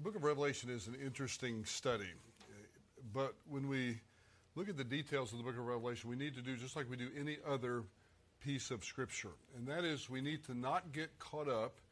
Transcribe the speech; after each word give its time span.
The 0.00 0.04
book 0.04 0.16
of 0.16 0.24
Revelation 0.24 0.70
is 0.70 0.86
an 0.86 0.94
interesting 0.94 1.62
study, 1.66 2.08
but 3.12 3.34
when 3.46 3.68
we 3.68 4.00
look 4.56 4.70
at 4.70 4.78
the 4.78 4.82
details 4.82 5.30
of 5.30 5.36
the 5.36 5.44
book 5.44 5.58
of 5.58 5.66
Revelation, 5.66 6.08
we 6.08 6.16
need 6.16 6.34
to 6.36 6.40
do 6.40 6.56
just 6.56 6.74
like 6.74 6.88
we 6.88 6.96
do 6.96 7.10
any 7.20 7.36
other 7.46 7.82
piece 8.42 8.70
of 8.70 8.82
Scripture, 8.82 9.32
and 9.54 9.68
that 9.68 9.84
is 9.84 10.08
we 10.08 10.22
need 10.22 10.42
to 10.46 10.54
not 10.54 10.94
get 10.94 11.18
caught 11.18 11.50
up 11.50 11.82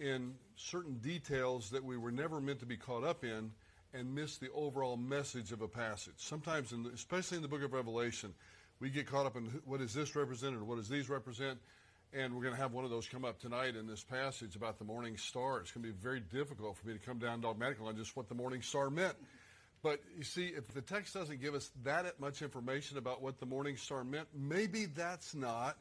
in 0.00 0.34
certain 0.56 0.94
details 0.94 1.70
that 1.70 1.84
we 1.84 1.96
were 1.96 2.10
never 2.10 2.40
meant 2.40 2.58
to 2.58 2.66
be 2.66 2.76
caught 2.76 3.04
up 3.04 3.22
in 3.22 3.52
and 3.94 4.12
miss 4.12 4.38
the 4.38 4.50
overall 4.50 4.96
message 4.96 5.52
of 5.52 5.62
a 5.62 5.68
passage. 5.68 6.14
Sometimes, 6.16 6.72
in 6.72 6.82
the, 6.82 6.90
especially 6.90 7.36
in 7.36 7.42
the 7.42 7.48
book 7.48 7.62
of 7.62 7.72
Revelation, 7.72 8.34
we 8.80 8.90
get 8.90 9.06
caught 9.06 9.24
up 9.24 9.36
in 9.36 9.44
what 9.64 9.78
does 9.78 9.94
this 9.94 10.16
represent 10.16 10.56
or 10.56 10.64
what 10.64 10.78
does 10.78 10.88
these 10.88 11.08
represent, 11.08 11.60
and 12.12 12.34
we're 12.34 12.42
going 12.42 12.54
to 12.54 12.60
have 12.60 12.72
one 12.72 12.84
of 12.84 12.90
those 12.90 13.06
come 13.06 13.24
up 13.24 13.40
tonight 13.40 13.76
in 13.76 13.86
this 13.86 14.02
passage 14.02 14.56
about 14.56 14.78
the 14.78 14.84
morning 14.84 15.16
star. 15.16 15.60
It's 15.60 15.72
going 15.72 15.84
to 15.84 15.92
be 15.92 15.98
very 15.98 16.20
difficult 16.20 16.76
for 16.76 16.86
me 16.86 16.94
to 16.94 16.98
come 16.98 17.18
down 17.18 17.40
dogmatically 17.40 17.86
on 17.86 17.96
just 17.96 18.16
what 18.16 18.28
the 18.28 18.34
morning 18.34 18.62
star 18.62 18.90
meant. 18.90 19.14
But 19.82 20.00
you 20.16 20.24
see, 20.24 20.46
if 20.46 20.68
the 20.68 20.80
text 20.80 21.14
doesn't 21.14 21.40
give 21.40 21.54
us 21.54 21.70
that 21.84 22.18
much 22.18 22.42
information 22.42 22.98
about 22.98 23.22
what 23.22 23.38
the 23.38 23.46
morning 23.46 23.76
star 23.76 24.04
meant, 24.04 24.28
maybe 24.34 24.86
that's 24.86 25.34
not 25.34 25.76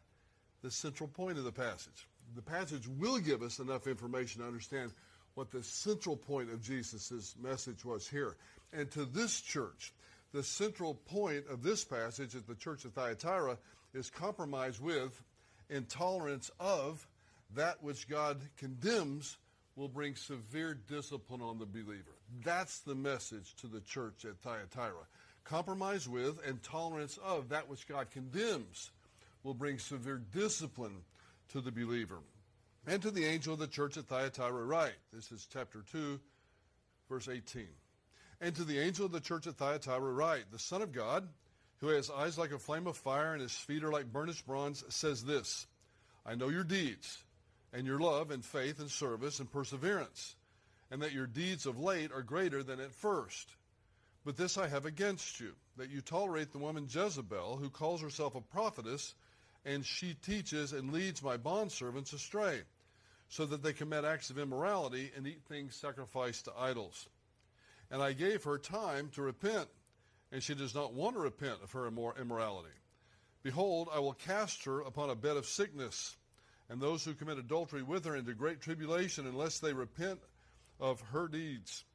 the 0.62 0.72
central 0.72 1.08
point 1.08 1.38
of 1.38 1.44
the 1.44 1.52
passage. 1.52 2.08
The 2.36 2.42
passage 2.42 2.88
will 2.88 3.20
give 3.20 3.42
us 3.42 3.60
enough 3.60 3.88
information 3.88 4.42
to 4.42 4.48
understand 4.48 4.92
what 5.36 5.52
the 5.52 5.64
central 5.64 6.18
point 6.18 6.52
of 6.52 6.62
Jesus' 6.62 7.36
message 7.42 7.86
was 7.86 8.08
here. 8.08 8.36
And 8.74 8.90
to 8.92 9.06
this 9.06 9.42
church, 9.42 9.94
the 10.34 10.44
central 10.44 10.96
point 10.96 11.46
of 11.50 11.64
this 11.64 11.86
passage 11.86 12.36
at 12.36 12.48
the 12.48 12.56
church 12.56 12.84
of 12.84 12.94
Thyatira 12.94 13.58
is 13.94 14.10
compromise 14.10 14.82
with 14.82 15.22
intolerance 15.70 16.52
of 16.60 17.08
that 17.56 17.82
which 17.84 18.08
God 18.08 18.42
condemns 18.58 19.38
will 19.76 19.88
bring 19.88 20.16
severe 20.16 20.74
discipline 20.74 21.42
on 21.42 21.60
the 21.60 21.66
believer. 21.66 22.16
That's 22.44 22.80
the 22.80 22.96
message 22.96 23.56
to 23.58 23.68
the 23.68 23.82
church 23.82 24.26
at 24.26 24.40
Thyatira. 24.42 25.06
Compromise 25.44 26.08
with 26.08 26.40
and 26.48 26.62
tolerance 26.64 27.20
of 27.24 27.50
that 27.50 27.70
which 27.70 27.88
God 27.88 28.10
condemns 28.10 28.92
will 29.44 29.54
bring 29.54 29.78
severe 29.78 30.22
discipline 30.34 31.04
to 31.50 31.62
the 31.62 31.72
believer. 31.72 32.20
And 32.88 33.02
to 33.02 33.12
the 33.12 33.26
angel 33.26 33.54
of 33.54 33.60
the 33.60 33.68
church 33.68 33.98
at 33.98 34.06
Thyatira 34.06 34.64
write. 34.64 34.96
This 35.12 35.32
is 35.32 35.48
chapter 35.52 35.84
2, 35.92 36.20
verse 37.10 37.28
18. 37.28 37.68
And 38.42 38.56
to 38.56 38.64
the 38.64 38.80
angel 38.80 39.06
of 39.06 39.12
the 39.12 39.20
church 39.20 39.48
at 39.48 39.56
Thyatira 39.56 40.12
write, 40.12 40.52
The 40.52 40.60
Son 40.60 40.82
of 40.82 40.92
God, 40.92 41.28
who 41.86 41.92
has 41.92 42.10
eyes 42.10 42.36
like 42.36 42.52
a 42.52 42.58
flame 42.58 42.88
of 42.88 42.98
fire 42.98 43.34
and 43.34 43.42
his 43.42 43.56
feet 43.56 43.84
are 43.84 43.92
like 43.92 44.12
burnished 44.12 44.48
bronze, 44.48 44.84
says 44.90 45.24
this 45.24 45.68
I 46.26 46.34
know 46.34 46.50
your 46.50 46.64
deeds, 46.64 47.24
and 47.72 47.86
your 47.86 48.00
love 48.00 48.32
and 48.32 48.44
faith 48.44 48.80
and 48.80 48.90
service 48.90 49.40
and 49.40 49.52
perseverance, 49.52 50.36
and 50.90 51.04
that 51.04 51.14
your 51.14 51.28
deeds 51.28 51.68
of 51.68 51.80
late 51.80 52.12
are 52.12 52.24
greater 52.24 52.64
than 52.64 52.80
at 52.80 52.92
first. 52.92 53.50
But 54.26 54.36
this 54.36 54.58
I 54.58 54.68
have 54.68 54.88
against 54.88 55.40
you, 55.40 55.52
that 55.78 55.92
you 55.92 56.02
tolerate 56.02 56.52
the 56.52 56.58
woman 56.58 56.88
Jezebel, 56.90 57.58
who 57.58 57.70
calls 57.70 58.02
herself 58.02 58.34
a 58.34 58.42
prophetess, 58.42 59.14
and 59.64 59.86
she 59.86 60.16
teaches 60.16 60.74
and 60.74 60.92
leads 60.92 61.22
my 61.22 61.38
bondservants 61.38 62.14
astray 62.14 62.62
so 63.30 63.46
that 63.46 63.62
they 63.62 63.74
commit 63.74 64.06
acts 64.06 64.32
of 64.32 64.40
immorality 64.40 65.12
and 65.16 65.28
eat 65.28 65.42
things 65.48 65.76
sacrificed 65.76 66.46
to 66.46 66.54
idols. 66.58 67.08
And 67.92 68.02
I 68.02 68.14
gave 68.14 68.44
her 68.46 68.58
time 68.58 69.10
to 69.14 69.22
repent, 69.22 69.68
and 70.36 70.44
she 70.44 70.54
does 70.54 70.76
not 70.76 70.94
want 70.94 71.16
to 71.16 71.22
repent 71.22 71.64
of 71.64 71.72
her 71.72 71.88
immorality. 71.88 72.76
Behold, 73.42 73.88
I 73.90 74.00
will 74.00 74.12
cast 74.12 74.66
her 74.66 74.82
upon 74.82 75.10
a 75.10 75.16
bed 75.16 75.38
of 75.38 75.46
sickness, 75.46 76.18
and 76.68 76.82
those 76.82 77.06
who 77.06 77.14
commit 77.14 77.38
adultery 77.38 77.82
with 77.82 78.04
her 78.04 78.18
into 78.18 78.34
great 78.34 78.60
tribulation, 78.60 79.28
unless 79.28 79.60
they 79.60 79.72
repent 79.72 80.20
of 80.78 81.00
her 81.14 81.30
deeds. 81.30 81.86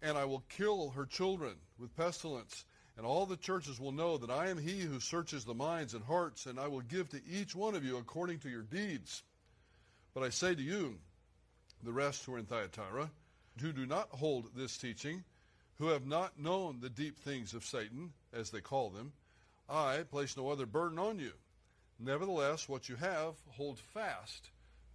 And 0.00 0.16
I 0.16 0.26
will 0.26 0.44
kill 0.48 0.90
her 0.90 1.04
children 1.04 1.56
with 1.76 1.96
pestilence, 1.96 2.66
and 2.96 3.04
all 3.04 3.26
the 3.26 3.36
churches 3.36 3.80
will 3.80 3.90
know 3.90 4.16
that 4.16 4.30
I 4.30 4.48
am 4.48 4.58
he 4.58 4.82
who 4.82 5.00
searches 5.00 5.44
the 5.44 5.52
minds 5.52 5.94
and 5.94 6.04
hearts, 6.04 6.46
and 6.46 6.60
I 6.60 6.68
will 6.68 6.82
give 6.82 7.08
to 7.08 7.20
each 7.28 7.56
one 7.56 7.74
of 7.74 7.84
you 7.84 7.96
according 7.96 8.38
to 8.40 8.48
your 8.48 8.62
deeds. 8.62 9.24
But 10.14 10.22
I 10.22 10.28
say 10.28 10.54
to 10.54 10.62
you, 10.62 11.00
the 11.82 11.92
rest 11.92 12.26
who 12.26 12.34
are 12.34 12.38
in 12.38 12.46
Thyatira, 12.46 13.10
who 13.60 13.72
do 13.72 13.86
not 13.86 14.08
hold 14.10 14.54
this 14.54 14.78
teaching, 14.78 15.24
who 15.82 15.88
have 15.88 16.06
not 16.06 16.38
known 16.38 16.78
the 16.78 16.88
deep 16.88 17.18
things 17.18 17.54
of 17.54 17.64
Satan, 17.64 18.12
as 18.32 18.50
they 18.50 18.60
call 18.60 18.88
them, 18.90 19.12
I 19.68 20.04
place 20.08 20.36
no 20.36 20.48
other 20.48 20.64
burden 20.64 20.96
on 20.96 21.18
you. 21.18 21.32
Nevertheless, 21.98 22.68
what 22.68 22.88
you 22.88 22.94
have, 22.94 23.34
hold 23.48 23.80
fast 23.80 24.50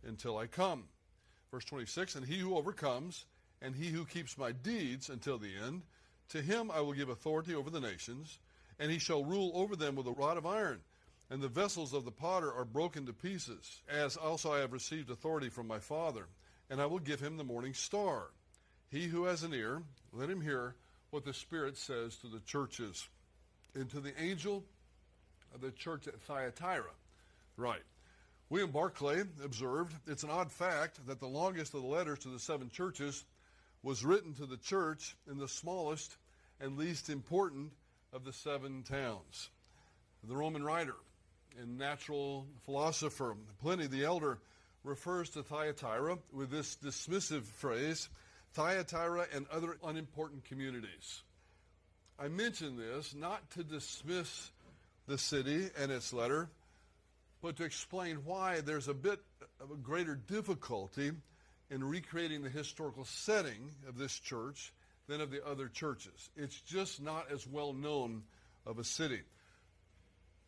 until 0.07 0.37
I 0.37 0.47
come. 0.47 0.85
Verse 1.51 1.65
26 1.65 2.15
And 2.15 2.25
he 2.25 2.37
who 2.37 2.55
overcomes, 2.55 3.25
and 3.61 3.75
he 3.75 3.87
who 3.87 4.05
keeps 4.05 4.37
my 4.37 4.53
deeds 4.53 5.09
until 5.09 5.37
the 5.37 5.51
end, 5.61 5.81
to 6.29 6.41
him 6.41 6.71
I 6.71 6.79
will 6.79 6.93
give 6.93 7.09
authority 7.09 7.53
over 7.53 7.69
the 7.69 7.81
nations, 7.81 8.39
and 8.79 8.89
he 8.89 8.97
shall 8.97 9.25
rule 9.25 9.51
over 9.55 9.75
them 9.75 9.93
with 9.93 10.07
a 10.07 10.11
rod 10.11 10.37
of 10.37 10.45
iron 10.45 10.79
and 11.29 11.41
the 11.41 11.49
vessels 11.49 11.93
of 11.93 12.05
the 12.05 12.11
potter 12.11 12.53
are 12.53 12.63
broken 12.63 13.05
to 13.05 13.11
pieces, 13.11 13.81
as 13.89 14.15
also 14.15 14.53
I 14.53 14.59
have 14.59 14.71
received 14.71 15.09
authority 15.09 15.49
from 15.49 15.67
my 15.67 15.79
Father, 15.79 16.27
and 16.69 16.81
I 16.81 16.85
will 16.85 16.99
give 16.99 17.19
him 17.19 17.35
the 17.35 17.43
morning 17.43 17.73
star. 17.73 18.27
He 18.89 19.07
who 19.07 19.25
has 19.25 19.43
an 19.43 19.53
ear, 19.53 19.83
let 20.13 20.29
him 20.29 20.41
hear 20.41 20.75
what 21.09 21.25
the 21.25 21.33
Spirit 21.33 21.77
says 21.77 22.15
to 22.17 22.27
the 22.27 22.39
churches. 22.39 23.07
And 23.75 23.89
to 23.91 23.99
the 23.99 24.13
angel 24.19 24.63
of 25.53 25.61
the 25.61 25.71
church 25.71 26.07
at 26.07 26.19
Thyatira. 26.21 26.91
Right. 27.57 27.83
William 28.49 28.71
Barclay 28.71 29.23
observed 29.43 29.93
it's 30.07 30.23
an 30.23 30.29
odd 30.29 30.51
fact 30.51 31.05
that 31.07 31.19
the 31.19 31.27
longest 31.27 31.73
of 31.73 31.81
the 31.81 31.87
letters 31.87 32.19
to 32.19 32.29
the 32.29 32.39
seven 32.39 32.69
churches 32.69 33.25
was 33.83 34.05
written 34.05 34.33
to 34.35 34.45
the 34.45 34.57
church 34.57 35.15
in 35.29 35.37
the 35.37 35.47
smallest 35.47 36.15
and 36.59 36.77
least 36.77 37.09
important 37.09 37.71
of 38.13 38.23
the 38.23 38.33
seven 38.33 38.83
towns. 38.83 39.49
The 40.23 40.35
Roman 40.35 40.63
writer 40.63 40.95
and 41.59 41.77
natural 41.77 42.47
philosopher 42.65 43.35
Pliny 43.61 43.87
the 43.87 44.05
Elder 44.05 44.39
refers 44.83 45.29
to 45.31 45.43
Thyatira 45.43 46.17
with 46.31 46.49
this 46.49 46.77
dismissive 46.83 47.43
phrase, 47.43 48.09
Thyatira 48.57 49.27
and 49.35 49.45
other 49.51 49.77
unimportant 49.85 50.43
communities. 50.45 51.21
I 52.17 52.27
mention 52.27 52.75
this 52.75 53.13
not 53.13 53.47
to 53.51 53.63
dismiss 53.63 54.49
the 55.07 55.19
city 55.19 55.69
and 55.77 55.91
its 55.91 56.11
letter, 56.11 56.49
but 57.43 57.57
to 57.57 57.63
explain 57.65 58.25
why 58.25 58.61
there's 58.61 58.87
a 58.87 58.95
bit 58.95 59.19
of 59.61 59.69
a 59.69 59.75
greater 59.75 60.15
difficulty 60.15 61.11
in 61.69 61.83
recreating 61.83 62.41
the 62.41 62.49
historical 62.49 63.05
setting 63.05 63.69
of 63.87 63.95
this 63.95 64.17
church 64.17 64.73
than 65.07 65.21
of 65.21 65.29
the 65.29 65.45
other 65.47 65.67
churches. 65.67 66.31
It's 66.35 66.59
just 66.61 66.99
not 66.99 67.31
as 67.31 67.45
well 67.45 67.73
known 67.73 68.23
of 68.65 68.79
a 68.79 68.83
city. 68.83 69.21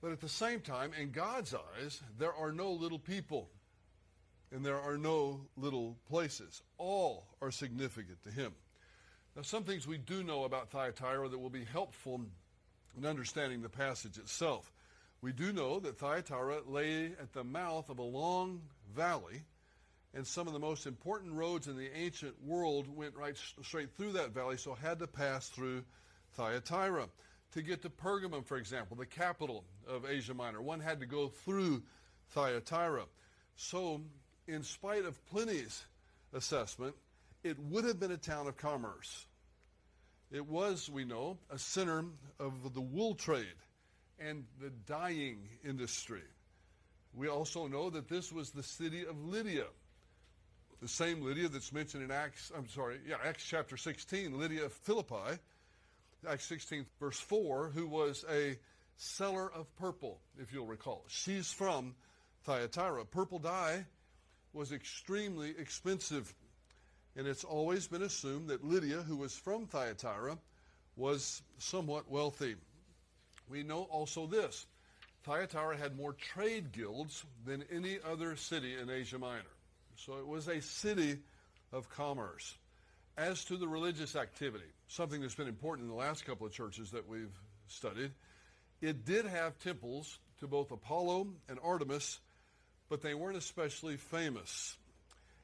But 0.02 0.14
at 0.14 0.20
the 0.20 0.30
same 0.30 0.62
time, 0.62 0.94
in 1.00 1.12
God's 1.12 1.53
eyes, 1.53 2.02
there 2.18 2.34
are 2.34 2.52
no 2.52 2.72
little 2.72 2.97
people 2.97 3.50
and 4.52 4.66
there 4.66 4.80
are 4.80 4.98
no 4.98 5.42
little 5.58 5.98
places. 6.10 6.62
All 6.78 7.26
are 7.42 7.52
significant 7.52 8.22
to 8.24 8.32
Him. 8.32 8.54
Now, 9.36 9.44
some 9.44 9.64
things 9.64 9.88
we 9.88 9.98
do 9.98 10.24
know 10.24 10.44
about 10.44 10.70
Thyatira 10.70 11.30
that 11.30 11.38
will 11.38 11.50
be 11.50 11.64
helpful 11.64 12.22
in 12.98 13.06
understanding 13.06 13.62
the 13.62 13.70
passage 13.70 14.18
itself. 14.18 14.72
We 15.22 15.32
do 15.32 15.54
know 15.54 15.80
that 15.80 15.98
Thyatira 15.98 16.62
lay 16.68 17.06
at 17.06 17.34
the 17.34 17.44
mouth 17.44 17.90
of 17.90 18.00
a 18.00 18.04
long 18.04 18.62
valley, 18.96 19.44
and 20.14 20.26
some 20.26 20.48
of 20.48 20.54
the 20.54 20.59
most 20.59 20.88
important 20.88 21.34
roads 21.34 21.68
in 21.68 21.78
the 21.78 21.96
ancient 21.96 22.36
world 22.44 22.88
went 22.88 23.16
right 23.16 23.36
straight 23.62 23.92
through 23.96 24.14
that 24.14 24.32
valley, 24.32 24.58
so 24.58 24.74
had 24.74 25.00
to 25.00 25.08
pass 25.08 25.50
through 25.50 25.84
Thyatira 26.34 27.08
to 27.52 27.62
get 27.62 27.82
to 27.82 27.90
Pergamum, 27.90 28.46
for 28.46 28.58
example, 28.58 28.96
the 28.96 29.06
capital 29.06 29.64
of 29.88 30.06
Asia 30.06 30.34
Minor. 30.34 30.62
One 30.62 30.80
had 30.80 31.00
to 31.00 31.06
go 31.06 31.28
through 31.28 31.84
Thyatira. 32.32 33.06
So, 33.56 34.02
in 34.49 34.63
spite 34.63 35.05
of 35.05 35.23
Pliny's 35.28 35.84
assessment, 36.34 36.96
it 37.43 37.57
would 37.59 37.85
have 37.85 37.99
been 37.99 38.11
a 38.11 38.17
town 38.17 38.47
of 38.47 38.57
commerce. 38.57 39.25
It 40.31 40.46
was, 40.46 40.90
we 40.90 41.05
know, 41.05 41.37
a 41.49 41.57
center 41.57 42.03
of 42.40 42.73
the 42.73 42.81
wool 42.81 43.16
trade 43.16 43.46
and 44.19 44.46
the 44.61 44.69
dyeing 44.69 45.47
industry. 45.63 46.23
We 47.16 47.28
also 47.28 47.67
know 47.67 47.90
that 47.90 48.09
this 48.09 48.31
was 48.31 48.51
the 48.51 48.63
city 48.63 49.05
of 49.05 49.23
Lydia, 49.23 49.66
the 50.81 50.87
same 50.87 51.22
Lydia 51.23 51.47
that's 51.47 51.73
mentioned 51.73 52.03
in 52.03 52.11
Acts, 52.11 52.51
I'm 52.55 52.67
sorry, 52.69 52.99
yeah, 53.07 53.16
Acts 53.25 53.43
chapter 53.43 53.78
16, 53.78 54.37
Lydia 54.37 54.66
of 54.66 54.73
Philippi 54.73 55.40
Acts 56.28 56.46
16, 56.46 56.85
verse 56.99 57.19
4, 57.19 57.72
who 57.73 57.87
was 57.87 58.25
a 58.29 58.57
seller 58.97 59.49
of 59.53 59.73
purple, 59.78 60.19
if 60.37 60.51
you'll 60.51 60.66
recall. 60.66 61.05
She's 61.07 61.51
from 61.51 61.96
Thyatira. 62.43 63.05
Purple 63.05 63.40
dye 63.40 63.85
was 64.53 64.72
extremely 64.72 65.53
expensive, 65.57 66.34
and 67.16 67.28
it's 67.28 67.43
always 67.43 67.87
been 67.87 68.03
assumed 68.03 68.49
that 68.49 68.63
Lydia, 68.63 68.97
who 69.01 69.16
was 69.16 69.35
from 69.35 69.66
Thyatira, 69.66 70.37
was 70.96 71.41
somewhat 71.57 72.09
wealthy. 72.09 72.55
We 73.49 73.63
know 73.63 73.84
also 73.84 74.28
this 74.28 74.66
Thyatira 75.23 75.78
had 75.78 75.97
more 75.97 76.13
trade 76.13 76.72
guilds 76.72 77.23
than 77.46 77.63
any 77.72 77.99
other 78.05 78.35
city 78.35 78.75
in 78.78 78.90
Asia 78.90 79.19
Minor. 79.19 79.43
So 79.96 80.17
it 80.17 80.28
was 80.28 80.47
a 80.47 80.61
city 80.61 81.19
of 81.72 81.90
commerce. 81.90 82.57
As 83.17 83.43
to 83.46 83.57
the 83.57 83.67
religious 83.67 84.16
activity, 84.16 84.72
something 84.87 85.22
that's 85.22 85.35
been 85.35 85.49
important 85.49 85.85
in 85.85 85.91
the 85.91 85.99
last 85.99 86.25
couple 86.25 86.47
of 86.47 86.53
churches 86.53 86.91
that 86.91 87.07
we've 87.07 87.37
studied, 87.67 88.11
it 88.81 89.05
did 89.05 89.25
have 89.25 89.59
temples 89.59 90.19
to 90.40 90.47
both 90.47 90.72
Apollo 90.72 91.28
and 91.49 91.59
Artemis, 91.61 92.19
but 92.90 93.02
they 93.02 93.14
weren't 93.14 93.38
especially 93.38 93.97
famous. 93.97 94.76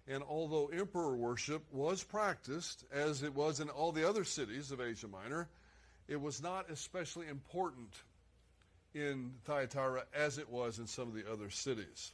And 0.07 0.24
although 0.24 0.68
emperor 0.68 1.15
worship 1.15 1.63
was 1.71 2.03
practiced, 2.03 2.83
as 2.92 3.24
it 3.24 3.33
was 3.33 3.59
in 3.59 3.69
all 3.69 3.92
the 3.92 4.07
other 4.07 4.24
cities 4.24 4.71
of 4.71 4.81
Asia 4.81 5.07
Minor, 5.07 5.47
it 6.07 6.19
was 6.19 6.42
not 6.42 6.69
especially 6.69 7.27
important 7.27 7.89
in 8.94 9.31
Thyatira 9.45 10.03
as 10.13 10.38
it 10.38 10.50
was 10.50 10.80
in 10.80 10.88
some 10.88 11.07
of 11.07 11.15
the 11.15 11.31
other 11.31 11.50
cities. 11.50 12.12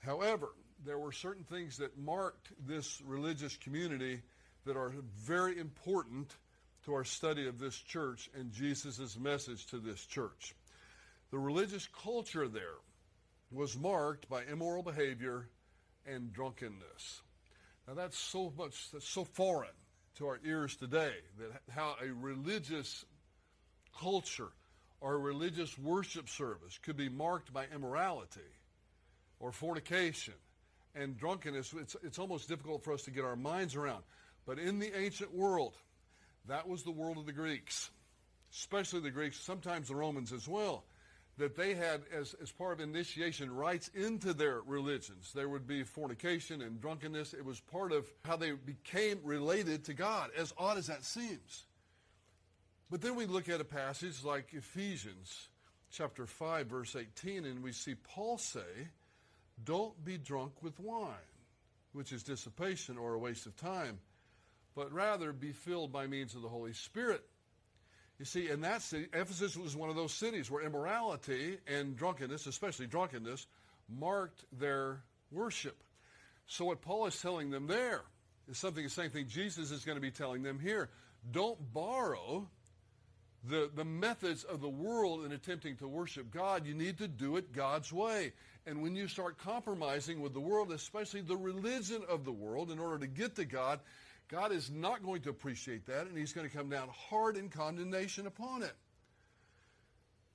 However, 0.00 0.48
there 0.84 0.98
were 0.98 1.12
certain 1.12 1.44
things 1.44 1.78
that 1.78 1.98
marked 1.98 2.48
this 2.66 3.00
religious 3.06 3.56
community 3.56 4.20
that 4.64 4.76
are 4.76 4.92
very 5.16 5.58
important 5.58 6.30
to 6.84 6.94
our 6.94 7.04
study 7.04 7.48
of 7.48 7.58
this 7.58 7.76
church 7.76 8.30
and 8.38 8.52
Jesus' 8.52 9.18
message 9.18 9.66
to 9.66 9.78
this 9.78 10.04
church. 10.06 10.54
The 11.30 11.38
religious 11.38 11.88
culture 12.02 12.48
there 12.48 12.76
was 13.50 13.76
marked 13.76 14.28
by 14.28 14.42
immoral 14.44 14.82
behavior 14.82 15.48
and 16.06 16.32
drunkenness. 16.32 17.22
Now 17.86 17.94
that's 17.94 18.18
so 18.18 18.52
much 18.56 18.90
that's 18.92 19.08
so 19.08 19.24
foreign 19.24 19.70
to 20.16 20.26
our 20.26 20.38
ears 20.44 20.76
today 20.76 21.12
that 21.38 21.50
how 21.70 21.94
a 22.02 22.12
religious 22.12 23.04
culture 24.00 24.48
or 25.00 25.14
a 25.14 25.18
religious 25.18 25.78
worship 25.78 26.28
service 26.28 26.78
could 26.82 26.96
be 26.96 27.08
marked 27.08 27.52
by 27.52 27.64
immorality 27.74 28.40
or 29.40 29.52
fornication 29.52 30.34
and 30.94 31.16
drunkenness. 31.16 31.72
It's, 31.80 31.96
it's 32.02 32.18
almost 32.18 32.48
difficult 32.48 32.82
for 32.82 32.92
us 32.92 33.02
to 33.02 33.10
get 33.10 33.24
our 33.24 33.36
minds 33.36 33.76
around. 33.76 34.02
But 34.44 34.58
in 34.58 34.80
the 34.80 34.96
ancient 34.98 35.32
world, 35.32 35.74
that 36.48 36.68
was 36.68 36.82
the 36.82 36.90
world 36.90 37.18
of 37.18 37.26
the 37.26 37.32
Greeks, 37.32 37.90
especially 38.52 39.00
the 39.00 39.10
Greeks, 39.10 39.38
sometimes 39.38 39.88
the 39.88 39.94
Romans 39.94 40.32
as 40.32 40.48
well 40.48 40.84
that 41.38 41.56
they 41.56 41.74
had 41.74 42.02
as, 42.12 42.34
as 42.42 42.50
part 42.50 42.72
of 42.72 42.80
initiation 42.80 43.54
rites 43.54 43.90
into 43.94 44.34
their 44.34 44.60
religions. 44.60 45.32
There 45.34 45.48
would 45.48 45.66
be 45.66 45.84
fornication 45.84 46.60
and 46.60 46.80
drunkenness. 46.80 47.32
It 47.32 47.44
was 47.44 47.60
part 47.60 47.92
of 47.92 48.10
how 48.24 48.36
they 48.36 48.52
became 48.52 49.20
related 49.22 49.84
to 49.84 49.94
God, 49.94 50.30
as 50.36 50.52
odd 50.58 50.78
as 50.78 50.88
that 50.88 51.04
seems. 51.04 51.64
But 52.90 53.02
then 53.02 53.14
we 53.14 53.26
look 53.26 53.48
at 53.48 53.60
a 53.60 53.64
passage 53.64 54.24
like 54.24 54.52
Ephesians 54.52 55.48
chapter 55.92 56.26
5, 56.26 56.66
verse 56.66 56.96
18, 56.96 57.44
and 57.44 57.62
we 57.62 57.72
see 57.72 57.94
Paul 57.94 58.38
say, 58.38 58.88
Don't 59.62 60.04
be 60.04 60.18
drunk 60.18 60.62
with 60.62 60.78
wine, 60.80 61.14
which 61.92 62.12
is 62.12 62.24
dissipation 62.24 62.98
or 62.98 63.14
a 63.14 63.18
waste 63.18 63.46
of 63.46 63.56
time, 63.56 64.00
but 64.74 64.92
rather 64.92 65.32
be 65.32 65.52
filled 65.52 65.92
by 65.92 66.08
means 66.08 66.34
of 66.34 66.42
the 66.42 66.48
Holy 66.48 66.72
Spirit 66.72 67.24
you 68.18 68.24
see, 68.24 68.48
in 68.50 68.62
that 68.62 68.82
city, 68.82 69.06
Ephesus 69.12 69.56
was 69.56 69.76
one 69.76 69.90
of 69.90 69.96
those 69.96 70.12
cities 70.12 70.50
where 70.50 70.64
immorality 70.64 71.58
and 71.68 71.96
drunkenness, 71.96 72.46
especially 72.46 72.86
drunkenness, 72.86 73.46
marked 73.88 74.44
their 74.58 75.02
worship. 75.30 75.76
So 76.46 76.64
what 76.64 76.80
Paul 76.82 77.06
is 77.06 77.20
telling 77.20 77.50
them 77.50 77.66
there 77.66 78.02
is 78.50 78.58
something 78.58 78.82
the 78.82 78.90
same 78.90 79.10
thing 79.10 79.26
Jesus 79.28 79.70
is 79.70 79.84
going 79.84 79.96
to 79.96 80.02
be 80.02 80.10
telling 80.10 80.42
them 80.42 80.58
here. 80.58 80.88
Don't 81.30 81.58
borrow 81.72 82.48
the, 83.44 83.70
the 83.74 83.84
methods 83.84 84.44
of 84.44 84.60
the 84.60 84.68
world 84.68 85.24
in 85.24 85.32
attempting 85.32 85.76
to 85.76 85.86
worship 85.86 86.30
God. 86.32 86.66
You 86.66 86.74
need 86.74 86.98
to 86.98 87.08
do 87.08 87.36
it 87.36 87.52
God's 87.52 87.92
way. 87.92 88.32
And 88.66 88.82
when 88.82 88.96
you 88.96 89.08
start 89.08 89.38
compromising 89.38 90.20
with 90.20 90.34
the 90.34 90.40
world, 90.40 90.72
especially 90.72 91.20
the 91.20 91.36
religion 91.36 92.02
of 92.08 92.24
the 92.24 92.32
world, 92.32 92.70
in 92.70 92.78
order 92.78 92.98
to 92.98 93.06
get 93.06 93.36
to 93.36 93.44
God, 93.44 93.80
God 94.28 94.52
is 94.52 94.70
not 94.70 95.02
going 95.02 95.22
to 95.22 95.30
appreciate 95.30 95.86
that, 95.86 96.06
and 96.06 96.16
He's 96.16 96.32
going 96.32 96.48
to 96.48 96.54
come 96.54 96.68
down 96.68 96.88
hard 96.92 97.36
in 97.36 97.48
condemnation 97.48 98.26
upon 98.26 98.62
it. 98.62 98.74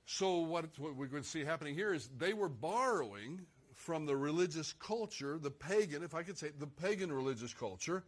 So, 0.06 0.38
what, 0.38 0.66
what 0.78 0.96
we're 0.96 1.06
going 1.06 1.22
to 1.22 1.28
see 1.28 1.44
happening 1.44 1.74
here 1.74 1.94
is 1.94 2.10
they 2.18 2.34
were 2.34 2.48
borrowing 2.48 3.40
from 3.74 4.06
the 4.06 4.16
religious 4.16 4.72
culture, 4.74 5.38
the 5.38 5.50
pagan, 5.50 6.02
if 6.02 6.14
I 6.14 6.22
could 6.22 6.38
say, 6.38 6.50
the 6.58 6.66
pagan 6.66 7.12
religious 7.12 7.54
culture 7.54 8.04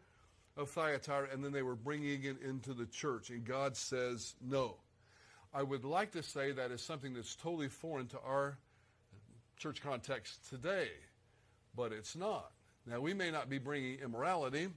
of 0.57 0.71
Thyatira, 0.71 1.29
and 1.33 1.45
then 1.45 1.53
they 1.53 1.63
were 1.63 1.77
bringing 1.77 2.25
it 2.25 2.43
into 2.43 2.75
the 2.75 2.87
church. 2.87 3.31
And 3.31 3.45
God 3.45 3.77
says 3.77 4.35
no. 4.41 4.77
I 5.55 5.63
would 5.63 5.85
like 5.85 6.13
to 6.13 6.23
say 6.23 6.53
that 6.53 6.71
is 6.71 6.83
something 6.83 7.15
that's 7.15 7.35
totally 7.37 7.69
foreign 7.69 8.09
to 8.09 8.21
our 8.21 8.59
church 9.57 9.83
context 9.83 10.49
today, 10.51 10.89
but 11.75 11.93
it's 11.93 12.17
not. 12.17 12.53
Now, 12.87 13.01
we 13.01 13.15
may 13.15 13.31
not 13.31 13.49
be 13.49 13.59
bringing 13.59 13.99
immorality 14.01 14.69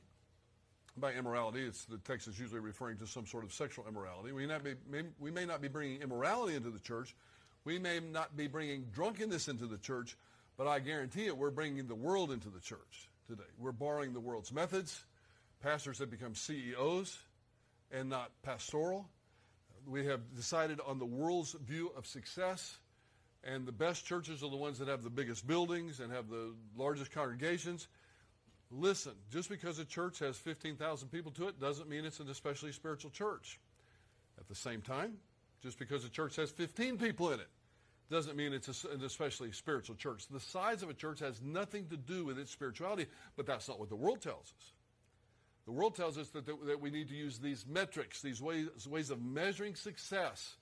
by 1.00 1.13
immorality, 1.13 1.66
it's 1.66 1.86
the 1.86 1.98
text 2.00 2.28
is 2.28 2.40
usually 2.40 2.60
referring 2.60 2.98
to 2.98 3.07
some 3.07 3.25
sort 3.25 3.44
of 3.44 3.54
sexual 3.54 3.86
immorality. 3.88 4.31
We, 4.31 4.46
not 4.46 4.63
be, 4.63 4.75
may, 4.90 5.04
we 5.19 5.31
may 5.31 5.46
not 5.46 5.62
be 5.62 5.68
bringing 5.68 6.01
immorality 6.01 6.56
into 6.56 6.69
the 6.69 6.80
church. 6.80 7.16
We 7.63 7.80
may 7.80 8.00
not 8.00 8.36
be 8.38 8.48
bringing 8.48 8.86
drunkenness 8.92 9.48
into 9.48 9.66
the 9.66 9.78
church, 9.78 10.18
but 10.57 10.68
I 10.68 10.80
guarantee 10.80 11.28
it, 11.28 11.38
we're 11.38 11.51
bringing 11.51 11.88
the 11.88 11.96
world 11.96 12.31
into 12.31 12.50
the 12.50 12.60
church 12.60 13.10
today. 13.28 13.44
We're 13.57 13.72
borrowing 13.72 14.13
the 14.13 14.19
world's 14.19 14.51
methods. 14.51 15.04
Pastors 15.62 16.00
have 16.00 16.10
become 16.10 16.36
CEOs 16.36 17.18
and 17.92 18.10
not 18.10 18.31
pastoral. 18.44 19.07
We 19.88 20.06
have 20.06 20.22
decided 20.36 20.80
on 20.86 21.00
the 21.00 21.06
world's 21.06 21.54
view 21.54 21.92
of 21.98 22.06
success, 22.06 22.78
and 23.44 23.66
the 23.66 23.72
best 23.72 24.06
churches 24.06 24.44
are 24.44 24.50
the 24.50 24.57
ones 24.57 24.80
that 24.80 24.88
have 24.88 25.04
the 25.04 25.10
biggest 25.10 25.48
buildings 25.48 26.00
and 26.00 26.12
have 26.12 26.30
the 26.30 26.54
largest 26.78 27.12
congregations. 27.12 27.88
Listen, 28.71 29.13
just 29.31 29.50
because 29.50 29.80
a 29.80 29.86
church 29.86 30.19
has 30.19 30.38
15,000 30.38 31.10
people 31.10 31.31
to 31.31 31.48
it 31.48 31.60
doesn't 31.60 31.89
mean 31.89 32.06
it's 32.06 32.19
an 32.19 32.30
especially 32.30 32.71
spiritual 32.71 33.10
church. 33.10 33.60
At 34.39 34.48
the 34.48 34.56
same 34.56 34.81
time, 34.81 35.18
just 35.62 35.80
because 35.80 36.06
a 36.06 36.10
church 36.10 36.36
has 36.38 36.51
15 36.51 36.98
people 36.98 37.31
in 37.31 37.39
it 37.39 37.50
doesn't 38.10 38.36
mean 38.36 38.54
it's 38.54 38.83
an 38.86 39.04
especially 39.04 39.51
spiritual 39.51 39.95
church. 39.95 40.27
The 40.27 40.39
size 40.39 40.81
of 40.81 40.89
a 40.89 40.94
church 40.94 41.19
has 41.19 41.42
nothing 41.42 41.88
to 41.88 41.98
do 41.98 42.25
with 42.25 42.39
its 42.39 42.51
spirituality, 42.51 43.07
but 43.36 43.45
that's 43.45 43.68
not 43.68 43.80
what 43.80 43.89
the 43.89 43.95
world 43.95 44.21
tells 44.21 44.54
us. 44.57 44.74
The 45.65 45.72
world 45.72 45.95
tells 45.95 46.18
us 46.18 46.30
that, 46.30 46.48
that 46.48 46.81
we 46.81 46.89
need 46.89 47.10
to 47.10 47.15
use 47.15 47.38
these 47.38 47.65
metrics, 47.68 48.22
these 48.22 48.42
ways, 48.42 48.68
ways 48.88 49.12
of 49.12 49.22
measuring 49.22 49.75
success 49.75 50.56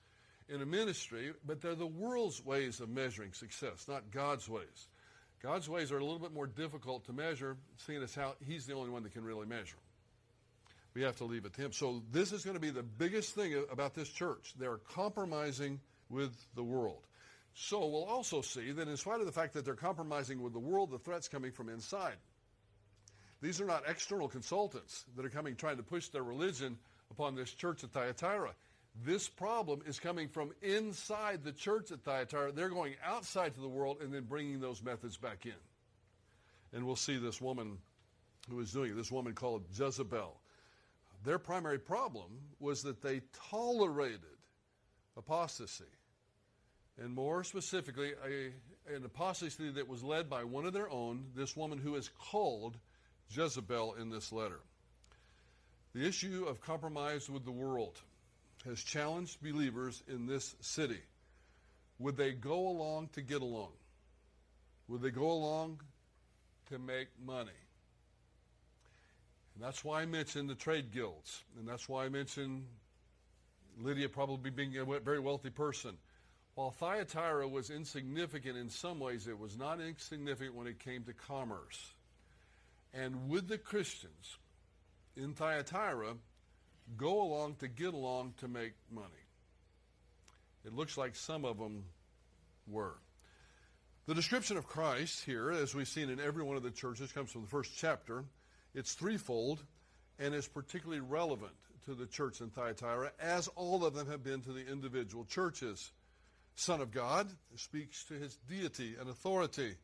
in 0.48 0.60
a 0.60 0.66
ministry, 0.66 1.32
but 1.46 1.62
they're 1.62 1.74
the 1.74 1.86
world's 1.86 2.44
ways 2.44 2.80
of 2.80 2.90
measuring 2.90 3.32
success, 3.32 3.86
not 3.88 4.10
God's 4.10 4.48
ways. 4.48 4.88
God's 5.42 5.68
ways 5.68 5.92
are 5.92 5.98
a 5.98 6.04
little 6.04 6.18
bit 6.18 6.32
more 6.32 6.46
difficult 6.46 7.04
to 7.06 7.12
measure, 7.12 7.56
seeing 7.76 8.02
as 8.02 8.14
how 8.14 8.34
He's 8.46 8.66
the 8.66 8.74
only 8.74 8.90
one 8.90 9.02
that 9.04 9.12
can 9.12 9.24
really 9.24 9.46
measure. 9.46 9.76
them. 9.76 10.74
We 10.94 11.02
have 11.02 11.16
to 11.16 11.24
leave 11.24 11.44
it 11.44 11.54
to 11.54 11.62
Him. 11.62 11.72
So 11.72 12.02
this 12.10 12.32
is 12.32 12.44
going 12.44 12.56
to 12.56 12.60
be 12.60 12.70
the 12.70 12.82
biggest 12.82 13.34
thing 13.34 13.64
about 13.70 13.94
this 13.94 14.08
church. 14.08 14.54
They're 14.58 14.78
compromising 14.94 15.80
with 16.10 16.34
the 16.54 16.64
world. 16.64 17.02
So 17.54 17.86
we'll 17.86 18.04
also 18.04 18.40
see 18.40 18.72
that 18.72 18.88
in 18.88 18.96
spite 18.96 19.20
of 19.20 19.26
the 19.26 19.32
fact 19.32 19.54
that 19.54 19.64
they're 19.64 19.74
compromising 19.74 20.42
with 20.42 20.52
the 20.52 20.58
world, 20.58 20.90
the 20.90 20.98
threat's 20.98 21.28
coming 21.28 21.52
from 21.52 21.68
inside. 21.68 22.16
These 23.40 23.60
are 23.60 23.66
not 23.66 23.84
external 23.88 24.28
consultants 24.28 25.04
that 25.16 25.24
are 25.24 25.30
coming 25.30 25.54
trying 25.54 25.76
to 25.76 25.82
push 25.82 26.08
their 26.08 26.22
religion 26.22 26.78
upon 27.10 27.34
this 27.34 27.52
church 27.52 27.84
at 27.84 27.90
Thyatira. 27.90 28.54
This 29.04 29.28
problem 29.28 29.82
is 29.86 30.00
coming 30.00 30.28
from 30.28 30.52
inside 30.60 31.44
the 31.44 31.52
church 31.52 31.92
at 31.92 32.02
Thyatira. 32.02 32.52
They're 32.52 32.68
going 32.68 32.94
outside 33.04 33.54
to 33.54 33.60
the 33.60 33.68
world 33.68 33.98
and 34.02 34.12
then 34.12 34.24
bringing 34.24 34.60
those 34.60 34.82
methods 34.82 35.16
back 35.16 35.46
in. 35.46 35.52
And 36.72 36.84
we'll 36.84 36.96
see 36.96 37.16
this 37.16 37.40
woman 37.40 37.78
who 38.50 38.58
is 38.60 38.72
doing 38.72 38.90
it, 38.90 38.96
this 38.96 39.12
woman 39.12 39.34
called 39.34 39.64
Jezebel. 39.76 40.40
Their 41.24 41.38
primary 41.38 41.78
problem 41.78 42.40
was 42.60 42.82
that 42.82 43.02
they 43.02 43.20
tolerated 43.50 44.20
apostasy. 45.16 45.84
And 47.00 47.14
more 47.14 47.44
specifically, 47.44 48.12
a, 48.26 48.94
an 48.94 49.04
apostasy 49.04 49.70
that 49.70 49.88
was 49.88 50.02
led 50.02 50.28
by 50.28 50.44
one 50.44 50.64
of 50.64 50.72
their 50.72 50.90
own, 50.90 51.26
this 51.36 51.56
woman 51.56 51.78
who 51.78 51.94
is 51.94 52.10
called 52.30 52.76
Jezebel 53.30 53.94
in 53.94 54.10
this 54.10 54.32
letter. 54.32 54.60
The 55.94 56.06
issue 56.06 56.46
of 56.48 56.60
compromise 56.60 57.30
with 57.30 57.44
the 57.44 57.52
world 57.52 58.00
has 58.64 58.82
challenged 58.82 59.42
believers 59.42 60.02
in 60.08 60.26
this 60.26 60.54
city. 60.60 61.00
Would 61.98 62.16
they 62.16 62.32
go 62.32 62.68
along 62.68 63.08
to 63.14 63.22
get 63.22 63.42
along? 63.42 63.72
Would 64.88 65.02
they 65.02 65.10
go 65.10 65.30
along 65.30 65.80
to 66.70 66.78
make 66.78 67.08
money? 67.24 67.50
And 69.54 69.64
that's 69.64 69.84
why 69.84 70.02
I 70.02 70.06
mentioned 70.06 70.48
the 70.48 70.54
trade 70.54 70.92
guilds. 70.92 71.42
And 71.58 71.68
that's 71.68 71.88
why 71.88 72.04
I 72.04 72.08
mentioned 72.08 72.64
Lydia 73.80 74.08
probably 74.08 74.50
being 74.50 74.76
a 74.76 74.84
very 75.00 75.20
wealthy 75.20 75.50
person. 75.50 75.96
While 76.54 76.70
Thyatira 76.70 77.46
was 77.46 77.70
insignificant 77.70 78.56
in 78.56 78.68
some 78.70 78.98
ways, 78.98 79.28
it 79.28 79.38
was 79.38 79.56
not 79.56 79.80
insignificant 79.80 80.56
when 80.56 80.66
it 80.66 80.78
came 80.80 81.04
to 81.04 81.12
commerce. 81.12 81.92
And 82.92 83.28
would 83.28 83.48
the 83.48 83.58
Christians 83.58 84.38
in 85.16 85.34
Thyatira 85.34 86.14
go 86.96 87.22
along 87.22 87.56
to 87.56 87.68
get 87.68 87.94
along 87.94 88.34
to 88.38 88.48
make 88.48 88.72
money. 88.90 89.06
It 90.64 90.74
looks 90.74 90.96
like 90.96 91.14
some 91.14 91.44
of 91.44 91.58
them 91.58 91.84
were. 92.66 92.96
The 94.06 94.14
description 94.14 94.56
of 94.56 94.66
Christ 94.66 95.24
here, 95.24 95.50
as 95.50 95.74
we've 95.74 95.88
seen 95.88 96.08
in 96.08 96.18
every 96.18 96.42
one 96.42 96.56
of 96.56 96.62
the 96.62 96.70
churches, 96.70 97.12
comes 97.12 97.30
from 97.30 97.42
the 97.42 97.48
first 97.48 97.72
chapter. 97.76 98.24
It's 98.74 98.94
threefold, 98.94 99.62
and 100.18 100.34
is 100.34 100.48
particularly 100.48 101.00
relevant 101.00 101.52
to 101.84 101.94
the 101.94 102.06
church 102.06 102.40
in 102.40 102.50
Thyatira, 102.50 103.12
as 103.20 103.48
all 103.48 103.84
of 103.84 103.94
them 103.94 104.08
have 104.10 104.24
been 104.24 104.40
to 104.42 104.52
the 104.52 104.66
individual 104.66 105.24
churches. 105.24 105.92
Son 106.54 106.80
of 106.80 106.90
God 106.90 107.28
speaks 107.56 108.04
to 108.04 108.14
his 108.14 108.36
deity 108.48 108.96
and 108.98 109.08
authority. 109.08 109.76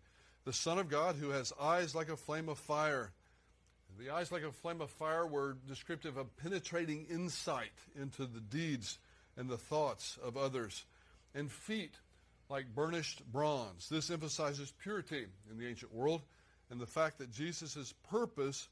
The 0.45 0.53
Son 0.53 0.79
of 0.79 0.89
God 0.89 1.17
who 1.17 1.31
has 1.31 1.53
eyes 1.61 1.95
like 1.95 2.09
a 2.09 2.17
flame 2.17 2.49
of 2.49 2.59
fire. 2.59 3.13
The 3.99 4.11
eyes 4.11 4.33
like 4.33 4.43
a 4.43 4.51
flame 4.51 4.81
of 4.81 4.91
fire 4.91 5.27
were 5.27 5.57
descriptive 5.69 6.17
of 6.17 6.37
penetrating 6.37 7.07
insight 7.11 7.73
into 8.01 8.27
the 8.27 8.41
deeds 8.41 8.99
and 9.37 9.49
the 9.49 9.57
thoughts 9.57 10.19
of 10.23 10.37
others. 10.37 10.85
And 11.35 11.51
feet 11.51 11.95
like 12.49 12.75
burnished 12.75 13.23
bronze. 13.33 13.89
This 13.89 14.11
emphasizes 14.11 14.73
purity 14.83 15.27
in 15.51 15.59
the 15.59 15.67
ancient 15.67 15.95
world 15.95 16.23
and 16.71 16.81
the 16.81 16.87
fact 16.87 17.19
that 17.19 17.33
Jesus' 17.33 17.95
purpose 18.11 18.69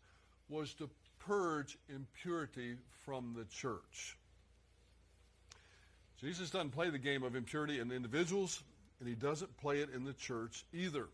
was 0.48 0.74
to 0.74 0.90
purge 1.20 1.78
impurity 1.88 2.76
from 3.04 3.34
the 3.36 3.44
church. 3.44 4.16
Jesus 6.20 6.50
doesn't 6.50 6.70
play 6.70 6.90
the 6.90 6.98
game 6.98 7.22
of 7.22 7.34
impurity 7.34 7.80
in 7.80 7.90
individuals, 7.90 8.62
and 9.00 9.08
he 9.08 9.14
doesn't 9.14 9.56
play 9.58 9.80
it 9.80 9.90
in 9.94 10.04
the 10.04 10.12
church 10.12 10.64
either. 10.72 11.08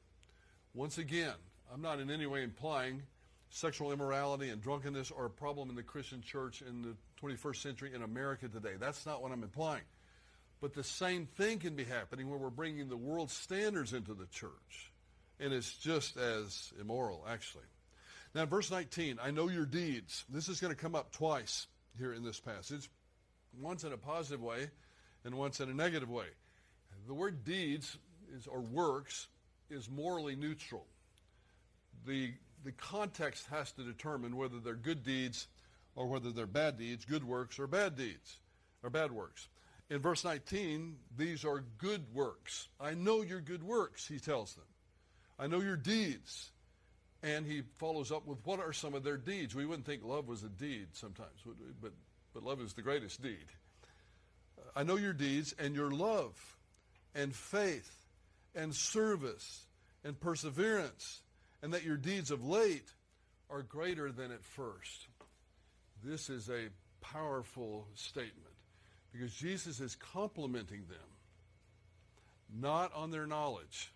Once 0.75 0.99
again, 0.99 1.35
I'm 1.73 1.81
not 1.81 1.99
in 1.99 2.11
any 2.11 2.27
way 2.27 2.43
implying 2.43 3.03
sexual 3.51 3.93
immorality 3.93 4.51
and 4.51 4.61
drunkenness 4.61 5.11
are 5.11 5.27
a 5.27 5.31
problem 5.31 5.71
in 5.71 5.77
the 5.77 5.83
Christian 5.83 6.23
church 6.23 6.63
in 6.63 6.83
the 6.83 6.97
21st 7.23 7.57
century 7.57 7.95
in 7.95 8.03
America 8.03 8.49
today. 8.49 8.75
That's 8.79 9.07
not 9.07 9.23
what 9.23 9.33
I'm 9.33 9.43
implying. 9.43 9.83
But 10.61 10.75
the 10.75 10.85
same 10.85 11.27
thing 11.27 11.59
can 11.59 11.75
be 11.75 11.85
happening 11.85 12.29
when 12.29 12.41
we're 12.41 12.51
bringing 12.51 12.89
the 12.89 12.97
world 12.97 13.31
standards 13.31 13.93
into 13.93 14.15
the 14.15 14.27
church. 14.27 14.93
And 15.41 15.53
it's 15.53 15.73
just 15.73 16.17
as 16.17 16.73
immoral, 16.81 17.25
actually. 17.29 17.65
Now, 18.35 18.45
verse 18.45 18.71
19, 18.71 19.19
I 19.23 19.31
know 19.31 19.49
your 19.49 19.67
deeds. 19.67 20.25
This 20.29 20.49
is 20.49 20.61
going 20.61 20.75
to 20.75 20.81
come 20.81 20.95
up 20.95 21.13
twice 21.13 21.67
here 21.97 22.13
in 22.13 22.25
this 22.25 22.41
passage, 22.41 22.91
once 23.59 23.85
in 23.85 23.93
a 23.93 23.97
positive 23.97 24.43
way 24.43 24.69
and 25.25 25.35
once 25.35 25.61
in 25.61 25.71
a 25.71 25.75
negative 25.75 26.11
way. 26.11 26.27
The 27.07 27.15
word 27.15 27.45
deeds 27.45 27.97
is, 28.35 28.47
or 28.47 28.61
works 28.61 29.29
is 29.71 29.89
morally 29.89 30.37
neutral. 30.37 30.87
The, 32.07 32.33
the 32.65 32.73
context 32.73 33.47
has 33.51 33.73
to 33.73 33.83
determine 33.83 34.37
whether 34.37 34.59
they're 34.59 34.75
good 34.75 35.05
deeds 35.05 35.47
or 35.95 36.07
whether 36.07 36.31
they're 36.31 36.47
bad 36.47 36.79
deeds, 36.79 37.05
good 37.05 37.25
works 37.25 37.59
or 37.59 37.67
bad 37.67 37.97
deeds, 37.97 38.39
or 38.83 38.91
bad 38.91 39.13
works. 39.13 39.49
In 39.91 40.01
verse 40.01 40.25
19, 40.25 40.97
these 41.17 41.45
are 41.45 41.65
good 41.79 42.05
works. 42.13 42.69
I 42.81 42.95
know 42.95 43.23
your 43.23 43.41
good 43.41 43.63
works, 43.63 44.07
he 44.07 44.19
tells 44.19 44.55
them. 44.55 44.65
I 45.39 45.47
know 45.47 45.61
your 45.61 45.77
deeds. 45.77 46.51
And 47.23 47.47
he 47.47 47.63
follows 47.79 48.13
up 48.13 48.27
with 48.27 48.39
what 48.45 48.61
are 48.61 48.73
some 48.73 48.95
of 48.95 49.03
their 49.03 49.17
deeds? 49.17 49.55
We 49.55 49.67
wouldn't 49.67 49.87
think 49.87 50.05
love 50.05 50.29
was 50.29 50.45
a 50.45 50.49
deed 50.49 50.89
sometimes? 50.93 51.41
But, 51.81 51.93
but 52.33 52.45
love 52.45 52.61
is 52.61 52.75
the 52.75 52.83
greatest 52.83 53.21
deed. 53.21 53.47
I 54.77 54.85
know 54.85 54.97
your 54.97 55.13
deeds 55.13 55.55
and 55.59 55.75
your 55.75 55.91
love 55.91 56.35
and 57.15 57.35
faith 57.35 57.91
and 58.55 58.75
service 58.75 59.67
and 60.05 60.19
perseverance, 60.21 61.23
and 61.63 61.73
that 61.73 61.85
your 61.85 61.97
deeds 61.97 62.31
of 62.31 62.45
late 62.45 62.93
are 63.51 63.63
greater 63.63 64.13
than 64.13 64.31
at 64.31 64.45
first. 64.45 65.09
This 66.05 66.31
is 66.31 66.49
a 66.49 66.69
powerful 67.01 67.87
statement 67.95 68.35
because 69.13 69.33
Jesus 69.35 69.81
is 69.81 69.97
complimenting 69.97 70.85
them, 70.89 70.99
not 72.61 72.95
on 72.95 73.11
their 73.11 73.27
knowledge. 73.27 73.93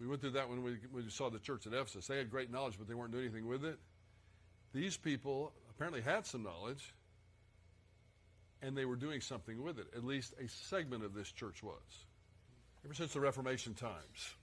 We 0.00 0.06
went 0.06 0.20
through 0.20 0.32
that 0.32 0.48
when 0.48 0.62
we, 0.62 0.76
when 0.90 1.04
we 1.04 1.10
saw 1.10 1.30
the 1.30 1.38
church 1.38 1.66
at 1.66 1.72
Ephesus. 1.72 2.06
They 2.06 2.18
had 2.18 2.30
great 2.30 2.52
knowledge, 2.52 2.74
but 2.78 2.86
they 2.86 2.94
weren't 2.94 3.12
doing 3.12 3.24
anything 3.24 3.46
with 3.46 3.64
it. 3.64 3.78
These 4.72 4.96
people 4.96 5.52
apparently 5.70 6.02
had 6.02 6.26
some 6.26 6.42
knowledge, 6.42 6.94
and 8.62 8.76
they 8.76 8.84
were 8.84 8.96
doing 8.96 9.20
something 9.20 9.62
with 9.62 9.78
it. 9.78 9.86
At 9.96 10.04
least 10.04 10.34
a 10.42 10.48
segment 10.48 11.04
of 11.04 11.14
this 11.14 11.32
church 11.32 11.62
was. 11.62 12.04
Ever 12.84 12.94
since 12.94 13.14
the 13.14 13.20
Reformation 13.20 13.74
times, 13.74 14.34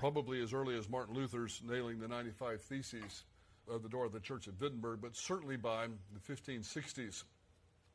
probably 0.00 0.42
as 0.42 0.54
early 0.54 0.74
as 0.78 0.88
Martin 0.88 1.14
Luther's 1.14 1.60
nailing 1.62 2.00
the 2.00 2.08
95 2.08 2.62
Theses 2.62 3.24
of 3.70 3.82
the 3.82 3.88
door 3.90 4.06
of 4.06 4.12
the 4.12 4.18
church 4.18 4.48
at 4.48 4.58
Wittenberg, 4.58 5.02
but 5.02 5.14
certainly 5.14 5.58
by 5.58 5.88
the 5.88 6.34
1560s 6.34 7.22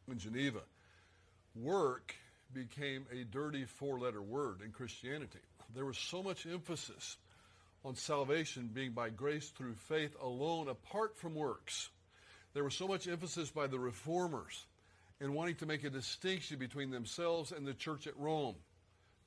in 0.08 0.20
Geneva, 0.20 0.60
work 1.56 2.14
became 2.54 3.08
a 3.12 3.24
dirty 3.24 3.66
four 3.66 3.98
letter 4.00 4.22
word 4.22 4.62
in 4.64 4.70
Christianity. 4.70 5.40
There 5.74 5.84
was 5.84 5.98
so 5.98 6.22
much 6.22 6.46
emphasis 6.46 7.18
on 7.84 7.96
salvation 7.96 8.70
being 8.72 8.92
by 8.92 9.10
grace 9.10 9.50
through 9.50 9.74
faith 9.74 10.16
alone, 10.22 10.68
apart 10.68 11.18
from 11.18 11.34
works. 11.34 11.90
There 12.54 12.64
was 12.64 12.76
so 12.76 12.88
much 12.88 13.08
emphasis 13.08 13.50
by 13.50 13.66
the 13.66 13.80
reformers 13.80 14.68
in 15.20 15.34
wanting 15.34 15.56
to 15.56 15.66
make 15.66 15.84
a 15.84 15.90
distinction 15.90 16.60
between 16.60 16.92
themselves 16.92 17.52
and 17.52 17.66
the 17.66 17.74
church 17.74 18.06
at 18.06 18.16
Rome, 18.16 18.58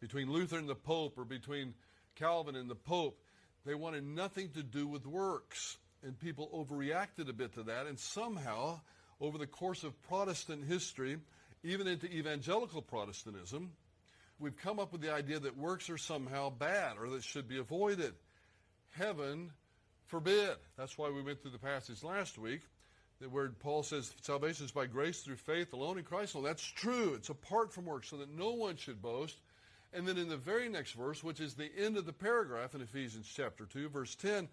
between 0.00 0.30
Luther 0.30 0.58
and 0.58 0.68
the 0.68 0.76
Pope, 0.76 1.18
or 1.18 1.24
between 1.24 1.74
Calvin 2.18 2.56
and 2.56 2.70
the 2.70 2.74
Pope. 2.74 3.18
They 3.64 3.74
wanted 3.74 4.04
nothing 4.04 4.50
to 4.50 4.62
do 4.62 4.86
with 4.86 5.06
works. 5.06 5.76
And 6.02 6.18
people 6.18 6.48
overreacted 6.54 7.28
a 7.28 7.32
bit 7.32 7.54
to 7.54 7.64
that. 7.64 7.86
And 7.86 7.98
somehow, 7.98 8.80
over 9.20 9.36
the 9.36 9.46
course 9.46 9.82
of 9.84 10.00
Protestant 10.02 10.64
history, 10.64 11.18
even 11.64 11.86
into 11.88 12.06
evangelical 12.06 12.82
Protestantism, 12.82 13.72
we've 14.38 14.56
come 14.56 14.78
up 14.78 14.92
with 14.92 15.00
the 15.00 15.12
idea 15.12 15.40
that 15.40 15.56
works 15.56 15.90
are 15.90 15.98
somehow 15.98 16.50
bad 16.50 16.96
or 17.00 17.10
that 17.10 17.24
should 17.24 17.48
be 17.48 17.58
avoided. 17.58 18.14
Heaven 18.90 19.50
forbid. 20.06 20.56
That's 20.76 20.96
why 20.96 21.10
we 21.10 21.22
went 21.22 21.42
through 21.42 21.50
the 21.50 21.58
passage 21.58 22.02
last 22.02 22.38
week 22.38 22.62
where 23.30 23.48
Paul 23.48 23.82
says 23.82 24.12
salvation 24.22 24.64
is 24.64 24.70
by 24.70 24.86
grace 24.86 25.20
through 25.22 25.36
faith 25.36 25.72
alone 25.72 25.98
in 25.98 26.04
Christ. 26.04 26.34
Well, 26.34 26.44
that's 26.44 26.64
true. 26.64 27.14
It's 27.14 27.30
apart 27.30 27.72
from 27.72 27.84
works, 27.84 28.08
so 28.08 28.18
that 28.18 28.30
no 28.30 28.52
one 28.52 28.76
should 28.76 29.02
boast. 29.02 29.36
And 29.92 30.06
then 30.06 30.18
in 30.18 30.28
the 30.28 30.36
very 30.36 30.68
next 30.68 30.92
verse, 30.92 31.24
which 31.24 31.40
is 31.40 31.54
the 31.54 31.70
end 31.78 31.96
of 31.96 32.04
the 32.04 32.12
paragraph 32.12 32.74
in 32.74 32.82
Ephesians 32.82 33.30
chapter 33.34 33.64
2, 33.64 33.88
verse 33.88 34.14
10, 34.16 34.48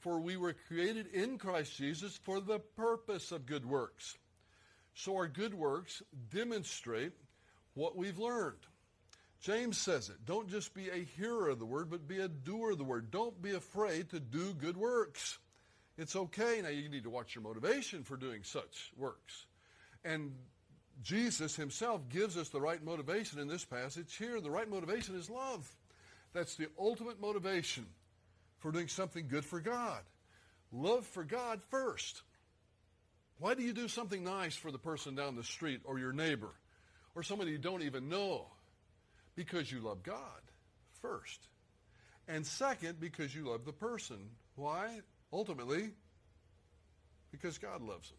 for 0.00 0.20
we 0.20 0.36
were 0.36 0.54
created 0.68 1.06
in 1.14 1.38
Christ 1.38 1.76
Jesus 1.76 2.18
for 2.22 2.40
the 2.40 2.58
purpose 2.58 3.32
of 3.32 3.46
good 3.46 3.64
works. 3.64 4.16
So 4.94 5.16
our 5.16 5.26
good 5.26 5.54
works 5.54 6.02
demonstrate 6.30 7.12
what 7.74 7.96
we've 7.96 8.18
learned. 8.18 8.58
James 9.40 9.76
says 9.76 10.08
it. 10.08 10.24
Don't 10.24 10.48
just 10.48 10.72
be 10.74 10.88
a 10.88 11.04
hearer 11.16 11.48
of 11.48 11.58
the 11.58 11.66
word, 11.66 11.90
but 11.90 12.08
be 12.08 12.20
a 12.20 12.28
doer 12.28 12.72
of 12.72 12.78
the 12.78 12.84
word. 12.84 13.10
Don't 13.10 13.40
be 13.42 13.52
afraid 13.52 14.10
to 14.10 14.20
do 14.20 14.54
good 14.54 14.76
works. 14.76 15.38
It's 15.98 16.16
okay. 16.16 16.60
Now 16.62 16.70
you 16.70 16.88
need 16.88 17.04
to 17.04 17.10
watch 17.10 17.34
your 17.34 17.42
motivation 17.44 18.04
for 18.04 18.16
doing 18.16 18.42
such 18.42 18.92
works. 18.96 19.46
And 20.04 20.32
Jesus 21.04 21.54
himself 21.54 22.08
gives 22.08 22.38
us 22.38 22.48
the 22.48 22.60
right 22.60 22.82
motivation 22.82 23.38
in 23.38 23.46
this 23.46 23.64
passage 23.64 24.16
here. 24.16 24.40
The 24.40 24.50
right 24.50 24.68
motivation 24.68 25.14
is 25.16 25.28
love. 25.28 25.70
That's 26.32 26.56
the 26.56 26.68
ultimate 26.78 27.20
motivation 27.20 27.86
for 28.58 28.72
doing 28.72 28.88
something 28.88 29.28
good 29.28 29.44
for 29.44 29.60
God. 29.60 30.00
Love 30.72 31.06
for 31.06 31.22
God 31.22 31.60
first. 31.70 32.22
Why 33.38 33.54
do 33.54 33.62
you 33.62 33.74
do 33.74 33.86
something 33.86 34.24
nice 34.24 34.56
for 34.56 34.72
the 34.72 34.78
person 34.78 35.14
down 35.14 35.36
the 35.36 35.44
street 35.44 35.82
or 35.84 35.98
your 35.98 36.14
neighbor 36.14 36.54
or 37.14 37.22
somebody 37.22 37.50
you 37.50 37.58
don't 37.58 37.82
even 37.82 38.08
know? 38.08 38.46
Because 39.36 39.70
you 39.70 39.80
love 39.80 40.02
God 40.02 40.16
first. 41.02 41.48
And 42.26 42.46
second, 42.46 42.98
because 42.98 43.34
you 43.34 43.50
love 43.50 43.66
the 43.66 43.72
person. 43.72 44.30
Why? 44.56 45.00
Ultimately, 45.30 45.90
because 47.30 47.58
God 47.58 47.82
loves 47.82 48.08
them. 48.08 48.18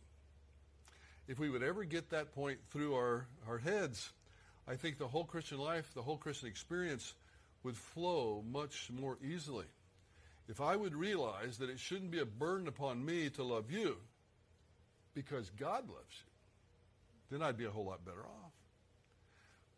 If 1.27 1.39
we 1.39 1.49
would 1.49 1.63
ever 1.63 1.83
get 1.83 2.11
that 2.11 2.33
point 2.33 2.59
through 2.69 2.95
our, 2.95 3.27
our 3.47 3.57
heads, 3.57 4.11
I 4.67 4.75
think 4.75 4.97
the 4.97 5.07
whole 5.07 5.23
Christian 5.23 5.57
life, 5.57 5.91
the 5.93 6.01
whole 6.01 6.17
Christian 6.17 6.47
experience 6.47 7.13
would 7.63 7.75
flow 7.75 8.43
much 8.47 8.89
more 8.91 9.17
easily 9.23 9.65
if 10.47 10.61
I 10.61 10.75
would 10.75 10.95
realize 10.95 11.57
that 11.57 11.69
it 11.69 11.79
shouldn't 11.79 12.11
be 12.11 12.19
a 12.19 12.25
burden 12.25 12.67
upon 12.67 13.03
me 13.03 13.29
to 13.31 13.43
love 13.43 13.71
you 13.71 13.97
because 15.13 15.49
God 15.51 15.87
loves 15.89 16.15
you, 16.23 16.31
then 17.31 17.41
I'd 17.41 17.57
be 17.57 17.65
a 17.65 17.71
whole 17.71 17.85
lot 17.85 18.05
better 18.05 18.21
off. 18.21 18.51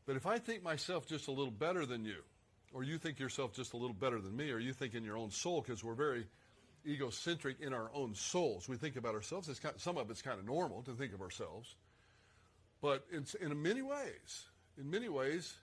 But 0.06 0.16
if 0.16 0.26
I 0.26 0.40
think 0.40 0.64
myself 0.64 1.08
just 1.08 1.28
a 1.28 1.32
little 1.32 1.52
better 1.52 1.86
than 1.86 2.04
you, 2.04 2.24
or 2.74 2.84
you 2.84 2.98
think 2.98 3.20
yourself 3.20 3.54
just 3.54 3.74
a 3.74 3.78
little 3.78 3.94
better 3.94 4.20
than 4.20 4.36
me, 4.36 4.52
or 4.52 4.60
you 4.60 4.74
think 4.74 4.94
in 4.94 5.04
your 5.04 5.18
own 5.18 5.32
soul, 5.32 5.62
because 5.62 5.84
we're 5.84 5.94
very 5.94 6.26
egocentric 6.88 7.60
in 7.60 7.74
our 7.74 7.90
own 7.94 8.16
souls. 8.16 8.68
We 8.68 8.78
think 8.78 8.96
about 8.96 9.16
ourselves. 9.16 9.50
It's 9.50 9.60
kind 9.60 9.76
of, 9.76 9.82
some 9.82 9.98
of 9.98 10.10
it's 10.10 10.22
kind 10.22 10.40
of 10.40 10.46
normal 10.46 10.82
to 10.84 10.94
think 10.94 11.14
of 11.14 11.22
ourselves. 11.22 11.76
But 12.82 13.06
it's, 13.12 13.34
in 13.34 13.62
many 13.62 13.82
ways, 13.82 14.46
in 14.78 14.90
many 14.90 15.10
ways, 15.10 15.54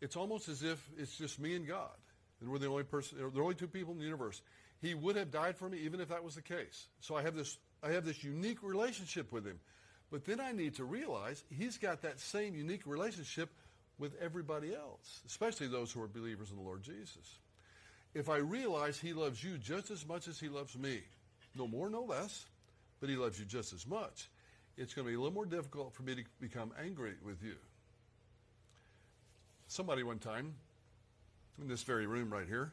it's 0.00 0.16
almost 0.16 0.48
as 0.48 0.62
if 0.62 0.84
it's 0.98 1.16
just 1.16 1.38
me 1.38 1.54
and 1.54 1.66
God 1.66 1.90
and 2.40 2.50
we're 2.50 2.58
the 2.58 2.66
only 2.66 2.84
person, 2.84 3.18
the 3.18 3.40
only 3.40 3.54
two 3.54 3.66
people 3.66 3.92
in 3.92 3.98
the 3.98 4.04
universe. 4.04 4.42
He 4.80 4.94
would 4.94 5.16
have 5.16 5.30
died 5.30 5.56
for 5.56 5.68
me 5.68 5.78
even 5.78 6.00
if 6.00 6.08
that 6.08 6.22
was 6.22 6.34
the 6.34 6.42
case. 6.42 6.88
So 7.00 7.16
I 7.16 7.22
have 7.22 7.34
this, 7.34 7.56
I 7.82 7.90
have 7.90 8.04
this 8.04 8.22
unique 8.22 8.62
relationship 8.62 9.32
with 9.32 9.46
him. 9.46 9.58
But 10.10 10.24
then 10.24 10.40
I 10.40 10.52
need 10.52 10.76
to 10.76 10.84
realize 10.84 11.42
he's 11.50 11.78
got 11.78 12.02
that 12.02 12.20
same 12.20 12.54
unique 12.54 12.86
relationship 12.86 13.50
with 13.98 14.14
everybody 14.20 14.74
else, 14.74 15.22
especially 15.26 15.68
those 15.68 15.90
who 15.90 16.02
are 16.02 16.08
believers 16.08 16.50
in 16.50 16.56
the 16.56 16.62
Lord 16.62 16.82
Jesus. 16.82 17.38
If 18.16 18.30
I 18.30 18.38
realize 18.38 18.98
he 18.98 19.12
loves 19.12 19.44
you 19.44 19.58
just 19.58 19.90
as 19.90 20.06
much 20.08 20.26
as 20.26 20.40
he 20.40 20.48
loves 20.48 20.74
me, 20.78 21.00
no 21.54 21.68
more, 21.68 21.90
no 21.90 22.00
less, 22.00 22.46
but 22.98 23.10
he 23.10 23.16
loves 23.16 23.38
you 23.38 23.44
just 23.44 23.74
as 23.74 23.86
much. 23.86 24.30
It's 24.78 24.94
going 24.94 25.04
to 25.04 25.10
be 25.10 25.16
a 25.16 25.18
little 25.18 25.34
more 25.34 25.44
difficult 25.44 25.92
for 25.92 26.02
me 26.02 26.14
to 26.14 26.22
become 26.40 26.72
angry 26.82 27.12
with 27.22 27.42
you. 27.42 27.56
Somebody 29.68 30.02
one 30.02 30.18
time, 30.18 30.54
in 31.60 31.68
this 31.68 31.82
very 31.82 32.06
room 32.06 32.32
right 32.32 32.46
here, 32.48 32.72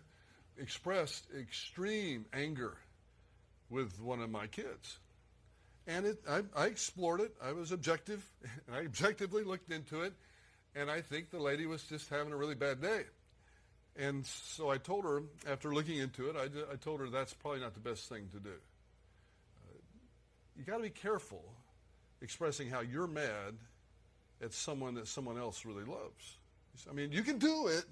expressed 0.57 1.25
extreme 1.37 2.25
anger 2.31 2.77
with 3.69 3.99
one 3.99 4.21
of 4.21 4.29
my 4.29 4.47
kids. 4.47 4.97
And 5.87 6.05
it, 6.05 6.19
I, 6.25 6.43
I 6.55 6.67
explored 6.67 7.19
it. 7.19 7.33
I 7.43 7.51
was 7.51 7.73
objective, 7.73 8.25
and 8.65 8.75
I 8.77 8.85
objectively 8.85 9.43
looked 9.43 9.73
into 9.73 10.03
it, 10.03 10.13
and 10.73 10.89
I 10.89 11.01
think 11.01 11.31
the 11.31 11.39
lady 11.39 11.65
was 11.65 11.83
just 11.83 12.09
having 12.09 12.31
a 12.31 12.37
really 12.37 12.55
bad 12.55 12.81
day. 12.81 13.03
And 13.95 14.25
so 14.25 14.69
I 14.69 14.77
told 14.77 15.05
her, 15.05 15.23
after 15.47 15.73
looking 15.73 15.97
into 15.97 16.29
it, 16.29 16.35
I, 16.35 16.73
I 16.73 16.75
told 16.77 16.99
her 16.99 17.09
that's 17.09 17.33
probably 17.33 17.59
not 17.59 17.73
the 17.73 17.79
best 17.79 18.09
thing 18.09 18.27
to 18.31 18.39
do. 18.39 18.49
Uh, 18.49 19.77
you 20.57 20.63
got 20.63 20.77
to 20.77 20.83
be 20.83 20.89
careful 20.89 21.43
expressing 22.21 22.69
how 22.69 22.79
you're 22.79 23.07
mad 23.07 23.55
at 24.41 24.53
someone 24.53 24.95
that 24.95 25.07
someone 25.07 25.37
else 25.37 25.65
really 25.65 25.83
loves. 25.83 26.37
I 26.89 26.93
mean, 26.93 27.11
you 27.11 27.21
can 27.21 27.37
do 27.37 27.67
it, 27.67 27.85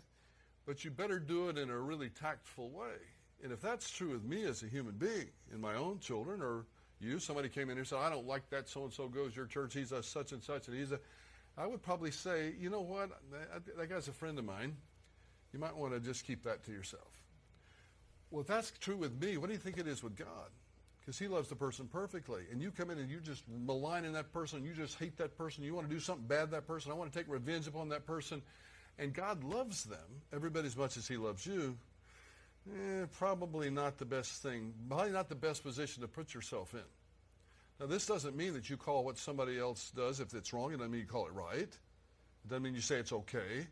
but 0.66 0.84
you 0.84 0.90
better 0.90 1.20
do 1.20 1.50
it 1.50 1.58
in 1.58 1.70
a 1.70 1.78
really 1.78 2.10
tactful 2.10 2.70
way. 2.70 2.96
And 3.44 3.52
if 3.52 3.62
that's 3.62 3.90
true 3.90 4.12
with 4.12 4.24
me 4.24 4.44
as 4.44 4.64
a 4.64 4.68
human 4.68 4.94
being, 4.94 5.28
in 5.54 5.62
my 5.62 5.76
own 5.76 6.00
children, 6.00 6.42
or 6.42 6.66
you, 7.00 7.20
somebody 7.20 7.50
came 7.50 7.64
in 7.64 7.76
here 7.76 7.80
and 7.80 7.88
said, 7.88 8.00
I 8.00 8.10
don't 8.10 8.28
like 8.28 8.50
that 8.50 8.70
so 8.70 8.84
and 8.84 8.94
so 8.94 9.08
goes 9.08 9.36
your 9.36 9.46
church, 9.46 9.74
he's 9.74 9.92
a 9.92 10.02
such 10.02 10.32
and 10.32 10.42
such, 10.42 10.68
and 10.68 10.78
he's 10.78 10.92
a, 10.92 11.00
I 11.58 11.68
would 11.68 11.82
probably 11.82 12.12
say, 12.12 12.54
you 12.60 12.70
know 12.70 12.82
what, 12.82 13.10
that, 13.32 13.78
that 13.78 13.90
guy's 13.90 14.08
a 14.08 14.14
friend 14.14 14.40
of 14.40 14.46
mine. 14.46 14.76
You 15.54 15.60
might 15.60 15.76
want 15.76 15.94
to 15.94 16.00
just 16.00 16.26
keep 16.26 16.44
that 16.44 16.64
to 16.66 16.72
yourself. 16.72 17.22
Well, 18.30 18.42
if 18.42 18.48
that's 18.48 18.72
true 18.80 18.96
with 18.96 19.22
me, 19.22 19.38
what 19.38 19.48
do 19.48 19.54
you 19.54 19.60
think 19.60 19.78
it 19.78 19.88
is 19.88 20.02
with 20.02 20.16
God? 20.16 20.50
Because 21.02 21.20
he 21.20 21.28
loves 21.28 21.50
the 21.50 21.56
person 21.56 21.88
perfectly. 21.88 22.44
And 22.52 22.62
you 22.62 22.72
come 22.72 22.90
in 22.90 22.98
and 22.98 23.10
you 23.10 23.20
just 23.20 23.44
maligning 23.50 24.14
that 24.14 24.32
person, 24.32 24.64
you 24.64 24.74
just 24.74 24.98
hate 24.98 25.18
that 25.18 25.38
person, 25.38 25.64
you 25.64 25.74
want 25.74 25.90
to 25.90 25.94
do 25.94 26.00
something 26.00 26.28
bad 26.28 26.46
to 26.46 26.52
that 26.52 26.68
person, 26.68 26.92
I 26.92 26.96
want 26.96 27.12
to 27.12 27.18
take 27.18 27.28
revenge 27.28 27.68
upon 27.68 27.90
that 27.90 28.06
person. 28.06 28.42
And 28.98 29.14
God 29.14 29.44
loves 29.44 29.84
them, 29.84 30.22
everybody 30.34 30.68
as 30.68 30.78
much 30.78 30.96
as 30.96 31.08
he 31.08 31.18
loves 31.18 31.46
you. 31.46 31.78
Eh, 32.70 33.06
probably 33.18 33.70
not 33.70 33.98
the 33.98 34.06
best 34.06 34.44
thing, 34.44 34.74
probably 34.88 35.12
not 35.12 35.28
the 35.28 35.36
best 35.36 35.64
position 35.64 36.02
to 36.02 36.08
put 36.08 36.34
yourself 36.34 36.74
in. 36.74 36.82
Now, 37.80 37.88
this 37.88 38.06
doesn't 38.06 38.36
mean 38.36 38.54
that 38.54 38.70
you 38.70 38.78
call 38.78 39.04
what 39.04 39.18
somebody 39.18 39.58
else 39.58 39.92
does 39.96 40.20
if 40.20 40.36
it's 40.36 40.54
wrong. 40.54 40.72
It 40.72 40.78
doesn't 40.78 40.92
mean 40.92 41.02
you 41.02 41.08
call 41.08 41.26
it 41.26 41.34
right. 41.34 41.58
It 41.64 42.48
doesn't 42.48 42.62
mean 42.62 42.76
you 42.76 42.82
say 42.82 42.98
it's 42.98 43.12
okay. 43.12 43.66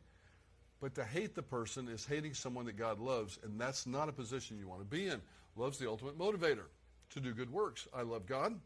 But 0.82 0.96
to 0.96 1.04
hate 1.04 1.36
the 1.36 1.44
person 1.44 1.88
is 1.90 2.06
hating 2.06 2.34
someone 2.34 2.66
that 2.66 2.78
God 2.78 3.00
loves, 3.00 3.38
and 3.44 3.60
that's 3.60 3.86
not 3.86 4.08
a 4.08 4.14
position 4.14 4.58
you 4.58 4.68
want 4.68 4.82
to 4.82 4.86
be 4.86 5.08
in. 5.08 5.22
Love's 5.56 5.78
the 5.78 5.90
ultimate 5.90 6.18
motivator 6.18 6.66
to 7.12 7.20
do 7.20 7.34
good 7.34 7.52
works. 7.52 7.88
I 7.94 8.04
love 8.04 8.26
God. 8.26 8.60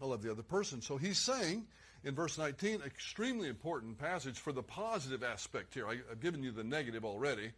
I 0.00 0.06
love 0.06 0.22
the 0.22 0.30
other 0.30 0.42
person. 0.42 0.80
So 0.80 0.96
he's 0.96 1.18
saying 1.18 1.66
in 2.02 2.14
verse 2.14 2.38
19, 2.38 2.82
extremely 2.84 3.48
important 3.48 3.98
passage 3.98 4.38
for 4.38 4.52
the 4.52 4.62
positive 4.62 5.22
aspect 5.22 5.74
here. 5.74 5.86
I, 5.86 5.96
have 6.08 6.20
given 6.20 6.42
you 6.42 6.50
the 6.50 6.64
negative 6.64 7.04
already 7.04 7.50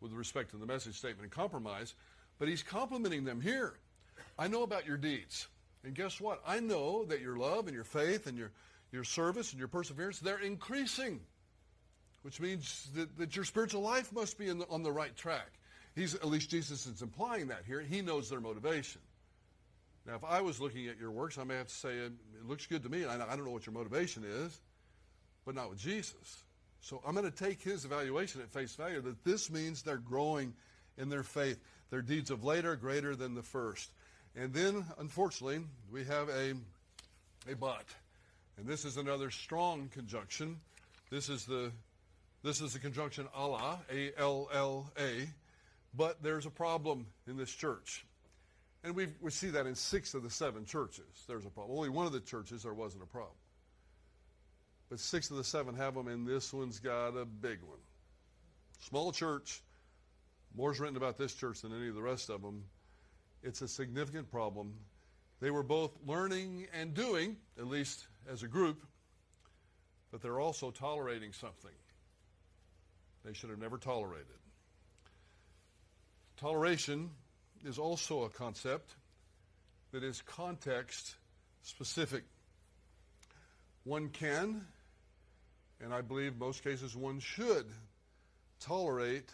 with 0.00 0.12
respect 0.12 0.50
to 0.50 0.56
the 0.56 0.66
message 0.66 0.96
statement 0.96 1.24
and 1.24 1.32
compromise, 1.32 1.94
but 2.38 2.48
he's 2.48 2.62
complimenting 2.62 3.24
them 3.24 3.40
here. 3.40 3.74
I 4.38 4.48
know 4.48 4.62
about 4.62 4.86
your 4.86 4.96
deeds. 4.96 5.48
And 5.84 5.94
guess 5.94 6.20
what? 6.20 6.40
I 6.46 6.60
know 6.60 7.04
that 7.06 7.20
your 7.20 7.36
love 7.36 7.66
and 7.66 7.74
your 7.74 7.84
faith 7.84 8.26
and 8.26 8.36
your, 8.36 8.50
your 8.92 9.04
service 9.04 9.52
and 9.52 9.58
your 9.58 9.68
perseverance, 9.68 10.18
they're 10.18 10.38
increasing 10.38 11.20
which 12.22 12.40
means 12.40 12.88
that, 12.94 13.16
that 13.18 13.36
your 13.36 13.44
spiritual 13.44 13.82
life 13.82 14.12
must 14.12 14.38
be 14.38 14.46
the, 14.46 14.66
on 14.68 14.82
the 14.82 14.92
right 14.92 15.14
track. 15.16 15.48
He's, 15.94 16.14
at 16.14 16.26
least 16.26 16.50
Jesus 16.50 16.86
is 16.86 17.02
implying 17.02 17.48
that 17.48 17.62
here. 17.66 17.80
He 17.80 18.02
knows 18.02 18.30
their 18.30 18.40
motivation. 18.40 19.00
Now, 20.06 20.14
if 20.14 20.24
I 20.24 20.40
was 20.40 20.60
looking 20.60 20.88
at 20.88 20.98
your 20.98 21.10
works, 21.10 21.38
I 21.38 21.44
may 21.44 21.56
have 21.56 21.66
to 21.66 21.74
say, 21.74 21.90
it 21.90 22.12
looks 22.46 22.66
good 22.66 22.82
to 22.84 22.88
me. 22.88 23.04
I, 23.04 23.14
I 23.14 23.36
don't 23.36 23.44
know 23.44 23.50
what 23.50 23.66
your 23.66 23.74
motivation 23.74 24.24
is, 24.24 24.60
but 25.44 25.54
not 25.54 25.70
with 25.70 25.78
Jesus. 25.78 26.44
So 26.80 27.02
I'm 27.06 27.14
going 27.14 27.30
to 27.30 27.36
take 27.36 27.62
his 27.62 27.84
evaluation 27.84 28.40
at 28.40 28.50
face 28.50 28.74
value 28.74 29.00
that 29.00 29.24
this 29.24 29.50
means 29.50 29.82
they're 29.82 29.96
growing 29.96 30.54
in 30.96 31.08
their 31.08 31.24
faith. 31.24 31.58
Their 31.90 32.02
deeds 32.02 32.30
of 32.30 32.44
later 32.44 32.76
greater 32.76 33.16
than 33.16 33.34
the 33.34 33.42
first. 33.42 33.90
And 34.36 34.52
then, 34.52 34.84
unfortunately, 34.98 35.60
we 35.90 36.04
have 36.04 36.28
a, 36.28 36.54
a 37.50 37.56
but. 37.56 37.84
And 38.56 38.66
this 38.66 38.84
is 38.84 38.96
another 38.96 39.30
strong 39.30 39.88
conjunction. 39.92 40.60
This 41.10 41.28
is 41.28 41.44
the 41.44 41.72
this 42.42 42.60
is 42.60 42.72
the 42.72 42.78
conjunction 42.78 43.26
alla, 43.34 43.80
A 43.92 44.12
L 44.16 44.48
L 44.52 44.92
A, 44.98 45.28
but 45.94 46.22
there's 46.22 46.46
a 46.46 46.50
problem 46.50 47.06
in 47.26 47.36
this 47.36 47.50
church. 47.50 48.04
And 48.84 48.94
we 48.94 49.08
we 49.20 49.30
see 49.30 49.50
that 49.50 49.66
in 49.66 49.74
six 49.74 50.14
of 50.14 50.22
the 50.22 50.30
seven 50.30 50.64
churches. 50.64 51.24
There's 51.26 51.44
a 51.44 51.50
problem. 51.50 51.76
Only 51.76 51.88
one 51.88 52.06
of 52.06 52.12
the 52.12 52.20
churches 52.20 52.62
there 52.62 52.74
wasn't 52.74 53.02
a 53.02 53.06
problem. 53.06 53.34
But 54.88 55.00
six 55.00 55.30
of 55.30 55.36
the 55.36 55.44
seven 55.44 55.74
have 55.74 55.94
them, 55.94 56.08
and 56.08 56.26
this 56.26 56.52
one's 56.52 56.78
got 56.78 57.16
a 57.16 57.24
big 57.24 57.60
one. 57.62 57.78
Small 58.80 59.12
church, 59.12 59.62
more's 60.56 60.80
written 60.80 60.96
about 60.96 61.18
this 61.18 61.34
church 61.34 61.60
than 61.62 61.76
any 61.76 61.88
of 61.88 61.94
the 61.94 62.02
rest 62.02 62.30
of 62.30 62.40
them. 62.40 62.64
It's 63.42 63.60
a 63.60 63.68
significant 63.68 64.30
problem. 64.30 64.74
They 65.40 65.50
were 65.50 65.62
both 65.62 65.92
learning 66.06 66.68
and 66.72 66.94
doing, 66.94 67.36
at 67.58 67.66
least 67.66 68.06
as 68.30 68.42
a 68.42 68.48
group, 68.48 68.82
but 70.10 70.22
they're 70.22 70.40
also 70.40 70.70
tolerating 70.70 71.32
something 71.32 71.72
they 73.28 73.34
should 73.34 73.50
have 73.50 73.58
never 73.58 73.76
tolerated. 73.76 74.26
Toleration 76.38 77.10
is 77.62 77.78
also 77.78 78.22
a 78.22 78.30
concept 78.30 78.94
that 79.92 80.02
is 80.02 80.22
context 80.22 81.14
specific. 81.60 82.24
One 83.84 84.08
can, 84.08 84.64
and 85.82 85.92
I 85.92 86.00
believe 86.00 86.38
most 86.38 86.64
cases 86.64 86.96
one 86.96 87.20
should, 87.20 87.66
tolerate 88.60 89.30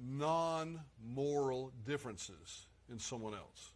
non 0.00 0.80
moral 1.04 1.70
differences 1.84 2.66
in 2.90 2.98
someone 2.98 3.34
else. 3.34 3.72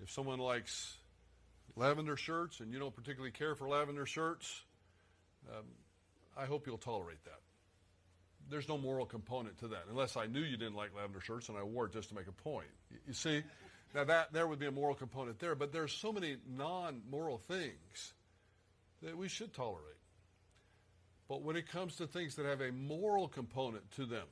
If 0.00 0.12
someone 0.12 0.38
likes 0.38 0.96
lavender 1.74 2.16
shirts 2.16 2.60
and 2.60 2.72
you 2.72 2.78
don't 2.78 2.94
particularly 2.94 3.32
care 3.32 3.56
for 3.56 3.68
lavender 3.68 4.06
shirts, 4.06 4.62
um, 5.50 5.64
I 6.36 6.44
hope 6.44 6.68
you'll 6.68 6.78
tolerate 6.78 7.24
that 7.24 7.40
there's 8.50 8.68
no 8.68 8.76
moral 8.76 9.06
component 9.06 9.58
to 9.60 9.68
that, 9.68 9.84
unless 9.88 10.16
I 10.16 10.26
knew 10.26 10.40
you 10.40 10.56
didn't 10.56 10.74
like 10.74 10.94
lavender 10.94 11.20
shirts 11.20 11.48
and 11.48 11.56
I 11.56 11.62
wore 11.62 11.86
it 11.86 11.92
just 11.92 12.08
to 12.10 12.14
make 12.14 12.26
a 12.26 12.32
point. 12.32 12.66
You 13.06 13.12
see, 13.12 13.42
now 13.94 14.04
that 14.04 14.32
there 14.32 14.46
would 14.46 14.58
be 14.58 14.66
a 14.66 14.72
moral 14.72 14.94
component 14.94 15.38
there, 15.38 15.54
but 15.54 15.72
there's 15.72 15.92
so 15.92 16.12
many 16.12 16.36
non-moral 16.48 17.38
things 17.38 18.12
that 19.02 19.16
we 19.16 19.28
should 19.28 19.54
tolerate. 19.54 19.84
But 21.28 21.42
when 21.42 21.56
it 21.56 21.68
comes 21.68 21.96
to 21.96 22.06
things 22.06 22.34
that 22.36 22.46
have 22.46 22.60
a 22.60 22.72
moral 22.72 23.28
component 23.28 23.88
to 23.92 24.04
them, 24.04 24.26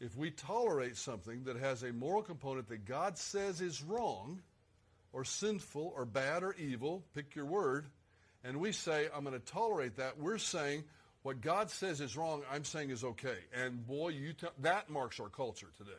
if 0.00 0.16
we 0.16 0.30
tolerate 0.30 0.96
something 0.96 1.44
that 1.44 1.56
has 1.56 1.82
a 1.82 1.92
moral 1.92 2.22
component 2.22 2.68
that 2.68 2.84
God 2.84 3.18
says 3.18 3.60
is 3.60 3.82
wrong 3.82 4.42
or 5.12 5.24
sinful 5.24 5.92
or 5.96 6.04
bad 6.04 6.42
or 6.42 6.54
evil, 6.54 7.02
pick 7.14 7.34
your 7.34 7.46
word, 7.46 7.86
and 8.44 8.58
we 8.58 8.72
say, 8.72 9.08
I'm 9.14 9.24
going 9.24 9.38
to 9.38 9.44
tolerate 9.44 9.96
that, 9.96 10.18
we're 10.18 10.38
saying, 10.38 10.84
what 11.28 11.42
God 11.42 11.68
says 11.68 12.00
is 12.00 12.16
wrong, 12.16 12.42
I'm 12.50 12.64
saying 12.64 12.88
is 12.88 13.04
okay. 13.04 13.36
And 13.52 13.86
boy, 13.86 14.08
you 14.08 14.32
t- 14.32 14.46
that 14.60 14.88
marks 14.88 15.20
our 15.20 15.28
culture 15.28 15.66
today. 15.76 15.90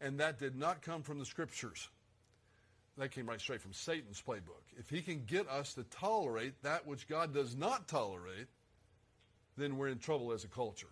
And 0.00 0.20
that 0.20 0.38
did 0.38 0.54
not 0.54 0.82
come 0.82 1.02
from 1.02 1.18
the 1.18 1.24
scriptures. 1.24 1.88
That 2.96 3.10
came 3.10 3.28
right 3.28 3.40
straight 3.40 3.60
from 3.60 3.72
Satan's 3.72 4.22
playbook. 4.24 4.62
If 4.78 4.88
he 4.88 5.02
can 5.02 5.24
get 5.24 5.48
us 5.48 5.74
to 5.74 5.82
tolerate 5.82 6.62
that 6.62 6.86
which 6.86 7.08
God 7.08 7.34
does 7.34 7.56
not 7.56 7.88
tolerate, 7.88 8.46
then 9.56 9.76
we're 9.76 9.88
in 9.88 9.98
trouble 9.98 10.30
as 10.30 10.44
a 10.44 10.48
culture. 10.48 10.86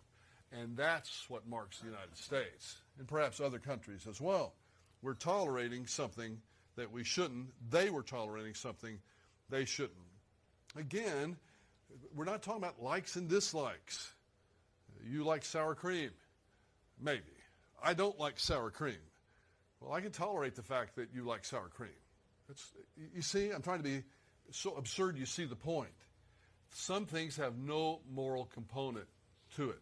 And 0.51 0.77
that's 0.77 1.31
what 1.31 1.47
marks 1.47 1.79
the 1.79 1.87
United 1.87 2.17
States 2.17 2.79
and 2.99 3.07
perhaps 3.07 3.39
other 3.39 3.61
countries 3.61 4.09
as 4.11 4.21
well. 4.21 4.53
We're 5.01 5.15
tolerating 5.15 5.87
something 5.87 6.39
that 6.75 6.91
we 6.91 7.05
shouldn't. 7.05 7.51
They 7.71 7.89
were 7.89 8.03
tolerating 8.03 8.55
something 8.55 8.99
they 9.49 9.65
shouldn't. 9.65 9.95
Again, 10.77 11.37
we're 12.15 12.25
not 12.25 12.43
talking 12.43 12.63
about 12.63 12.83
likes 12.83 13.17
and 13.17 13.29
dislikes. 13.29 14.13
You 15.09 15.25
like 15.25 15.45
sour 15.45 15.75
cream? 15.75 16.11
Maybe. 17.01 17.23
I 17.83 17.95
don't 17.95 18.19
like 18.19 18.39
sour 18.39 18.71
cream. 18.71 18.97
Well, 19.81 19.93
I 19.93 20.01
can 20.01 20.11
tolerate 20.11 20.57
the 20.57 20.63
fact 20.63 20.97
that 20.97 21.09
you 21.15 21.25
like 21.25 21.45
sour 21.45 21.69
cream. 21.69 21.91
It's, 22.49 22.73
you 23.15 23.23
see, 23.23 23.51
I'm 23.51 23.63
trying 23.63 23.79
to 23.79 23.85
be 23.85 24.03
so 24.51 24.75
absurd 24.77 25.19
you 25.19 25.27
see 25.27 25.45
the 25.45 25.57
point. 25.57 25.91
Some 26.73 27.07
things 27.07 27.37
have 27.37 27.57
no 27.59 28.01
moral 28.11 28.47
component 28.47 29.07
to 29.57 29.71
it. 29.71 29.81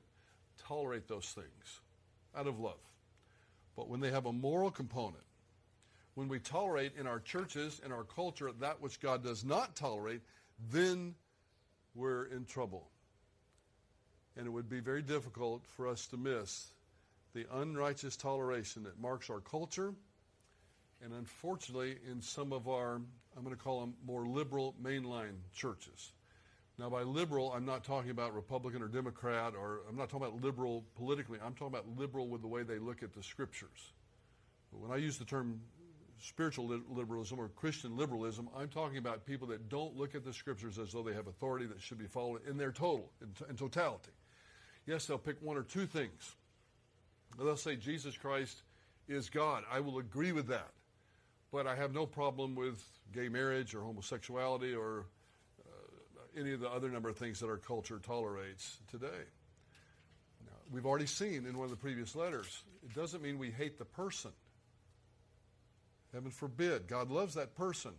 Tolerate 0.59 1.09
those 1.09 1.27
things 1.27 1.81
out 2.37 2.47
of 2.47 2.59
love. 2.59 2.79
But 3.77 3.89
when 3.89 4.01
they 4.01 4.11
have 4.11 4.27
a 4.27 4.33
moral 4.33 4.71
component, 4.71 5.25
when 6.15 6.29
we 6.29 6.39
tolerate 6.39 6.93
in 6.99 7.07
our 7.07 7.21
churches, 7.21 7.81
in 7.85 7.93
our 7.93 8.05
culture, 8.05 8.51
that 8.61 8.81
which 8.81 9.01
God 9.01 9.25
does 9.25 9.45
not 9.45 9.75
tolerate, 9.75 10.23
then 10.71 11.15
we're 11.95 12.25
in 12.27 12.45
trouble. 12.45 12.89
And 14.37 14.47
it 14.47 14.51
would 14.51 14.69
be 14.69 14.81
very 14.81 15.03
difficult 15.03 15.65
for 15.77 15.87
us 15.87 16.07
to 16.09 16.17
miss 16.17 16.69
the 17.35 17.47
unrighteous 17.53 18.17
toleration 18.17 18.85
that 18.85 18.99
marks 19.01 19.31
our 19.31 19.41
culture 19.41 19.95
and 21.05 21.13
unfortunately 21.13 21.97
in 22.11 22.23
some 22.23 22.53
of 22.53 22.69
our, 22.69 22.95
I'm 23.37 23.45
going 23.45 23.55
to 23.55 23.63
call 23.63 23.81
them 23.81 23.95
more 24.07 24.27
liberal 24.27 24.75
mainline 24.83 25.37
churches. 25.55 26.13
Now, 26.79 26.91
by 26.91 27.03
liberal, 27.03 27.53
I'm 27.53 27.67
not 27.67 27.85
talking 27.85 28.11
about 28.11 28.35
Republican 28.35 28.83
or 28.83 28.89
Democrat, 28.89 29.55
or 29.57 29.83
I'm 29.89 29.97
not 29.97 30.09
talking 30.09 30.27
about 30.27 30.43
liberal 30.43 30.85
politically. 30.97 31.39
I'm 31.45 31.53
talking 31.53 31.69
about 31.69 31.87
liberal 31.97 32.27
with 32.27 32.41
the 32.41 32.49
way 32.49 32.65
they 32.65 32.79
look 32.79 33.03
at 33.03 33.13
the 33.13 33.23
scriptures. 33.23 33.93
When 34.73 34.91
I 34.91 34.97
use 34.97 35.19
the 35.19 35.25
term 35.25 35.61
spiritual 36.21 36.81
liberalism 36.89 37.39
or 37.39 37.49
Christian 37.49 37.97
liberalism, 37.97 38.49
I'm 38.57 38.69
talking 38.69 38.99
about 38.99 39.27
people 39.27 39.49
that 39.49 39.69
don't 39.69 39.97
look 39.97 40.15
at 40.15 40.25
the 40.25 40.33
scriptures 40.33 40.79
as 40.79 40.93
though 40.93 41.03
they 41.03 41.15
have 41.15 41.27
authority 41.27 41.67
that 41.67 41.81
should 41.81 41.99
be 41.99 42.07
followed 42.07 42.47
in 42.49 42.57
their 42.57 42.73
total, 42.73 43.11
in, 43.21 43.29
in 43.49 43.57
totality. 43.57 44.13
Yes, 44.87 45.07
they'll 45.07 45.19
pick 45.19 45.37
one 45.41 45.57
or 45.57 45.63
two 45.63 45.87
things. 45.87 46.35
They'll 47.39 47.57
say 47.57 47.77
Jesus 47.77 48.17
Christ 48.17 48.63
is 49.09 49.29
God. 49.29 49.65
I 49.71 49.81
will 49.81 49.99
agree 49.99 50.33
with 50.33 50.49
that. 50.49 50.71
But 51.53 51.67
I 51.67 51.75
have 51.75 51.95
no 51.95 52.07
problem 52.07 52.55
with 52.55 52.83
gay 53.13 53.29
marriage 53.29 53.75
or 53.75 53.81
homosexuality 53.81 54.75
or 54.75 55.07
uh, 55.65 56.41
any 56.41 56.53
of 56.53 56.61
the 56.61 56.69
other 56.69 56.89
number 56.89 57.09
of 57.09 57.17
things 57.17 57.41
that 57.41 57.47
our 57.47 57.59
culture 57.59 58.01
tolerates 58.03 58.79
today. 58.91 59.25
Now, 60.45 60.53
we've 60.73 60.87
already 60.87 61.07
seen 61.07 61.47
in 61.47 61.57
one 61.57 61.65
of 61.65 61.71
the 61.71 61.77
previous 61.77 62.17
letters, 62.17 62.63
it 62.83 62.95
doesn't 62.95 63.23
mean 63.23 63.39
we 63.39 63.51
hate 63.51 63.79
the 63.79 63.85
person. 63.85 64.33
Heaven 66.15 66.31
forbid. 66.31 66.87
God 66.87 67.11
loves 67.11 67.35
that 67.35 67.57
person, 67.57 67.91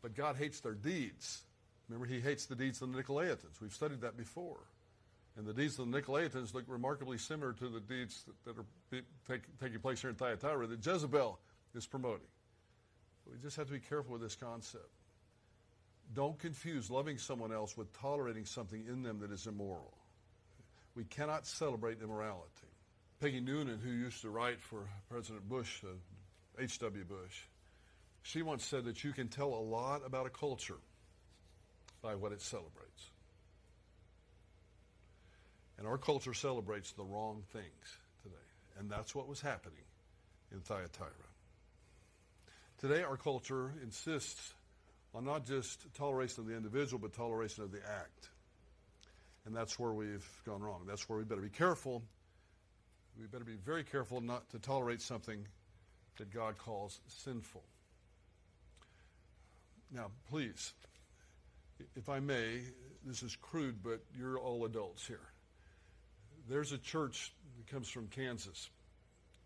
but 0.00 0.14
God 0.14 0.36
hates 0.36 0.60
their 0.60 0.74
deeds. 0.74 1.42
Remember, 1.88 2.06
he 2.06 2.20
hates 2.20 2.46
the 2.46 2.54
deeds 2.54 2.80
of 2.80 2.92
the 2.92 3.02
Nicolaitans. 3.02 3.60
We've 3.60 3.74
studied 3.74 4.00
that 4.02 4.16
before. 4.16 4.60
And 5.36 5.46
the 5.46 5.52
deeds 5.52 5.78
of 5.78 5.90
the 5.90 6.00
Nicolaitans 6.00 6.54
look 6.54 6.64
remarkably 6.66 7.18
similar 7.18 7.52
to 7.54 7.68
the 7.68 7.80
deeds 7.80 8.24
that, 8.24 8.44
that 8.44 8.60
are 8.60 9.02
take, 9.28 9.42
taking 9.60 9.80
place 9.80 10.00
here 10.00 10.10
in 10.10 10.16
Thyatira 10.16 10.66
that 10.68 10.84
Jezebel 10.84 11.38
is 11.74 11.86
promoting. 11.86 12.26
We 13.26 13.36
just 13.42 13.56
have 13.56 13.66
to 13.66 13.72
be 13.72 13.80
careful 13.80 14.12
with 14.12 14.22
this 14.22 14.36
concept. 14.36 14.88
Don't 16.14 16.38
confuse 16.38 16.88
loving 16.88 17.18
someone 17.18 17.52
else 17.52 17.76
with 17.76 17.92
tolerating 18.00 18.44
something 18.44 18.84
in 18.88 19.02
them 19.02 19.18
that 19.20 19.32
is 19.32 19.46
immoral. 19.46 19.92
We 20.94 21.04
cannot 21.04 21.46
celebrate 21.46 22.00
immorality. 22.00 22.46
Peggy 23.20 23.40
Noonan, 23.40 23.78
who 23.78 23.90
used 23.90 24.22
to 24.22 24.30
write 24.30 24.60
for 24.60 24.88
President 25.10 25.48
Bush, 25.48 25.82
uh, 25.84 26.62
H.W. 26.62 27.04
Bush, 27.04 27.42
she 28.26 28.42
once 28.42 28.64
said 28.64 28.84
that 28.86 29.04
you 29.04 29.12
can 29.12 29.28
tell 29.28 29.54
a 29.54 29.62
lot 29.62 30.02
about 30.04 30.26
a 30.26 30.30
culture 30.30 30.78
by 32.02 32.16
what 32.16 32.32
it 32.32 32.42
celebrates. 32.42 33.10
And 35.78 35.86
our 35.86 35.96
culture 35.96 36.34
celebrates 36.34 36.90
the 36.92 37.04
wrong 37.04 37.44
things 37.52 37.98
today. 38.24 38.34
And 38.80 38.90
that's 38.90 39.14
what 39.14 39.28
was 39.28 39.40
happening 39.40 39.84
in 40.50 40.58
Thyatira. 40.58 41.10
Today, 42.78 43.04
our 43.04 43.16
culture 43.16 43.72
insists 43.80 44.54
on 45.14 45.24
not 45.24 45.46
just 45.46 45.86
toleration 45.94 46.40
of 46.40 46.48
the 46.48 46.56
individual, 46.56 46.98
but 46.98 47.12
toleration 47.12 47.62
of 47.62 47.70
the 47.70 47.78
act. 47.78 48.28
And 49.44 49.54
that's 49.54 49.78
where 49.78 49.92
we've 49.92 50.28
gone 50.44 50.62
wrong. 50.62 50.82
That's 50.84 51.08
where 51.08 51.16
we 51.16 51.24
better 51.24 51.40
be 51.42 51.48
careful. 51.48 52.02
We 53.20 53.26
better 53.28 53.44
be 53.44 53.54
very 53.64 53.84
careful 53.84 54.20
not 54.20 54.50
to 54.50 54.58
tolerate 54.58 55.00
something 55.00 55.46
that 56.16 56.34
God 56.34 56.58
calls 56.58 57.00
sinful. 57.06 57.62
Now, 59.92 60.10
please, 60.30 60.72
if 61.94 62.08
I 62.08 62.20
may, 62.20 62.60
this 63.04 63.22
is 63.22 63.36
crude, 63.36 63.82
but 63.82 64.00
you're 64.18 64.38
all 64.38 64.64
adults 64.64 65.06
here. 65.06 65.20
There's 66.48 66.72
a 66.72 66.78
church 66.78 67.32
that 67.56 67.66
comes 67.72 67.88
from 67.88 68.08
Kansas. 68.08 68.68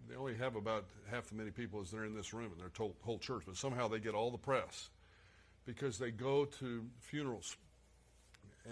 They 0.08 0.16
only 0.16 0.34
have 0.36 0.56
about 0.56 0.86
half 1.10 1.28
the 1.28 1.34
many 1.34 1.50
people 1.50 1.80
as 1.80 1.90
there 1.90 2.02
are 2.02 2.06
in 2.06 2.14
this 2.14 2.32
room 2.32 2.50
in 2.52 2.58
their 2.58 2.70
whole 3.02 3.18
church, 3.18 3.42
but 3.46 3.56
somehow 3.56 3.88
they 3.88 3.98
get 3.98 4.14
all 4.14 4.30
the 4.30 4.38
press 4.38 4.88
because 5.66 5.98
they 5.98 6.10
go 6.10 6.46
to 6.46 6.84
funerals 7.00 7.56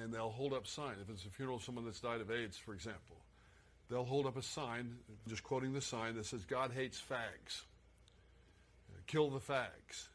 and 0.00 0.12
they'll 0.12 0.30
hold 0.30 0.52
up 0.52 0.66
sign. 0.66 0.94
If 1.02 1.10
it's 1.10 1.24
a 1.24 1.30
funeral 1.30 1.58
of 1.58 1.62
someone 1.62 1.84
that's 1.84 2.00
died 2.00 2.20
of 2.20 2.30
AIDS, 2.30 2.56
for 2.56 2.72
example, 2.72 3.16
they'll 3.90 4.04
hold 4.04 4.26
up 4.26 4.36
a 4.36 4.42
sign, 4.42 4.96
just 5.28 5.42
quoting 5.42 5.72
the 5.72 5.80
sign, 5.80 6.16
that 6.16 6.26
says, 6.26 6.44
God 6.44 6.72
hates 6.74 7.00
fags. 7.00 7.62
Kill 9.06 9.30
the 9.30 9.40
fags. 9.40 10.08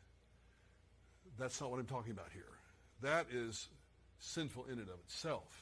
That's 1.37 1.59
not 1.59 1.71
what 1.71 1.79
I'm 1.79 1.85
talking 1.85 2.11
about 2.11 2.29
here. 2.33 2.43
That 3.01 3.27
is 3.31 3.67
sinful 4.19 4.65
in 4.65 4.79
and 4.79 4.89
of 4.89 4.99
itself. 5.05 5.61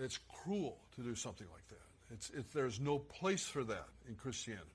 It's 0.00 0.18
cruel 0.42 0.78
to 0.96 1.02
do 1.02 1.14
something 1.14 1.46
like 1.52 1.68
that. 1.68 2.14
It's, 2.14 2.30
there's 2.54 2.80
no 2.80 2.98
place 2.98 3.46
for 3.46 3.64
that 3.64 3.88
in 4.08 4.14
Christianity. 4.14 4.66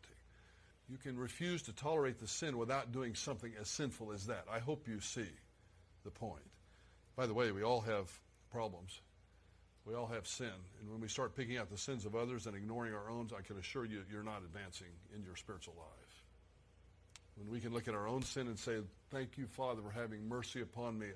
You 0.90 0.98
can 0.98 1.18
refuse 1.18 1.64
to 1.64 1.74
tolerate 1.74 2.20
the 2.20 2.28
sin 2.28 2.58
without 2.58 2.92
doing 2.92 3.16
something 3.16 3.52
as 3.60 3.68
sinful 3.68 4.12
as 4.12 4.28
that. 4.28 4.46
I 4.52 4.60
hope 4.60 4.88
you 4.88 5.00
see 5.00 5.30
the 6.04 6.12
point. 6.12 6.44
By 7.16 7.28
the 7.28 7.34
way, 7.34 7.52
we 7.52 7.64
all 7.64 7.82
have 7.82 8.12
problems. 8.52 9.02
We 9.86 9.96
all 9.96 10.08
have 10.08 10.28
sin. 10.28 10.52
And 10.80 10.92
when 10.92 11.02
we 11.02 11.08
start 11.08 11.36
picking 11.36 11.58
out 11.58 11.70
the 11.70 11.78
sins 11.78 12.06
of 12.06 12.16
others 12.16 12.46
and 12.46 12.56
ignoring 12.56 12.94
our 12.94 13.10
own, 13.10 13.30
I 13.38 13.42
can 13.42 13.58
assure 13.58 13.86
you, 13.86 14.04
you're 14.12 14.24
not 14.24 14.44
advancing 14.46 14.88
in 15.16 15.24
your 15.24 15.36
spiritual 15.36 15.76
life 15.78 16.07
when 17.38 17.52
we 17.52 17.60
can 17.60 17.74
look 17.74 17.88
at 17.88 17.94
our 17.94 18.08
own 18.08 18.24
sin 18.24 18.48
and 18.48 18.58
say, 18.58 18.78
Thank 19.12 19.38
you, 19.38 19.46
Father, 19.48 19.82
for 19.82 19.92
having 19.92 20.28
mercy 20.28 20.62
upon 20.62 21.00
me. 21.00 21.08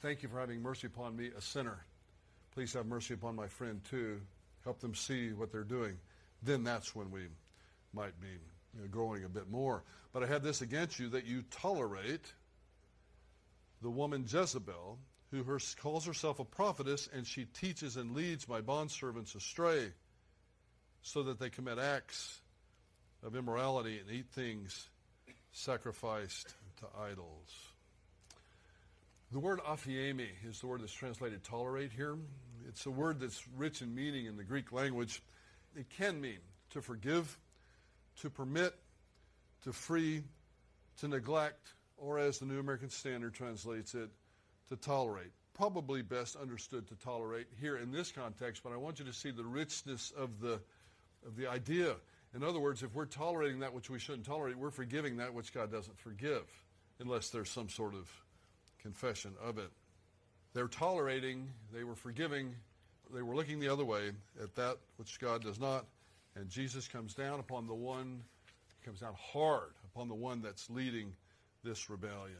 Thank 0.00 0.22
you 0.22 0.28
for 0.28 0.38
having 0.38 0.62
mercy 0.62 0.86
upon 0.86 1.16
me, 1.16 1.30
a 1.36 1.40
sinner. 1.40 1.84
Please 2.54 2.72
have 2.74 2.86
mercy 2.86 3.14
upon 3.14 3.34
my 3.34 3.48
friend, 3.48 3.80
too. 3.90 4.20
Help 4.62 4.80
them 4.80 4.94
see 4.94 5.32
what 5.32 5.50
they're 5.50 5.64
doing. 5.64 5.98
Then 6.42 6.62
that's 6.62 6.94
when 6.94 7.10
we 7.10 7.22
might 7.92 8.20
be 8.20 8.28
you 8.28 8.82
know, 8.82 8.88
growing 8.88 9.24
a 9.24 9.28
bit 9.28 9.50
more. 9.50 9.82
But 10.12 10.22
I 10.22 10.26
have 10.26 10.42
this 10.42 10.60
against 10.60 10.98
you 10.98 11.08
that 11.10 11.26
you 11.26 11.42
tolerate 11.50 12.32
the 13.82 13.90
woman 13.90 14.26
Jezebel, 14.28 14.98
who 15.30 15.42
her, 15.42 15.58
calls 15.80 16.06
herself 16.06 16.38
a 16.38 16.44
prophetess, 16.44 17.08
and 17.12 17.26
she 17.26 17.44
teaches 17.46 17.96
and 17.96 18.14
leads 18.14 18.48
my 18.48 18.60
bondservants 18.60 19.34
astray 19.34 19.92
so 21.02 21.24
that 21.24 21.38
they 21.38 21.50
commit 21.50 21.78
acts 21.78 22.40
of 23.22 23.34
immorality 23.34 23.98
and 23.98 24.10
eat 24.10 24.26
things 24.30 24.88
sacrificed 25.58 26.54
to 26.78 26.86
idols. 26.98 27.72
The 29.32 29.40
word 29.40 29.60
aphiemi 29.60 30.28
is 30.48 30.60
the 30.60 30.68
word 30.68 30.82
that's 30.82 30.92
translated 30.92 31.42
tolerate 31.42 31.92
here. 31.92 32.16
It's 32.68 32.86
a 32.86 32.90
word 32.90 33.20
that's 33.20 33.42
rich 33.56 33.82
in 33.82 33.94
meaning 33.94 34.26
in 34.26 34.36
the 34.36 34.44
Greek 34.44 34.72
language. 34.72 35.20
It 35.76 35.90
can 35.90 36.20
mean 36.20 36.38
to 36.70 36.80
forgive, 36.80 37.38
to 38.20 38.30
permit, 38.30 38.74
to 39.64 39.72
free, 39.72 40.22
to 41.00 41.08
neglect, 41.08 41.66
or 41.96 42.18
as 42.18 42.38
the 42.38 42.46
New 42.46 42.60
American 42.60 42.88
Standard 42.88 43.34
translates 43.34 43.94
it, 43.94 44.10
to 44.68 44.76
tolerate. 44.76 45.32
Probably 45.54 46.02
best 46.02 46.36
understood 46.36 46.86
to 46.88 46.94
tolerate 46.94 47.48
here 47.60 47.76
in 47.76 47.90
this 47.90 48.12
context, 48.12 48.62
but 48.62 48.72
I 48.72 48.76
want 48.76 49.00
you 49.00 49.04
to 49.06 49.12
see 49.12 49.32
the 49.32 49.44
richness 49.44 50.12
of 50.16 50.40
the, 50.40 50.60
of 51.26 51.36
the 51.36 51.48
idea. 51.48 51.96
In 52.34 52.44
other 52.44 52.60
words, 52.60 52.82
if 52.82 52.94
we're 52.94 53.06
tolerating 53.06 53.60
that 53.60 53.72
which 53.72 53.88
we 53.88 53.98
shouldn't 53.98 54.26
tolerate, 54.26 54.56
we're 54.56 54.70
forgiving 54.70 55.16
that 55.16 55.32
which 55.32 55.52
God 55.52 55.72
doesn't 55.72 55.98
forgive, 55.98 56.44
unless 57.00 57.30
there's 57.30 57.50
some 57.50 57.68
sort 57.68 57.94
of 57.94 58.10
confession 58.82 59.32
of 59.42 59.58
it. 59.58 59.70
They're 60.52 60.68
tolerating, 60.68 61.48
they 61.72 61.84
were 61.84 61.94
forgiving, 61.94 62.54
they 63.14 63.22
were 63.22 63.34
looking 63.34 63.60
the 63.60 63.68
other 63.68 63.84
way 63.84 64.10
at 64.42 64.54
that 64.56 64.76
which 64.96 65.18
God 65.18 65.42
does 65.42 65.58
not, 65.58 65.86
and 66.36 66.48
Jesus 66.48 66.86
comes 66.86 67.14
down 67.14 67.40
upon 67.40 67.66
the 67.66 67.74
one, 67.74 68.22
comes 68.84 69.00
down 69.00 69.14
hard 69.16 69.72
upon 69.84 70.08
the 70.08 70.14
one 70.14 70.42
that's 70.42 70.68
leading 70.70 71.14
this 71.64 71.88
rebellion. 71.90 72.36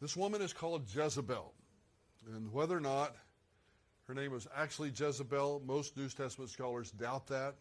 This 0.00 0.16
woman 0.16 0.42
is 0.42 0.52
called 0.52 0.86
Jezebel, 0.92 1.52
and 2.34 2.52
whether 2.52 2.76
or 2.76 2.80
not 2.80 3.14
her 4.08 4.14
name 4.14 4.32
was 4.32 4.48
actually 4.56 4.90
Jezebel, 4.90 5.62
most 5.64 5.96
New 5.96 6.08
Testament 6.08 6.50
scholars 6.50 6.90
doubt 6.90 7.26
that. 7.28 7.54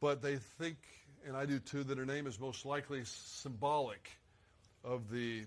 But 0.00 0.22
they 0.22 0.36
think, 0.36 0.76
and 1.26 1.36
I 1.36 1.46
do 1.46 1.58
too, 1.58 1.84
that 1.84 1.98
her 1.98 2.06
name 2.06 2.26
is 2.26 2.38
most 2.38 2.64
likely 2.64 3.02
symbolic 3.04 4.10
of 4.84 5.10
the 5.10 5.44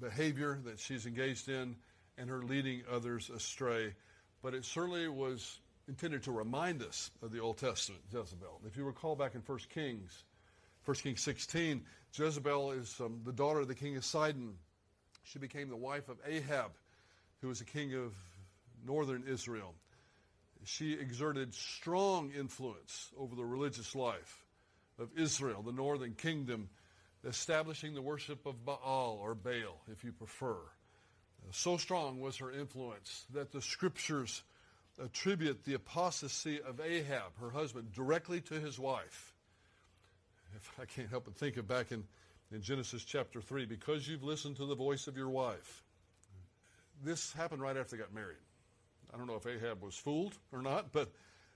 behavior 0.00 0.58
that 0.64 0.78
she's 0.78 1.06
engaged 1.06 1.48
in 1.48 1.76
and 2.18 2.28
her 2.28 2.42
leading 2.42 2.82
others 2.90 3.30
astray. 3.30 3.94
But 4.42 4.54
it 4.54 4.64
certainly 4.64 5.08
was 5.08 5.60
intended 5.88 6.24
to 6.24 6.32
remind 6.32 6.82
us 6.82 7.10
of 7.22 7.30
the 7.30 7.40
Old 7.40 7.58
Testament 7.58 8.02
Jezebel. 8.12 8.60
If 8.66 8.76
you 8.76 8.84
recall 8.84 9.14
back 9.14 9.34
in 9.34 9.40
1 9.40 9.58
Kings, 9.72 10.24
1 10.84 10.96
Kings 10.96 11.20
16, 11.20 11.84
Jezebel 12.12 12.72
is 12.72 13.00
um, 13.00 13.20
the 13.24 13.32
daughter 13.32 13.60
of 13.60 13.68
the 13.68 13.74
king 13.74 13.96
of 13.96 14.04
Sidon. 14.04 14.54
She 15.22 15.38
became 15.38 15.68
the 15.68 15.76
wife 15.76 16.08
of 16.08 16.18
Ahab, 16.26 16.72
who 17.40 17.48
was 17.48 17.60
the 17.60 17.64
king 17.64 17.94
of 17.94 18.12
northern 18.84 19.24
Israel 19.28 19.74
she 20.68 20.94
exerted 20.94 21.54
strong 21.54 22.32
influence 22.36 23.10
over 23.18 23.34
the 23.34 23.44
religious 23.44 23.94
life 23.94 24.44
of 24.98 25.10
Israel, 25.16 25.62
the 25.62 25.72
northern 25.72 26.14
kingdom, 26.14 26.68
establishing 27.24 27.94
the 27.94 28.02
worship 28.02 28.46
of 28.46 28.64
Baal 28.64 29.18
or 29.22 29.34
Baal, 29.34 29.80
if 29.90 30.04
you 30.04 30.12
prefer. 30.12 30.54
Uh, 30.54 31.52
so 31.52 31.76
strong 31.76 32.20
was 32.20 32.38
her 32.38 32.50
influence 32.50 33.26
that 33.32 33.52
the 33.52 33.60
scriptures 33.60 34.42
attribute 35.02 35.64
the 35.64 35.74
apostasy 35.74 36.60
of 36.60 36.80
Ahab, 36.80 37.38
her 37.40 37.50
husband, 37.50 37.92
directly 37.92 38.40
to 38.42 38.54
his 38.54 38.78
wife. 38.78 39.34
If 40.56 40.72
I 40.80 40.86
can't 40.86 41.10
help 41.10 41.26
but 41.26 41.36
think 41.36 41.58
of 41.58 41.68
back 41.68 41.92
in, 41.92 42.04
in 42.50 42.62
Genesis 42.62 43.04
chapter 43.04 43.40
3 43.40 43.66
because 43.66 44.08
you've 44.08 44.24
listened 44.24 44.56
to 44.56 44.66
the 44.66 44.74
voice 44.74 45.06
of 45.06 45.16
your 45.16 45.28
wife. 45.28 45.82
This 47.04 47.32
happened 47.34 47.60
right 47.60 47.76
after 47.76 47.96
they 47.96 48.02
got 48.02 48.14
married. 48.14 48.38
I 49.12 49.16
don't 49.16 49.26
know 49.26 49.36
if 49.36 49.46
Ahab 49.46 49.82
was 49.82 49.94
fooled 49.94 50.34
or 50.52 50.62
not, 50.62 50.92
but 50.92 51.10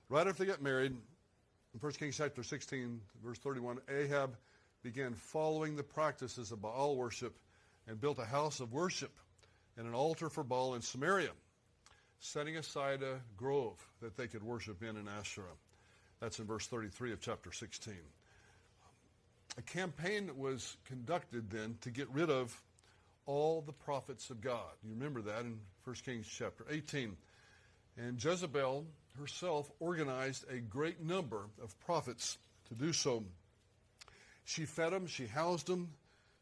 right 0.08 0.26
after 0.26 0.44
they 0.44 0.50
got 0.50 0.62
married, 0.62 0.92
in 0.92 1.80
1 1.80 1.92
Kings 1.92 2.16
chapter 2.16 2.42
16, 2.42 3.00
verse 3.24 3.38
31, 3.38 3.78
Ahab 3.88 4.36
began 4.82 5.14
following 5.14 5.76
the 5.76 5.82
practices 5.82 6.52
of 6.52 6.62
Baal 6.62 6.96
worship 6.96 7.38
and 7.86 8.00
built 8.00 8.18
a 8.18 8.24
house 8.24 8.60
of 8.60 8.72
worship 8.72 9.12
and 9.76 9.86
an 9.86 9.94
altar 9.94 10.28
for 10.28 10.42
Baal 10.42 10.74
in 10.74 10.82
Samaria, 10.82 11.30
setting 12.18 12.56
aside 12.56 13.02
a 13.02 13.20
grove 13.36 13.76
that 14.00 14.16
they 14.16 14.26
could 14.26 14.42
worship 14.42 14.82
in 14.82 14.96
in 14.96 15.06
Asherah. 15.08 15.46
That's 16.20 16.38
in 16.38 16.46
verse 16.46 16.66
33 16.66 17.12
of 17.12 17.20
chapter 17.20 17.52
16. 17.52 17.94
A 19.58 19.62
campaign 19.62 20.30
was 20.36 20.76
conducted 20.86 21.50
then 21.50 21.76
to 21.82 21.90
get 21.90 22.08
rid 22.10 22.30
of 22.30 22.60
all 23.26 23.60
the 23.60 23.72
prophets 23.72 24.30
of 24.30 24.40
God. 24.40 24.70
You 24.82 24.90
remember 24.90 25.22
that 25.22 25.40
in 25.42 25.58
1 25.84 25.96
Kings 26.04 26.26
chapter 26.28 26.64
18. 26.70 27.16
And 28.00 28.22
Jezebel 28.22 28.86
herself 29.18 29.70
organized 29.78 30.46
a 30.50 30.58
great 30.58 31.02
number 31.02 31.48
of 31.62 31.78
prophets 31.80 32.38
to 32.68 32.74
do 32.74 32.92
so. 32.92 33.24
She 34.44 34.64
fed 34.64 34.92
them, 34.92 35.06
she 35.06 35.26
housed 35.26 35.66
them, 35.66 35.90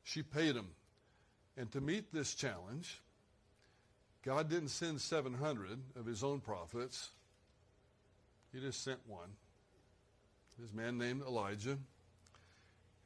she 0.04 0.22
paid 0.22 0.54
them. 0.54 0.68
And 1.56 1.70
to 1.72 1.80
meet 1.80 2.12
this 2.12 2.34
challenge, 2.34 3.00
God 4.24 4.48
didn't 4.48 4.68
send 4.68 5.00
700 5.00 5.78
of 5.96 6.06
his 6.06 6.22
own 6.22 6.40
prophets. 6.40 7.10
He 8.52 8.60
just 8.60 8.84
sent 8.84 9.00
one. 9.06 9.30
This 10.60 10.72
man 10.72 10.96
named 10.96 11.22
Elijah. 11.22 11.76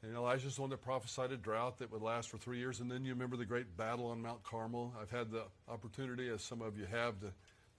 And 0.03 0.15
Elijah's 0.15 0.57
the 0.57 0.61
one 0.61 0.71
that 0.71 0.83
prophesied 0.83 1.33
a 1.33 1.37
drought 1.37 1.79
that 1.79 1.91
would 1.91 2.03
last 2.03 2.29
for 2.29 2.37
three 2.37 2.59
years. 2.59 2.81
And 2.81 2.91
then 2.91 3.05
you 3.05 3.13
remember 3.13 3.37
the 3.37 3.45
great 3.47 3.77
battle 3.77 4.07
on 4.07 4.21
Mount 4.21 4.43
Carmel. 4.43 4.93
I've 5.01 5.11
had 5.11 5.31
the 5.31 5.45
opportunity, 5.69 6.29
as 6.29 6.43
some 6.43 6.61
of 6.61 6.77
you 6.77 6.87
have, 6.87 7.21
to, 7.21 7.33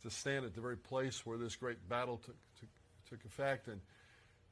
to 0.04 0.10
stand 0.10 0.46
at 0.46 0.54
the 0.54 0.62
very 0.62 0.78
place 0.78 1.26
where 1.26 1.38
this 1.38 1.56
great 1.56 1.90
battle 1.90 2.18
took, 2.18 2.36
took, 2.60 2.70
took 3.10 3.26
effect. 3.26 3.68
And 3.68 3.82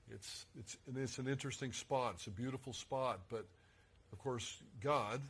it's, 0.10 0.46
it's, 0.58 0.78
and 0.88 0.98
it's 0.98 1.18
an 1.18 1.28
interesting 1.28 1.74
spot. 1.74 2.16
It's 2.16 2.28
a 2.28 2.32
beautiful 2.32 2.74
spot. 2.74 3.20
But, 3.30 3.46
of 4.12 4.20
course, 4.20 4.58
God, 4.82 5.22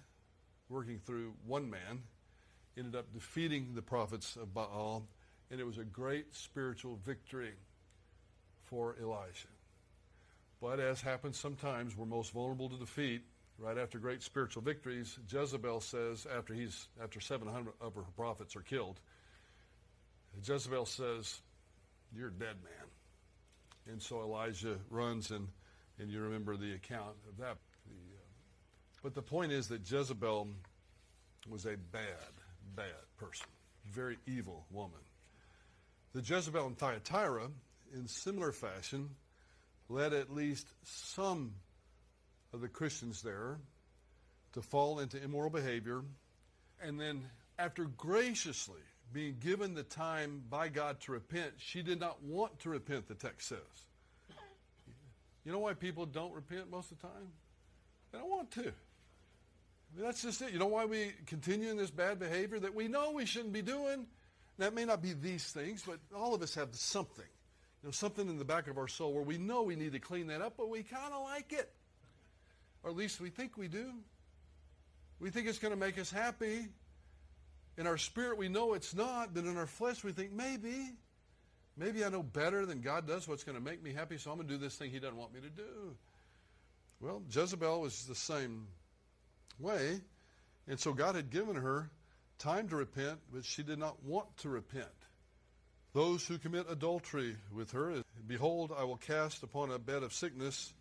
working 0.70 1.00
through 1.06 1.34
one 1.46 1.70
man, 1.70 2.04
ended 2.78 2.96
up 2.96 3.12
defeating 3.14 3.74
the 3.76 3.82
prophets 3.82 4.36
of 4.36 4.54
Baal. 4.54 5.04
And 5.50 5.60
it 5.60 5.66
was 5.66 5.78
a 5.78 5.84
great 5.84 6.34
spiritual 6.34 6.98
victory 7.04 7.54
for 8.66 8.96
Elijah. 9.02 9.50
But 10.62 10.80
as 10.80 11.02
happens 11.02 11.38
sometimes, 11.38 11.98
we're 11.98 12.06
most 12.06 12.32
vulnerable 12.32 12.70
to 12.70 12.78
defeat. 12.78 13.24
Right 13.58 13.78
after 13.78 14.00
great 14.00 14.24
spiritual 14.24 14.64
victories, 14.64 15.20
Jezebel 15.30 15.82
says, 15.82 16.26
after 16.36 16.54
he's 16.54 16.88
after 17.04 17.20
700 17.20 17.74
of 17.80 17.94
her 17.96 18.04
prophets 18.16 18.56
are 18.56 18.62
killed, 18.62 19.00
Jezebel 20.44 20.86
says, 20.86 21.42
"You're 22.16 22.30
a 22.30 22.32
dead 22.32 22.58
man." 22.64 22.90
And 23.88 24.02
so 24.02 24.22
Elijah 24.22 24.78
runs, 24.90 25.32
and 25.32 25.48
and 26.00 26.10
you 26.10 26.22
remember 26.22 26.58
the 26.58 26.74
account 26.74 27.16
of 27.30 27.38
that. 27.38 27.58
The, 27.86 27.94
uh, 27.94 29.00
but 29.04 29.14
the 29.14 29.22
point 29.22 29.52
is 29.52 29.68
that 29.68 29.90
Jezebel 29.90 30.48
was 31.50 31.66
a 31.66 31.76
bad, 31.92 32.34
bad 32.76 32.86
person, 33.18 33.48
very 33.86 34.18
evil 34.26 34.66
woman. 34.72 35.00
The 36.14 36.22
Jezebel 36.22 36.68
in 36.68 36.76
Thyatira, 36.76 37.50
in 37.94 38.08
similar 38.08 38.52
fashion, 38.52 39.10
led 39.90 40.14
at 40.14 40.34
least 40.34 40.68
some 40.84 41.54
of 42.54 42.62
the 42.62 42.68
Christians 42.68 43.22
there 43.22 43.58
to 44.54 44.62
fall 44.62 45.00
into 45.00 45.22
immoral 45.22 45.50
behavior. 45.50 46.02
And 46.82 47.00
then, 47.00 47.24
after 47.58 47.86
graciously 47.86 48.82
being 49.12 49.38
given 49.40 49.74
the 49.74 49.84
time 49.84 50.44
by 50.50 50.70
God 50.70 51.00
to 51.02 51.12
repent, 51.12 51.54
she 51.58 51.82
did 51.82 52.00
not 52.00 52.24
want 52.24 52.60
to 52.60 52.70
repent, 52.70 53.08
the 53.08 53.16
text 53.16 53.50
says. 53.50 53.58
You 55.44 55.52
know 55.52 55.60
why 55.60 55.74
people 55.74 56.06
don't 56.06 56.34
repent 56.34 56.70
most 56.70 56.92
of 56.92 57.02
the 57.02 57.08
time? 57.08 57.28
They 58.12 58.20
don't 58.20 58.30
want 58.30 58.52
to. 58.52 58.62
I 58.62 59.96
mean, 59.96 60.06
that's 60.06 60.22
just 60.22 60.42
it. 60.42 60.54
You 60.54 60.60
know 60.60 60.68
why 60.68 60.86
we 60.86 61.14
continue 61.26 61.70
in 61.70 61.78
this 61.78 61.90
bad 61.90 62.20
behavior 62.20 62.60
that 62.60 62.76
we 62.76 62.88
know 62.88 63.12
we 63.12 63.26
shouldn't 63.26 63.54
be 63.54 63.64
doing? 63.64 64.06
That 64.60 64.74
may 64.76 64.86
not 64.86 65.02
be 65.02 65.14
these 65.14 65.46
things, 65.46 65.84
but 65.86 66.00
all 66.16 66.36
of 66.36 66.42
us 66.44 66.54
have 66.56 66.70
something 66.74 67.26
you 67.82 67.88
know, 67.88 67.92
something 67.92 68.30
in 68.30 68.38
the 68.38 68.46
back 68.46 68.68
of 68.68 68.78
our 68.78 68.88
soul 68.88 69.14
where 69.14 69.24
we 69.24 69.38
know 69.38 69.64
we 69.64 69.76
need 69.76 69.94
to 69.94 70.00
clean 70.00 70.28
that 70.28 70.42
up, 70.42 70.54
but 70.58 70.70
we 70.70 70.84
kind 70.84 71.14
of 71.14 71.24
like 71.24 71.52
it. 71.52 71.72
Or 72.84 72.92
at 72.92 72.96
least 72.96 73.20
we 73.20 73.30
think 73.30 73.58
we 73.58 73.68
do. 73.68 73.92
We 75.20 75.32
think 75.32 75.48
it's 75.48 75.60
going 75.60 75.74
to 75.74 75.80
make 75.80 76.00
us 76.00 76.12
happy. 76.12 76.68
In 77.78 77.88
our 77.88 77.98
spirit, 77.98 78.38
we 78.38 78.50
know 78.50 78.74
it's 78.74 78.94
not, 78.94 79.34
but 79.34 79.46
in 79.46 79.58
our 79.58 79.68
flesh, 79.68 80.04
we 80.04 80.12
think 80.12 80.32
maybe. 80.32 80.92
Maybe 81.78 82.04
I 82.04 82.10
know 82.10 82.22
better 82.22 82.66
than 82.66 82.82
God 82.82 83.08
does 83.08 83.28
what's 83.28 83.44
going 83.44 83.58
to 83.58 83.64
make 83.64 83.82
me 83.82 83.94
happy, 83.94 84.18
so 84.18 84.30
I'm 84.32 84.38
going 84.38 84.48
to 84.48 84.54
do 84.54 84.60
this 84.60 84.76
thing 84.76 84.92
He 84.92 85.00
doesn't 85.00 85.18
want 85.18 85.34
me 85.34 85.40
to 85.42 85.50
do. 85.50 85.96
Well, 87.00 87.24
Jezebel 87.32 87.82
was 87.82 88.06
the 88.06 88.16
same 88.16 88.68
way. 89.60 90.02
And 90.68 90.80
so 90.80 90.94
God 90.94 91.16
had 91.16 91.32
given 91.32 91.56
her 91.56 91.90
time 92.38 92.68
to 92.70 92.76
repent, 92.76 93.20
but 93.34 93.46
she 93.46 93.64
did 93.64 93.80
not 93.80 94.04
want 94.04 94.38
to 94.38 94.50
repent. 94.50 94.86
Those 95.94 96.26
who 96.26 96.38
commit 96.38 96.68
adultery 96.70 97.36
with 97.54 97.72
her, 97.72 98.04
behold, 98.28 98.72
I 98.78 98.84
will 98.84 98.98
cast 98.98 99.44
upon 99.44 99.72
a 99.72 99.80
bed 99.80 100.04
of 100.04 100.14
sickness, 100.14 100.74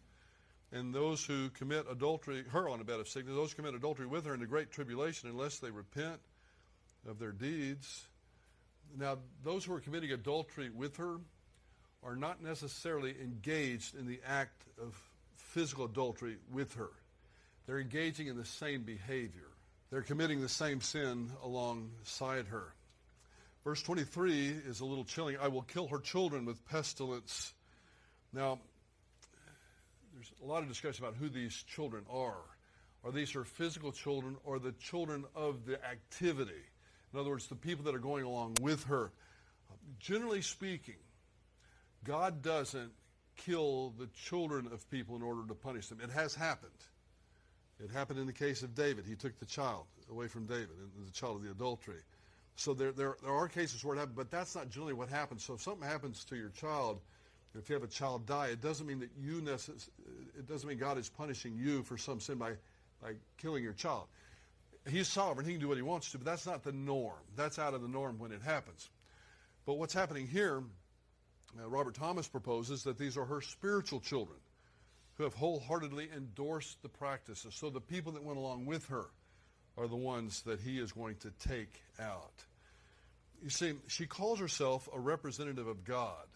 and 0.72 0.94
those 0.94 1.24
who 1.24 1.50
commit 1.50 1.86
adultery, 1.90 2.44
her 2.50 2.68
on 2.68 2.80
a 2.80 2.84
bed 2.84 3.00
of 3.00 3.08
sickness, 3.08 3.34
those 3.34 3.50
who 3.52 3.56
commit 3.56 3.74
adultery 3.74 4.06
with 4.06 4.26
her 4.26 4.34
into 4.34 4.46
great 4.46 4.70
tribulation, 4.70 5.28
unless 5.28 5.58
they 5.58 5.70
repent 5.70 6.20
of 7.08 7.18
their 7.18 7.32
deeds. 7.32 8.06
Now, 8.98 9.18
those 9.44 9.64
who 9.64 9.74
are 9.74 9.80
committing 9.80 10.12
adultery 10.12 10.70
with 10.70 10.96
her 10.96 11.18
are 12.02 12.16
not 12.16 12.42
necessarily 12.42 13.14
engaged 13.22 13.94
in 13.94 14.06
the 14.06 14.20
act 14.26 14.62
of 14.80 14.94
physical 15.36 15.84
adultery 15.84 16.36
with 16.52 16.74
her. 16.74 16.90
They're 17.66 17.80
engaging 17.80 18.26
in 18.26 18.36
the 18.36 18.44
same 18.44 18.82
behavior. 18.82 19.48
They're 19.90 20.02
committing 20.02 20.40
the 20.40 20.48
same 20.48 20.80
sin 20.80 21.30
alongside 21.42 22.46
her. 22.46 22.72
Verse 23.64 23.82
23 23.82 24.48
is 24.66 24.80
a 24.80 24.84
little 24.84 25.04
chilling. 25.04 25.36
I 25.40 25.48
will 25.48 25.62
kill 25.62 25.88
her 25.88 25.98
children 25.98 26.46
with 26.46 26.64
pestilence. 26.68 27.52
Now, 28.32 28.58
there's 30.14 30.32
a 30.42 30.46
lot 30.46 30.62
of 30.62 30.68
discussion 30.68 31.04
about 31.04 31.16
who 31.16 31.28
these 31.28 31.54
children 31.74 32.04
are. 32.10 32.40
Are 33.04 33.12
these 33.12 33.32
her 33.32 33.44
physical 33.44 33.92
children 33.92 34.36
or 34.44 34.58
the 34.58 34.72
children 34.72 35.24
of 35.34 35.66
the 35.66 35.82
activity? 35.84 36.62
In 37.12 37.20
other 37.20 37.30
words, 37.30 37.46
the 37.46 37.54
people 37.54 37.84
that 37.84 37.94
are 37.94 38.00
going 38.00 38.24
along 38.24 38.56
with 38.60 38.84
her. 38.84 39.10
Generally 39.98 40.42
speaking, 40.42 40.96
God 42.04 42.42
doesn't 42.42 42.92
kill 43.36 43.94
the 43.98 44.06
children 44.08 44.68
of 44.72 44.88
people 44.90 45.16
in 45.16 45.22
order 45.22 45.46
to 45.48 45.54
punish 45.54 45.88
them. 45.88 46.00
It 46.02 46.10
has 46.10 46.34
happened. 46.34 46.70
It 47.82 47.90
happened 47.90 48.18
in 48.18 48.26
the 48.26 48.32
case 48.32 48.62
of 48.62 48.74
David. 48.74 49.06
He 49.06 49.14
took 49.14 49.38
the 49.38 49.46
child 49.46 49.86
away 50.10 50.28
from 50.28 50.46
David, 50.46 50.68
the 51.04 51.12
child 51.12 51.36
of 51.36 51.42
the 51.42 51.50
adultery. 51.50 52.00
So 52.56 52.74
there, 52.74 52.92
there, 52.92 53.16
there 53.22 53.32
are 53.32 53.48
cases 53.48 53.82
where 53.82 53.96
it 53.96 53.98
happens, 53.98 54.16
but 54.16 54.30
that's 54.30 54.54
not 54.54 54.68
generally 54.68 54.92
what 54.92 55.08
happens. 55.08 55.42
So 55.42 55.54
if 55.54 55.62
something 55.62 55.88
happens 55.88 56.24
to 56.26 56.36
your 56.36 56.50
child, 56.50 57.00
if 57.58 57.68
you 57.68 57.74
have 57.74 57.82
a 57.82 57.88
child 57.88 58.26
die, 58.26 58.48
it 58.48 58.60
doesn't 58.60 58.86
mean 58.86 59.00
that 59.00 59.10
you 59.18 59.40
necess- 59.40 59.88
it 60.38 60.46
doesn't 60.46 60.68
mean 60.68 60.78
God 60.78 60.98
is 60.98 61.08
punishing 61.08 61.56
you 61.56 61.82
for 61.82 61.96
some 61.96 62.20
sin 62.20 62.36
by, 62.36 62.52
by 63.02 63.14
killing 63.38 63.64
your 63.64 63.72
child. 63.72 64.04
He's 64.88 65.08
sovereign; 65.08 65.46
he 65.46 65.52
can 65.52 65.60
do 65.60 65.68
what 65.68 65.76
he 65.76 65.82
wants 65.82 66.10
to, 66.12 66.18
but 66.18 66.24
that's 66.24 66.46
not 66.46 66.64
the 66.64 66.72
norm. 66.72 67.18
That's 67.36 67.58
out 67.58 67.74
of 67.74 67.82
the 67.82 67.88
norm 67.88 68.18
when 68.18 68.32
it 68.32 68.42
happens. 68.42 68.88
But 69.66 69.74
what's 69.74 69.94
happening 69.94 70.26
here? 70.26 70.62
Uh, 71.58 71.68
Robert 71.68 71.94
Thomas 71.94 72.28
proposes 72.28 72.84
that 72.84 72.98
these 72.98 73.16
are 73.16 73.24
her 73.24 73.40
spiritual 73.40 74.00
children 74.00 74.38
who 75.14 75.24
have 75.24 75.34
wholeheartedly 75.34 76.08
endorsed 76.16 76.80
the 76.82 76.88
practices. 76.88 77.54
So 77.54 77.68
the 77.68 77.80
people 77.80 78.12
that 78.12 78.22
went 78.22 78.38
along 78.38 78.66
with 78.66 78.86
her 78.88 79.06
are 79.76 79.88
the 79.88 79.96
ones 79.96 80.42
that 80.42 80.60
he 80.60 80.78
is 80.78 80.92
going 80.92 81.16
to 81.16 81.30
take 81.46 81.82
out. 82.00 82.44
You 83.42 83.50
see, 83.50 83.74
she 83.88 84.06
calls 84.06 84.38
herself 84.38 84.88
a 84.92 85.00
representative 85.00 85.66
of 85.66 85.84
God, 85.84 86.26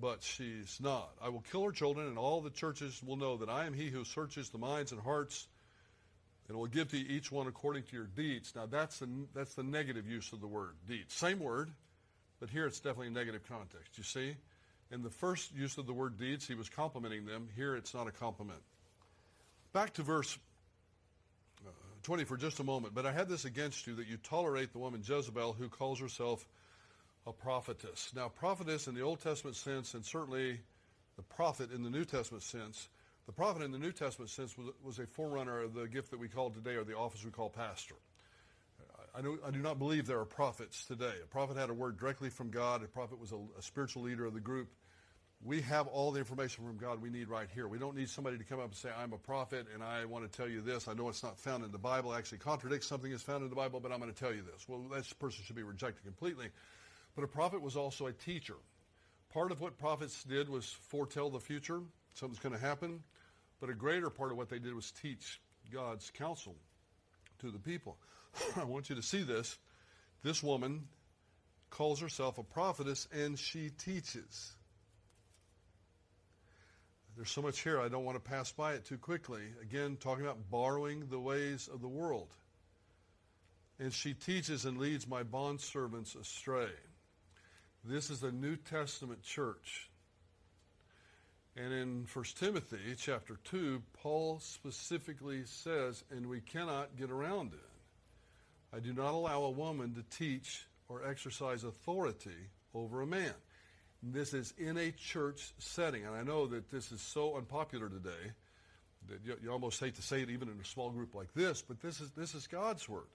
but 0.00 0.22
she's 0.22 0.78
not. 0.80 1.10
I 1.22 1.28
will 1.28 1.44
kill 1.52 1.64
her 1.64 1.72
children, 1.72 2.08
and 2.08 2.18
all 2.18 2.40
the 2.40 2.50
churches 2.50 3.00
will 3.04 3.16
know 3.16 3.36
that 3.38 3.48
I 3.48 3.66
am 3.66 3.72
he 3.72 3.88
who 3.88 4.04
searches 4.04 4.50
the 4.50 4.58
minds 4.58 4.92
and 4.92 5.00
hearts, 5.00 5.46
and 6.48 6.56
will 6.56 6.66
give 6.66 6.90
to 6.90 6.96
each 6.96 7.32
one 7.32 7.46
according 7.46 7.84
to 7.84 7.96
your 7.96 8.06
deeds. 8.06 8.52
Now, 8.54 8.66
that's 8.66 8.98
the, 8.98 9.08
that's 9.34 9.54
the 9.54 9.62
negative 9.62 10.06
use 10.06 10.32
of 10.32 10.40
the 10.40 10.46
word 10.46 10.74
deeds. 10.88 11.14
Same 11.14 11.40
word, 11.40 11.70
but 12.40 12.50
here 12.50 12.66
it's 12.66 12.78
definitely 12.78 13.08
a 13.08 13.10
negative 13.10 13.42
context. 13.48 13.96
You 13.96 14.04
see? 14.04 14.36
In 14.92 15.02
the 15.02 15.10
first 15.10 15.52
use 15.54 15.78
of 15.78 15.86
the 15.86 15.92
word 15.92 16.18
deeds, 16.18 16.46
he 16.46 16.54
was 16.54 16.68
complimenting 16.68 17.26
them. 17.26 17.48
Here 17.56 17.74
it's 17.74 17.92
not 17.92 18.06
a 18.06 18.12
compliment. 18.12 18.60
Back 19.72 19.94
to 19.94 20.02
verse 20.02 20.38
uh, 21.66 21.70
20 22.04 22.24
for 22.24 22.36
just 22.36 22.60
a 22.60 22.64
moment. 22.64 22.94
But 22.94 23.04
I 23.04 23.12
had 23.12 23.28
this 23.28 23.44
against 23.44 23.86
you 23.86 23.96
that 23.96 24.06
you 24.06 24.16
tolerate 24.16 24.72
the 24.72 24.78
woman 24.78 25.02
Jezebel 25.04 25.54
who 25.54 25.68
calls 25.68 25.98
herself 25.98 26.46
a 27.26 27.32
prophetess. 27.32 28.12
Now, 28.14 28.28
prophetess 28.28 28.86
in 28.86 28.94
the 28.94 29.00
Old 29.00 29.20
Testament 29.20 29.56
sense, 29.56 29.94
and 29.94 30.04
certainly 30.04 30.60
the 31.16 31.22
prophet 31.22 31.72
in 31.72 31.82
the 31.82 31.90
New 31.90 32.04
Testament 32.04 32.44
sense, 32.44 32.88
The 33.26 33.32
prophet 33.32 33.62
in 33.62 33.72
the 33.72 33.78
New 33.78 33.92
Testament 33.92 34.30
sense 34.30 34.56
was, 34.56 34.68
was 34.82 34.98
a 34.98 35.06
forerunner 35.06 35.60
of 35.60 35.74
the 35.74 35.88
gift 35.88 36.12
that 36.12 36.20
we 36.20 36.28
call 36.28 36.50
today, 36.50 36.76
or 36.76 36.84
the 36.84 36.96
office 36.96 37.24
we 37.24 37.30
call 37.30 37.50
pastor. 37.50 37.96
I, 39.16 39.22
do, 39.22 39.38
I 39.44 39.50
do 39.50 39.60
not 39.60 39.78
believe 39.78 40.06
there 40.06 40.20
are 40.20 40.26
prophets 40.26 40.84
today. 40.84 41.12
A 41.22 41.26
prophet 41.26 41.56
had 41.56 41.70
a 41.70 41.74
word 41.74 41.98
directly 41.98 42.28
from 42.28 42.50
God. 42.50 42.84
A 42.84 42.86
prophet 42.86 43.18
was 43.18 43.32
a, 43.32 43.38
a 43.58 43.62
spiritual 43.62 44.02
leader 44.02 44.26
of 44.26 44.34
the 44.34 44.40
group. 44.40 44.68
We 45.42 45.62
have 45.62 45.86
all 45.86 46.12
the 46.12 46.18
information 46.18 46.64
from 46.64 46.76
God 46.76 47.00
we 47.00 47.10
need 47.10 47.28
right 47.28 47.48
here. 47.54 47.66
We 47.66 47.78
don't 47.78 47.96
need 47.96 48.10
somebody 48.10 48.38
to 48.38 48.44
come 48.44 48.58
up 48.58 48.66
and 48.66 48.74
say, 48.74 48.90
I'm 48.96 49.12
a 49.12 49.18
prophet 49.18 49.66
and 49.72 49.82
I 49.82 50.04
want 50.04 50.30
to 50.30 50.36
tell 50.36 50.48
you 50.48 50.60
this. 50.60 50.86
I 50.86 50.94
know 50.94 51.08
it's 51.08 51.22
not 51.22 51.38
found 51.38 51.64
in 51.64 51.72
the 51.72 51.78
Bible, 51.78 52.14
actually 52.14 52.38
contradicts 52.38 52.86
something 52.86 53.10
that's 53.10 53.22
found 53.22 53.42
in 53.42 53.50
the 53.50 53.56
Bible, 53.56 53.80
but 53.80 53.90
I'm 53.90 54.00
going 54.00 54.12
to 54.12 54.18
tell 54.18 54.34
you 54.34 54.42
this. 54.42 54.68
Well, 54.68 54.82
that 54.92 55.18
person 55.18 55.44
should 55.44 55.56
be 55.56 55.62
rejected 55.62 56.04
completely. 56.04 56.48
But 57.14 57.24
a 57.24 57.28
prophet 57.28 57.62
was 57.62 57.76
also 57.76 58.06
a 58.06 58.12
teacher. 58.12 58.56
Part 59.32 59.50
of 59.50 59.60
what 59.60 59.78
prophets 59.78 60.24
did 60.24 60.48
was 60.48 60.70
foretell 60.88 61.30
the 61.30 61.40
future, 61.40 61.80
something's 62.14 62.38
going 62.38 62.54
to 62.54 62.60
happen. 62.60 63.02
But 63.60 63.70
a 63.70 63.74
greater 63.74 64.10
part 64.10 64.30
of 64.30 64.36
what 64.36 64.48
they 64.48 64.58
did 64.58 64.74
was 64.74 64.90
teach 64.90 65.40
God's 65.72 66.10
counsel 66.10 66.56
to 67.40 67.50
the 67.50 67.58
people. 67.58 67.96
I 68.56 68.64
want 68.64 68.90
you 68.90 68.96
to 68.96 69.02
see 69.02 69.22
this. 69.22 69.56
This 70.22 70.42
woman 70.42 70.88
calls 71.70 72.00
herself 72.00 72.38
a 72.38 72.42
prophetess 72.42 73.08
and 73.12 73.38
she 73.38 73.70
teaches. 73.70 74.52
There's 77.16 77.30
so 77.30 77.40
much 77.40 77.60
here, 77.60 77.80
I 77.80 77.88
don't 77.88 78.04
want 78.04 78.22
to 78.22 78.30
pass 78.30 78.52
by 78.52 78.74
it 78.74 78.84
too 78.84 78.98
quickly. 78.98 79.40
Again, 79.62 79.96
talking 79.98 80.24
about 80.24 80.50
borrowing 80.50 81.06
the 81.08 81.18
ways 81.18 81.68
of 81.72 81.80
the 81.80 81.88
world. 81.88 82.28
And 83.78 83.92
she 83.92 84.12
teaches 84.12 84.66
and 84.66 84.78
leads 84.78 85.06
my 85.06 85.22
bondservants 85.22 86.18
astray. 86.18 86.68
This 87.84 88.10
is 88.10 88.22
a 88.22 88.32
New 88.32 88.56
Testament 88.56 89.22
church. 89.22 89.88
And 91.56 91.72
in 91.72 92.06
1 92.12 92.24
Timothy 92.38 92.94
chapter 92.98 93.38
2, 93.44 93.82
Paul 94.02 94.40
specifically 94.40 95.44
says, 95.46 96.04
and 96.10 96.26
we 96.26 96.40
cannot 96.40 96.96
get 96.96 97.10
around 97.10 97.54
it. 97.54 98.76
I 98.76 98.80
do 98.80 98.92
not 98.92 99.14
allow 99.14 99.44
a 99.44 99.50
woman 99.50 99.94
to 99.94 100.18
teach 100.18 100.66
or 100.88 101.08
exercise 101.08 101.64
authority 101.64 102.50
over 102.74 103.00
a 103.00 103.06
man. 103.06 103.32
This 104.02 104.34
is 104.34 104.52
in 104.58 104.76
a 104.76 104.90
church 104.90 105.54
setting. 105.58 106.04
And 106.04 106.14
I 106.14 106.22
know 106.24 106.46
that 106.48 106.70
this 106.70 106.92
is 106.92 107.00
so 107.00 107.36
unpopular 107.36 107.88
today 107.88 108.32
that 109.08 109.24
you, 109.24 109.36
you, 109.42 109.50
almost 109.50 109.80
hate 109.80 109.94
to 109.94 110.02
say 110.02 110.20
it 110.20 110.28
even 110.28 110.48
in 110.48 110.60
a 110.60 110.64
small 110.64 110.90
group 110.90 111.14
like 111.14 111.32
this, 111.32 111.62
but 111.62 111.80
this 111.80 112.00
is, 112.00 112.10
this 112.10 112.34
is 112.34 112.46
God's 112.46 112.86
word. 112.86 113.08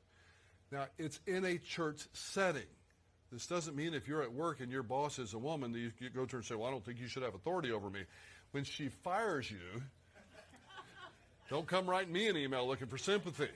Now, 0.72 0.86
it's 0.98 1.20
in 1.28 1.46
a 1.46 1.58
church 1.60 2.08
setting. 2.14 2.64
This 3.32 3.48
doesn't 3.48 3.76
mean 3.76 3.94
if 3.94 4.08
you're 4.08 4.22
at 4.22 4.34
work 4.34 4.60
and 4.60 4.72
your 4.72 4.84
boss 4.84 5.18
is 5.18 5.34
a 5.34 5.38
woman, 5.38 5.72
that 5.72 5.80
you, 5.80 5.92
go 6.10 6.26
to 6.26 6.32
her 6.32 6.38
and 6.40 6.46
say, 6.46 6.56
Well, 6.56 6.68
I 6.68 6.72
don't 6.72 6.84
think 6.84 7.00
you 7.00 7.08
should 7.08 7.24
have 7.24 7.34
authority 7.34 7.72
over 7.72 7.90
me. 7.90 8.02
When 8.52 8.66
she 8.66 8.90
fires 8.90 9.50
you, 9.50 9.82
don't 11.50 11.68
come 11.68 11.90
writing 11.90 12.12
me 12.12 12.28
an 12.28 12.36
email 12.36 12.68
looking 12.68 12.88
for 12.88 12.98
sympathy 12.98 13.48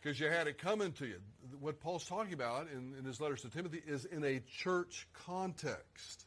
because 0.00 0.20
you 0.20 0.28
had 0.28 0.46
it 0.46 0.58
coming 0.58 0.92
to 0.92 1.06
you. 1.06 1.20
What 1.60 1.80
Paul's 1.80 2.04
talking 2.04 2.34
about 2.34 2.68
in, 2.70 2.94
in 2.98 3.04
his 3.04 3.20
letters 3.20 3.42
to 3.42 3.50
Timothy 3.50 3.82
is 3.86 4.04
in 4.04 4.24
a 4.24 4.40
church 4.58 5.06
context. 5.26 6.26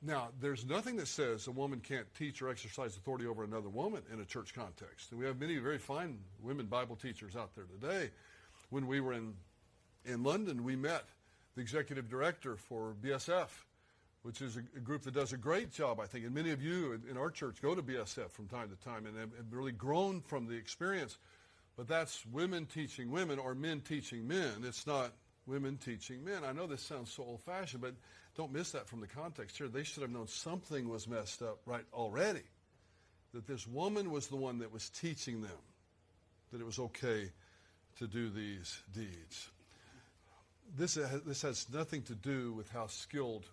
Now, 0.00 0.28
there's 0.40 0.64
nothing 0.64 0.96
that 0.96 1.08
says 1.08 1.48
a 1.48 1.50
woman 1.50 1.80
can't 1.80 2.06
teach 2.14 2.40
or 2.40 2.50
exercise 2.50 2.96
authority 2.96 3.26
over 3.26 3.42
another 3.42 3.68
woman 3.68 4.02
in 4.12 4.20
a 4.20 4.24
church 4.24 4.54
context. 4.54 5.10
And 5.10 5.18
we 5.18 5.26
have 5.26 5.40
many 5.40 5.56
very 5.58 5.78
fine 5.78 6.18
women 6.40 6.66
Bible 6.66 6.94
teachers 6.94 7.34
out 7.34 7.50
there 7.56 7.64
today. 7.64 8.10
When 8.70 8.86
we 8.86 9.00
were 9.00 9.12
in, 9.12 9.34
in 10.08 10.22
London, 10.22 10.64
we 10.64 10.76
met 10.76 11.04
the 11.54 11.60
executive 11.60 12.08
director 12.08 12.56
for 12.56 12.94
BSF, 13.02 13.48
which 14.22 14.40
is 14.40 14.56
a, 14.56 14.60
a 14.76 14.80
group 14.80 15.02
that 15.02 15.14
does 15.14 15.32
a 15.32 15.36
great 15.36 15.72
job, 15.72 16.00
I 16.00 16.06
think. 16.06 16.24
And 16.24 16.34
many 16.34 16.50
of 16.50 16.62
you 16.62 16.92
in, 16.92 17.10
in 17.10 17.16
our 17.16 17.30
church 17.30 17.60
go 17.60 17.74
to 17.74 17.82
BSF 17.82 18.30
from 18.30 18.48
time 18.48 18.70
to 18.70 18.76
time 18.84 19.06
and 19.06 19.16
have, 19.16 19.36
have 19.36 19.52
really 19.52 19.72
grown 19.72 20.20
from 20.20 20.46
the 20.46 20.56
experience. 20.56 21.18
But 21.76 21.88
that's 21.88 22.24
women 22.26 22.66
teaching 22.66 23.10
women 23.10 23.38
or 23.38 23.54
men 23.54 23.80
teaching 23.80 24.26
men. 24.26 24.64
It's 24.64 24.86
not 24.86 25.12
women 25.46 25.76
teaching 25.76 26.24
men. 26.24 26.44
I 26.44 26.52
know 26.52 26.66
this 26.66 26.82
sounds 26.82 27.12
so 27.12 27.22
old 27.22 27.40
fashioned, 27.42 27.82
but 27.82 27.94
don't 28.36 28.52
miss 28.52 28.72
that 28.72 28.88
from 28.88 29.00
the 29.00 29.06
context 29.06 29.58
here. 29.58 29.68
They 29.68 29.84
should 29.84 30.02
have 30.02 30.10
known 30.10 30.28
something 30.28 30.88
was 30.88 31.08
messed 31.08 31.42
up 31.42 31.58
right 31.66 31.84
already. 31.92 32.42
That 33.34 33.46
this 33.46 33.66
woman 33.66 34.10
was 34.10 34.28
the 34.28 34.36
one 34.36 34.58
that 34.60 34.72
was 34.72 34.88
teaching 34.90 35.42
them 35.42 35.50
that 36.52 36.60
it 36.60 36.64
was 36.64 36.78
okay 36.78 37.30
to 37.98 38.06
do 38.06 38.30
these 38.30 38.80
deeds. 38.94 39.50
This, 40.76 40.94
has, 40.96 41.22
this 41.22 41.42
has 41.42 41.66
nothing 41.72 42.02
to 42.02 42.14
do 42.14 42.52
with 42.52 42.70
how 42.70 42.86
skilled 42.86 43.44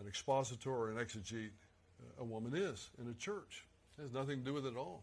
an 0.00 0.06
expositor 0.06 0.70
or 0.70 0.90
an 0.90 0.96
exegete 0.96 1.50
uh, 2.00 2.22
a 2.22 2.24
woman 2.24 2.54
is 2.54 2.88
in 3.00 3.08
a 3.08 3.14
church. 3.14 3.64
It 3.98 4.02
has 4.02 4.12
nothing 4.12 4.38
to 4.38 4.44
do 4.44 4.54
with 4.54 4.66
it 4.66 4.72
at 4.72 4.76
all. 4.76 5.02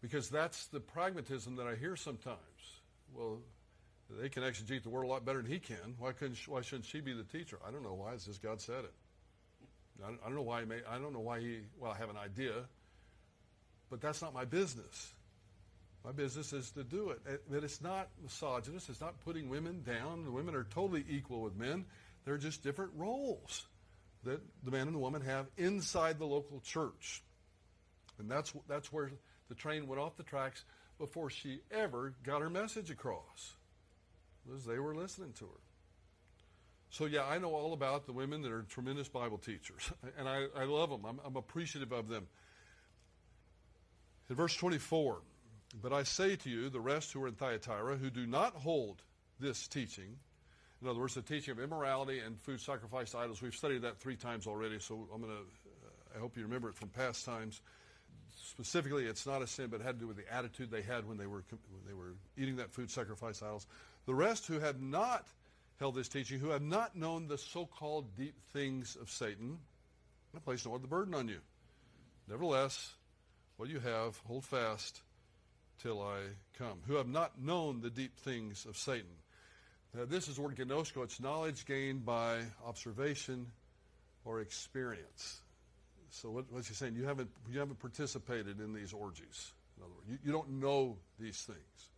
Because 0.00 0.28
that's 0.28 0.66
the 0.66 0.80
pragmatism 0.80 1.56
that 1.56 1.66
I 1.66 1.74
hear 1.74 1.96
sometimes. 1.96 2.38
Well, 3.14 3.40
they 4.10 4.28
can 4.28 4.42
exegete 4.42 4.82
the 4.82 4.88
word 4.88 5.02
a 5.02 5.08
lot 5.08 5.24
better 5.24 5.42
than 5.42 5.50
he 5.50 5.58
can. 5.58 5.96
Why 5.98 6.12
couldn't? 6.12 6.38
Why 6.46 6.60
shouldn't 6.60 6.86
she 6.86 7.00
be 7.00 7.12
the 7.12 7.24
teacher? 7.24 7.58
I 7.66 7.70
don't 7.70 7.82
know 7.82 7.94
why. 7.94 8.12
It's 8.12 8.26
just 8.26 8.42
God 8.42 8.60
said 8.60 8.84
it. 8.84 8.92
I 10.04 10.08
don't, 10.08 10.20
I 10.22 10.26
don't 10.26 10.36
know 10.36 10.42
why 10.42 10.60
he 10.60 10.66
may, 10.66 10.80
I 10.88 10.98
don't 10.98 11.12
know 11.12 11.20
why 11.20 11.40
he. 11.40 11.60
Well, 11.80 11.90
I 11.90 11.96
have 11.96 12.10
an 12.10 12.16
idea, 12.16 12.52
but 13.90 14.00
that's 14.00 14.22
not 14.22 14.34
my 14.34 14.44
business. 14.44 15.12
My 16.06 16.12
business 16.12 16.52
is 16.52 16.70
to 16.70 16.84
do 16.84 17.10
it. 17.10 17.18
But 17.50 17.64
it's 17.64 17.82
not 17.82 18.08
misogynist. 18.22 18.88
It's 18.88 19.00
not 19.00 19.20
putting 19.24 19.48
women 19.48 19.82
down. 19.82 20.24
The 20.24 20.30
women 20.30 20.54
are 20.54 20.62
totally 20.62 21.04
equal 21.08 21.42
with 21.42 21.56
men. 21.56 21.84
They're 22.24 22.38
just 22.38 22.62
different 22.62 22.92
roles 22.94 23.66
that 24.22 24.40
the 24.62 24.70
man 24.70 24.86
and 24.86 24.94
the 24.94 25.00
woman 25.00 25.22
have 25.22 25.46
inside 25.56 26.20
the 26.20 26.24
local 26.24 26.60
church. 26.60 27.24
And 28.20 28.30
that's 28.30 28.52
that's 28.68 28.92
where 28.92 29.10
the 29.48 29.56
train 29.56 29.88
went 29.88 30.00
off 30.00 30.16
the 30.16 30.22
tracks 30.22 30.64
before 30.98 31.28
she 31.28 31.60
ever 31.72 32.14
got 32.22 32.40
her 32.40 32.50
message 32.50 32.90
across 32.90 33.56
as 34.54 34.64
they 34.64 34.78
were 34.78 34.94
listening 34.94 35.32
to 35.40 35.44
her. 35.44 35.60
So, 36.90 37.06
yeah, 37.06 37.24
I 37.24 37.38
know 37.38 37.52
all 37.52 37.72
about 37.72 38.06
the 38.06 38.12
women 38.12 38.42
that 38.42 38.52
are 38.52 38.62
tremendous 38.62 39.08
Bible 39.08 39.38
teachers, 39.38 39.92
and 40.18 40.28
I, 40.28 40.46
I 40.56 40.64
love 40.64 40.88
them. 40.88 41.04
I'm, 41.04 41.20
I'm 41.24 41.36
appreciative 41.36 41.92
of 41.92 42.08
them. 42.08 42.28
In 44.30 44.36
verse 44.36 44.54
24, 44.54 45.18
but 45.82 45.92
I 45.92 46.04
say 46.04 46.36
to 46.36 46.50
you, 46.50 46.68
the 46.68 46.80
rest 46.80 47.12
who 47.12 47.22
are 47.22 47.28
in 47.28 47.34
Thyatira, 47.34 47.96
who 47.96 48.10
do 48.10 48.26
not 48.26 48.54
hold 48.54 49.02
this 49.38 49.68
teaching, 49.68 50.16
in 50.82 50.88
other 50.88 51.00
words, 51.00 51.14
the 51.14 51.22
teaching 51.22 51.52
of 51.52 51.60
immorality 51.60 52.20
and 52.20 52.40
food 52.40 52.60
sacrificed 52.60 53.12
to 53.12 53.18
idols, 53.18 53.40
we've 53.40 53.54
studied 53.54 53.82
that 53.82 53.98
three 53.98 54.16
times 54.16 54.46
already, 54.46 54.78
so 54.78 55.08
I'm 55.12 55.20
going 55.20 55.32
to, 55.32 55.38
uh, 55.38 56.16
I 56.16 56.18
hope 56.18 56.36
you 56.36 56.42
remember 56.42 56.68
it 56.68 56.74
from 56.74 56.88
past 56.88 57.24
times. 57.24 57.60
Specifically, 58.50 59.06
it's 59.06 59.26
not 59.26 59.42
a 59.42 59.46
sin, 59.46 59.68
but 59.68 59.80
it 59.80 59.84
had 59.84 59.96
to 59.96 60.00
do 60.00 60.06
with 60.06 60.16
the 60.16 60.32
attitude 60.32 60.70
they 60.70 60.82
had 60.82 61.08
when 61.08 61.16
they 61.16 61.26
were, 61.26 61.44
when 61.50 61.82
they 61.86 61.94
were 61.94 62.14
eating 62.36 62.56
that 62.56 62.72
food 62.72 62.90
sacrificed 62.90 63.42
idols. 63.42 63.66
The 64.06 64.14
rest 64.14 64.46
who 64.46 64.60
have 64.60 64.80
not 64.80 65.26
held 65.78 65.94
this 65.94 66.08
teaching, 66.08 66.38
who 66.38 66.50
have 66.50 66.62
not 66.62 66.94
known 66.96 67.26
the 67.26 67.38
so 67.38 67.66
called 67.66 68.16
deep 68.16 68.34
things 68.52 68.96
of 69.00 69.10
Satan, 69.10 69.58
I 70.34 70.38
place 70.38 70.64
no 70.64 70.74
other 70.74 70.86
burden 70.86 71.14
on 71.14 71.28
you. 71.28 71.38
Nevertheless, 72.28 72.94
what 73.56 73.68
you 73.68 73.80
have, 73.80 74.20
hold 74.26 74.44
fast 74.44 75.00
till 75.82 76.02
I 76.02 76.18
come. 76.58 76.78
Who 76.86 76.94
have 76.94 77.08
not 77.08 77.40
known 77.40 77.80
the 77.80 77.90
deep 77.90 78.16
things 78.18 78.66
of 78.66 78.76
Satan. 78.76 79.10
Now, 79.94 80.04
this 80.04 80.28
is 80.28 80.38
word 80.38 80.56
gnosko. 80.56 81.04
It's 81.04 81.20
knowledge 81.20 81.64
gained 81.64 82.04
by 82.04 82.40
observation 82.66 83.46
or 84.24 84.40
experience. 84.40 85.40
So 86.10 86.30
what, 86.30 86.44
what's 86.50 86.68
he 86.68 86.74
saying? 86.74 86.96
You 86.96 87.04
haven't, 87.04 87.30
you 87.50 87.58
haven't 87.58 87.78
participated 87.78 88.60
in 88.60 88.72
these 88.72 88.92
orgies. 88.92 89.52
In 89.76 89.84
other 89.84 89.92
words, 89.94 90.08
you, 90.08 90.18
you 90.24 90.32
don't 90.32 90.60
know 90.60 90.96
these 91.18 91.38
things. 91.42 91.88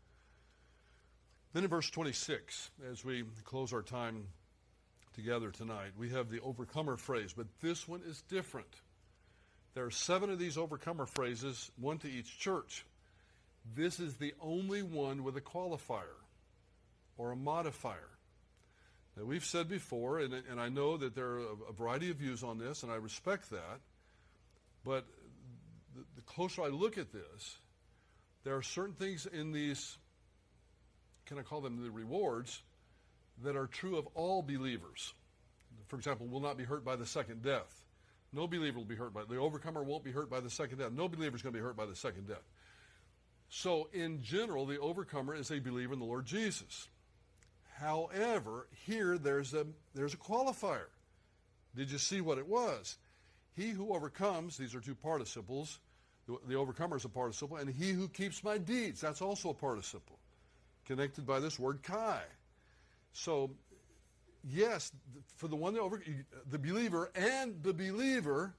Then 1.52 1.64
in 1.64 1.70
verse 1.70 1.90
26, 1.90 2.70
as 2.90 3.04
we 3.04 3.24
close 3.44 3.72
our 3.72 3.83
time 3.83 4.26
together 5.14 5.50
tonight, 5.50 5.92
we 5.98 6.10
have 6.10 6.31
the 6.31 6.40
overcomer 6.40 6.96
phrase, 6.96 7.33
but 7.37 7.46
this 7.60 7.88
one 7.88 8.02
is 8.06 8.22
different. 8.29 8.68
There 9.74 9.85
are 9.85 9.90
seven 9.90 10.31
of 10.31 10.38
these 10.38 10.58
overcomer 10.58 11.06
phrases, 11.06 11.70
one 11.76 11.98
to 11.98 12.08
each 12.08 12.38
church. 12.38 12.85
This 13.75 14.00
is 14.00 14.16
the 14.16 14.35
only 14.40 14.83
one 14.83 15.25
with 15.25 15.37
a 15.37 15.40
qualifier 15.40 16.19
or 17.16 17.33
a 17.33 17.37
modifier. 17.37 18.08
Now, 19.16 19.25
we've 19.25 19.44
said 19.44 19.69
before, 19.69 20.21
and, 20.21 20.33
and 20.33 20.60
I 20.60 20.69
know 20.69 20.96
that 20.96 21.14
there 21.14 21.27
are 21.27 21.46
a, 21.69 21.73
variety 21.73 22.10
of 22.10 22.16
views 22.16 22.42
on 22.42 22.58
this, 22.58 22.83
and 22.83 22.92
I 22.92 22.96
respect 22.96 23.50
that, 23.50 23.81
but 24.85 25.06
the, 25.96 26.04
the 26.16 26.23
closer 26.23 26.62
I 26.62 26.69
look 26.69 26.98
at 26.98 27.12
this, 27.12 27.56
there 28.44 28.54
are 28.54 28.62
certain 28.62 28.94
things 28.94 29.27
in 29.27 29.52
these 29.52 29.98
can 31.29 31.38
I 31.38 31.42
call 31.42 31.60
them 31.60 31.83
the 31.85 31.90
rewards, 31.90 32.62
that 33.44 33.54
are 33.54 33.66
true 33.66 33.98
of 33.98 34.08
all 34.14 34.42
believers. 34.42 35.12
For 35.87 35.96
example, 35.96 36.27
will 36.27 36.40
not 36.40 36.56
be 36.56 36.64
hurt 36.64 36.85
by 36.85 36.96
the 36.96 37.06
second 37.06 37.42
death. 37.42 37.85
No 38.33 38.46
believer 38.46 38.79
will 38.79 38.85
be 38.85 38.96
hurt 38.96 39.12
by 39.12 39.23
the 39.29 39.37
overcomer 39.37 39.83
won't 39.83 40.04
be 40.04 40.10
hurt 40.10 40.29
by 40.29 40.40
the 40.40 40.50
second 40.50 40.79
death. 40.79 40.92
No 40.92 41.08
believer 41.08 41.37
is 41.37 41.42
going 41.42 41.54
to 41.54 41.58
be 41.58 41.62
hurt 41.62 41.77
by 41.77 41.87
the 41.87 41.94
second 41.94 42.29
death. 42.29 42.42
So, 43.49 43.88
in 43.92 44.23
general, 44.23 44.67
the 44.67 44.79
overcomer 44.79 45.35
is 45.35 45.51
a 45.51 45.59
believer 45.59 45.94
in 45.94 45.99
the 45.99 46.05
Lord 46.05 46.27
Jesus. 46.27 46.88
However, 47.79 48.67
here 48.87 49.17
there's 49.17 49.55
a 49.55 49.67
there's 49.94 50.15
a 50.15 50.19
qualifier. 50.19 50.88
Did 51.75 51.90
you 51.90 51.99
see 51.99 52.21
what 52.21 52.38
it 52.38 52.46
was? 52.46 52.99
He 53.55 53.71
who 53.71 53.94
overcomes, 53.94 54.57
these 54.57 54.75
are 54.75 54.81
two 54.81 54.94
participles. 54.94 55.79
The, 56.46 56.57
overcomer 56.57 56.96
is 56.96 57.05
a 57.07 57.09
participle, 57.09 57.57
and 57.57 57.71
he 57.71 57.92
who 57.92 58.07
keeps 58.07 58.44
my 58.44 58.59
deeds, 58.59 59.01
that's 59.01 59.23
also 59.23 59.49
a 59.51 59.55
participle, 59.55 60.19
connected 60.85 61.27
by 61.27 61.40
this 61.40 61.59
word 61.59 61.83
kai. 61.83 62.21
So, 63.15 63.51
yes, 64.44 64.92
for 65.37 65.49
the 65.49 65.57
one 65.57 65.73
that 65.73 65.81
over, 65.81 66.03
the 66.51 66.59
believer 66.59 67.11
and 67.15 67.63
the 67.63 67.73
believer 67.73 68.55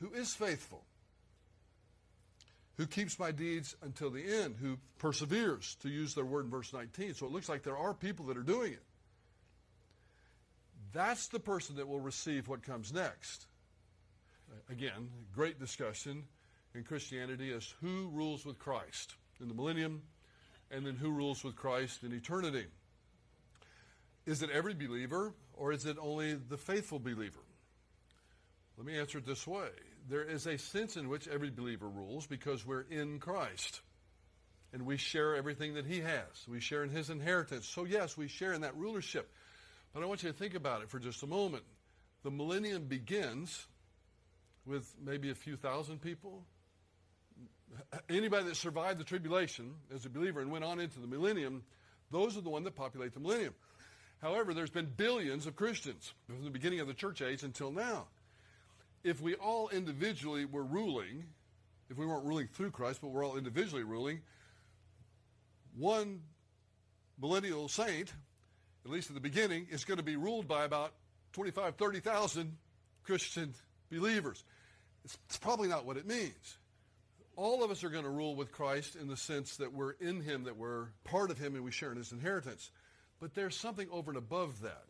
who 0.00 0.12
is 0.12 0.34
faithful, 0.34 0.82
who 2.76 2.86
keeps 2.86 3.18
my 3.18 3.30
deeds 3.30 3.74
until 3.82 4.10
the 4.10 4.24
end, 4.24 4.56
who 4.60 4.78
perseveres, 4.98 5.76
to 5.80 5.88
use 5.88 6.14
their 6.14 6.24
word 6.24 6.44
in 6.44 6.50
verse 6.50 6.72
19. 6.72 7.14
So 7.14 7.26
it 7.26 7.32
looks 7.32 7.48
like 7.48 7.62
there 7.62 7.76
are 7.76 7.94
people 7.94 8.26
that 8.26 8.36
are 8.36 8.42
doing 8.42 8.72
it. 8.72 8.82
That's 10.92 11.28
the 11.28 11.40
person 11.40 11.76
that 11.76 11.88
will 11.88 12.00
receive 12.00 12.48
what 12.48 12.62
comes 12.62 12.92
next. 12.92 13.46
Again, 14.70 15.08
great 15.34 15.58
discussion 15.58 16.24
in 16.74 16.84
Christianity 16.84 17.52
as 17.52 17.74
who 17.80 18.08
rules 18.12 18.44
with 18.44 18.58
Christ 18.58 19.14
in 19.40 19.48
the 19.48 19.54
millennium 19.54 20.02
and 20.70 20.86
then 20.86 20.96
who 20.96 21.10
rules 21.10 21.42
with 21.44 21.56
Christ 21.56 22.02
in 22.02 22.12
eternity. 22.12 22.66
Is 24.26 24.42
it 24.42 24.50
every 24.50 24.74
believer 24.74 25.34
or 25.54 25.72
is 25.72 25.86
it 25.86 25.96
only 26.00 26.34
the 26.34 26.56
faithful 26.56 26.98
believer? 26.98 27.40
Let 28.76 28.86
me 28.86 28.98
answer 28.98 29.18
it 29.18 29.26
this 29.26 29.46
way. 29.46 29.70
There 30.08 30.22
is 30.22 30.46
a 30.46 30.56
sense 30.56 30.96
in 30.96 31.08
which 31.08 31.26
every 31.26 31.50
believer 31.50 31.88
rules 31.88 32.26
because 32.26 32.64
we're 32.64 32.86
in 32.90 33.18
Christ 33.18 33.80
and 34.72 34.82
we 34.82 34.96
share 34.96 35.34
everything 35.34 35.74
that 35.74 35.86
he 35.86 36.00
has. 36.00 36.26
We 36.48 36.60
share 36.60 36.84
in 36.84 36.90
his 36.90 37.10
inheritance. 37.10 37.66
So, 37.66 37.84
yes, 37.84 38.16
we 38.16 38.28
share 38.28 38.52
in 38.52 38.60
that 38.60 38.76
rulership. 38.76 39.28
But 39.92 40.02
I 40.02 40.06
want 40.06 40.22
you 40.22 40.30
to 40.30 40.36
think 40.36 40.54
about 40.54 40.82
it 40.82 40.90
for 40.90 40.98
just 40.98 41.22
a 41.22 41.26
moment. 41.26 41.64
The 42.22 42.30
millennium 42.30 42.84
begins 42.84 43.66
with 44.64 44.92
maybe 45.02 45.30
a 45.30 45.34
few 45.34 45.56
thousand 45.56 46.02
people. 46.02 46.44
Anybody 48.08 48.44
that 48.44 48.56
survived 48.56 49.00
the 49.00 49.04
tribulation 49.04 49.74
as 49.94 50.04
a 50.04 50.10
believer 50.10 50.40
and 50.40 50.50
went 50.50 50.64
on 50.64 50.78
into 50.78 51.00
the 51.00 51.06
millennium, 51.06 51.62
those 52.10 52.36
are 52.36 52.42
the 52.42 52.50
ones 52.50 52.64
that 52.64 52.76
populate 52.76 53.14
the 53.14 53.20
millennium. 53.20 53.54
However, 54.22 54.54
there's 54.54 54.70
been 54.70 54.92
billions 54.96 55.46
of 55.46 55.56
Christians 55.56 56.12
from 56.26 56.44
the 56.44 56.50
beginning 56.50 56.80
of 56.80 56.86
the 56.86 56.94
church 56.94 57.22
age 57.22 57.42
until 57.42 57.70
now. 57.70 58.06
If 59.06 59.20
we 59.20 59.36
all 59.36 59.68
individually 59.68 60.46
were 60.46 60.64
ruling, 60.64 61.26
if 61.88 61.96
we 61.96 62.04
weren't 62.04 62.24
ruling 62.24 62.48
through 62.48 62.72
Christ, 62.72 63.00
but 63.00 63.12
we're 63.12 63.24
all 63.24 63.36
individually 63.36 63.84
ruling, 63.84 64.20
one 65.76 66.22
millennial 67.16 67.68
saint, 67.68 68.12
at 68.84 68.90
least 68.90 69.08
at 69.08 69.14
the 69.14 69.20
beginning, 69.20 69.68
is 69.70 69.84
going 69.84 69.98
to 69.98 70.02
be 70.02 70.16
ruled 70.16 70.48
by 70.48 70.64
about 70.64 70.92
25, 71.34 71.76
30,000 71.76 72.56
Christian 73.04 73.54
believers. 73.92 74.42
It's, 75.04 75.16
it's 75.26 75.38
probably 75.38 75.68
not 75.68 75.86
what 75.86 75.96
it 75.96 76.08
means. 76.08 76.58
All 77.36 77.62
of 77.62 77.70
us 77.70 77.84
are 77.84 77.90
going 77.90 78.02
to 78.02 78.10
rule 78.10 78.34
with 78.34 78.50
Christ 78.50 78.96
in 78.96 79.06
the 79.06 79.16
sense 79.16 79.58
that 79.58 79.72
we're 79.72 79.92
in 79.92 80.20
Him, 80.20 80.44
that 80.44 80.56
we're 80.56 80.88
part 81.04 81.30
of 81.30 81.38
Him, 81.38 81.54
and 81.54 81.62
we 81.62 81.70
share 81.70 81.92
in 81.92 81.96
His 81.98 82.10
inheritance. 82.10 82.72
But 83.20 83.36
there's 83.36 83.54
something 83.54 83.86
over 83.92 84.10
and 84.10 84.18
above 84.18 84.62
that. 84.62 84.82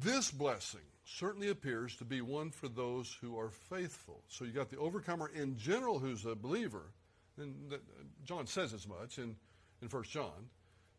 This 0.00 0.30
blessing 0.30 0.82
certainly 1.04 1.50
appears 1.50 1.96
to 1.96 2.04
be 2.04 2.20
one 2.20 2.50
for 2.50 2.68
those 2.68 3.16
who 3.20 3.38
are 3.38 3.50
faithful. 3.50 4.22
So 4.28 4.44
you 4.44 4.52
got 4.52 4.70
the 4.70 4.78
overcomer 4.78 5.30
in 5.34 5.56
general 5.56 5.98
who's 5.98 6.24
a 6.24 6.34
believer, 6.34 6.92
and 7.38 7.72
uh, 7.72 7.76
John 8.24 8.46
says 8.46 8.72
as 8.72 8.88
much 8.88 9.18
in, 9.18 9.36
in 9.82 9.88
1 9.88 10.02
John, 10.04 10.48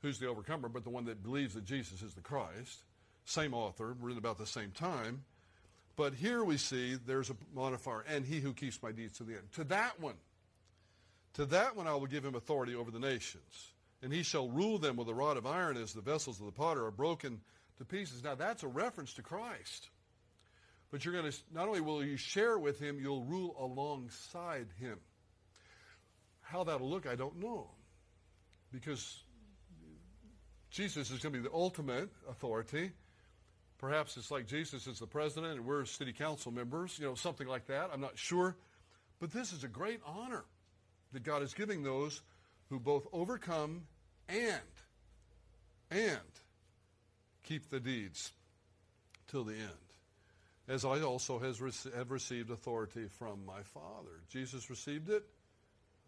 who's 0.02 0.20
the 0.20 0.28
overcomer, 0.28 0.70
but 0.70 0.84
the 0.84 0.90
one 0.90 1.06
that 1.06 1.24
believes 1.24 1.56
that 1.56 1.66
Jesus 1.66 2.02
is 2.02 2.14
the 2.14 2.22
Christ. 2.22 2.84
Same 3.26 3.54
author, 3.54 3.96
written 4.00 4.20
about 4.20 4.38
the 4.38 4.46
same 4.46 4.72
time. 4.72 5.24
But 5.96 6.14
here 6.14 6.44
we 6.44 6.58
see 6.58 6.96
there's 6.96 7.30
a 7.30 7.36
modifier, 7.54 8.04
and 8.08 8.26
he 8.26 8.40
who 8.40 8.54
keeps 8.54 8.82
my 8.84 8.92
deeds 8.92 9.18
to 9.18 9.24
the 9.24 9.34
end. 9.34 9.52
To 9.54 9.64
that 9.66 10.00
one, 10.00 10.16
to 11.34 11.46
that 11.46 11.76
one 11.76 11.88
I 11.88 11.96
will 11.96 12.06
give 12.06 12.24
him 12.24 12.36
authority 12.36 12.76
over 12.76 12.92
the 12.92 13.00
nations 13.00 13.72
and 14.06 14.14
he 14.14 14.22
shall 14.22 14.48
rule 14.50 14.78
them 14.78 14.96
with 14.96 15.10
a 15.10 15.14
rod 15.14 15.36
of 15.36 15.48
iron 15.48 15.78
as 15.78 15.94
the 15.94 16.02
vessels 16.02 16.40
of 16.40 16.46
the 16.46 16.52
potter 16.52 16.86
are 16.86 16.92
broken 16.92 17.42
to 17.78 17.86
pieces. 17.86 18.24
Now, 18.24 18.36
that's 18.36 18.62
a 18.62 18.68
reference 18.68 19.14
to 19.14 19.24
Christ. 19.24 19.90
But 20.92 21.04
you're 21.04 21.14
going 21.14 21.32
to, 21.32 21.38
not 21.54 21.68
only 21.68 21.82
will 21.82 22.04
you 22.04 22.18
share 22.18 22.58
with 22.58 22.80
him, 22.80 23.00
you'll 23.00 23.24
rule 23.24 23.56
alongside 23.60 24.68
him. 24.80 24.98
How 26.42 26.64
that'll 26.64 26.90
look, 26.90 27.08
I 27.08 27.16
don't 27.16 27.40
know. 27.40 27.68
Because 28.72 29.24
Jesus 30.70 31.12
is 31.12 31.20
going 31.20 31.34
to 31.34 31.40
be 31.40 31.48
the 31.48 31.54
ultimate 31.54 32.10
authority. 32.30 32.92
Perhaps 33.78 34.18
it's 34.18 34.32
like 34.32 34.48
Jesus 34.48 34.88
is 34.88 35.00
the 35.00 35.08
president 35.08 35.54
and 35.54 35.66
we're 35.66 35.86
city 35.86 36.14
council 36.14 36.52
members, 36.52 36.98
you 37.00 37.06
know, 37.06 37.16
something 37.16 37.48
like 37.48 37.68
that. 37.68 37.90
I'm 37.92 38.02
not 38.02 38.18
sure. 38.18 38.56
But 39.20 39.32
this 39.32 39.54
is 39.54 39.64
a 39.64 39.68
great 39.68 40.02
honor 40.06 40.46
that 41.14 41.24
God 41.24 41.42
is 41.42 41.54
giving 41.54 41.84
those 41.84 42.22
who 42.70 42.80
both 42.80 43.08
overcome 43.12 43.84
and 44.28 44.60
and 45.92 46.20
keep 47.44 47.70
the 47.70 47.80
deeds 47.80 48.32
till 49.28 49.44
the 49.44 49.54
end 49.54 49.85
as 50.68 50.86
I 50.86 51.02
also 51.02 51.40
have 51.40 52.12
received 52.12 52.50
authority 52.50 53.08
from 53.20 53.46
my 53.46 53.62
Father. 53.64 54.22
Jesus 54.30 54.70
received 54.70 55.10
it. 55.10 55.24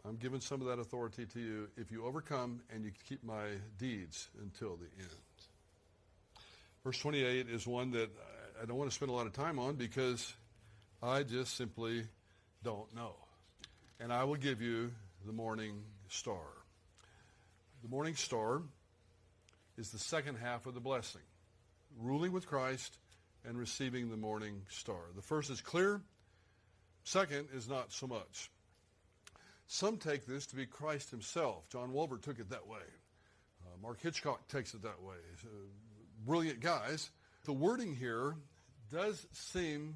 I'm 0.07 0.15
giving 0.15 0.39
some 0.39 0.61
of 0.61 0.67
that 0.67 0.79
authority 0.79 1.25
to 1.25 1.39
you 1.39 1.67
if 1.75 1.91
you 1.91 2.05
overcome 2.05 2.61
and 2.73 2.83
you 2.83 2.91
keep 3.07 3.23
my 3.23 3.45
deeds 3.77 4.29
until 4.41 4.77
the 4.77 4.87
end. 4.99 5.09
Verse 6.83 6.97
28 6.99 7.49
is 7.49 7.67
one 7.67 7.91
that 7.91 8.09
I 8.61 8.65
don't 8.65 8.77
want 8.77 8.89
to 8.89 8.95
spend 8.95 9.11
a 9.11 9.13
lot 9.13 9.27
of 9.27 9.33
time 9.33 9.59
on 9.59 9.75
because 9.75 10.33
I 11.03 11.23
just 11.23 11.55
simply 11.55 12.03
don't 12.63 12.95
know. 12.95 13.15
And 13.99 14.13
I 14.13 14.23
will 14.23 14.35
give 14.35 14.61
you 14.61 14.91
the 15.25 15.33
morning 15.33 15.83
star. 16.07 16.45
The 17.83 17.89
morning 17.89 18.15
star 18.15 18.61
is 19.77 19.91
the 19.91 19.99
second 19.99 20.37
half 20.37 20.65
of 20.65 20.73
the 20.73 20.79
blessing 20.79 21.21
ruling 21.99 22.31
with 22.31 22.47
Christ 22.47 22.97
and 23.47 23.57
receiving 23.57 24.09
the 24.09 24.17
morning 24.17 24.61
star. 24.69 24.99
The 25.15 25.21
first 25.21 25.49
is 25.49 25.61
clear, 25.61 26.01
second 27.03 27.47
is 27.53 27.69
not 27.69 27.91
so 27.93 28.05
much. 28.05 28.51
Some 29.67 29.97
take 29.97 30.25
this 30.25 30.45
to 30.47 30.55
be 30.55 30.65
Christ 30.65 31.09
himself. 31.11 31.67
John 31.69 31.91
Walvoord 31.91 32.21
took 32.21 32.39
it 32.39 32.49
that 32.49 32.67
way. 32.67 32.77
Uh, 33.65 33.69
Mark 33.81 34.01
Hitchcock 34.01 34.47
takes 34.47 34.73
it 34.73 34.83
that 34.83 35.01
way. 35.01 35.15
Uh, 35.43 35.47
brilliant 36.25 36.59
guys. 36.59 37.09
The 37.45 37.53
wording 37.53 37.95
here 37.95 38.35
does 38.91 39.25
seem 39.31 39.95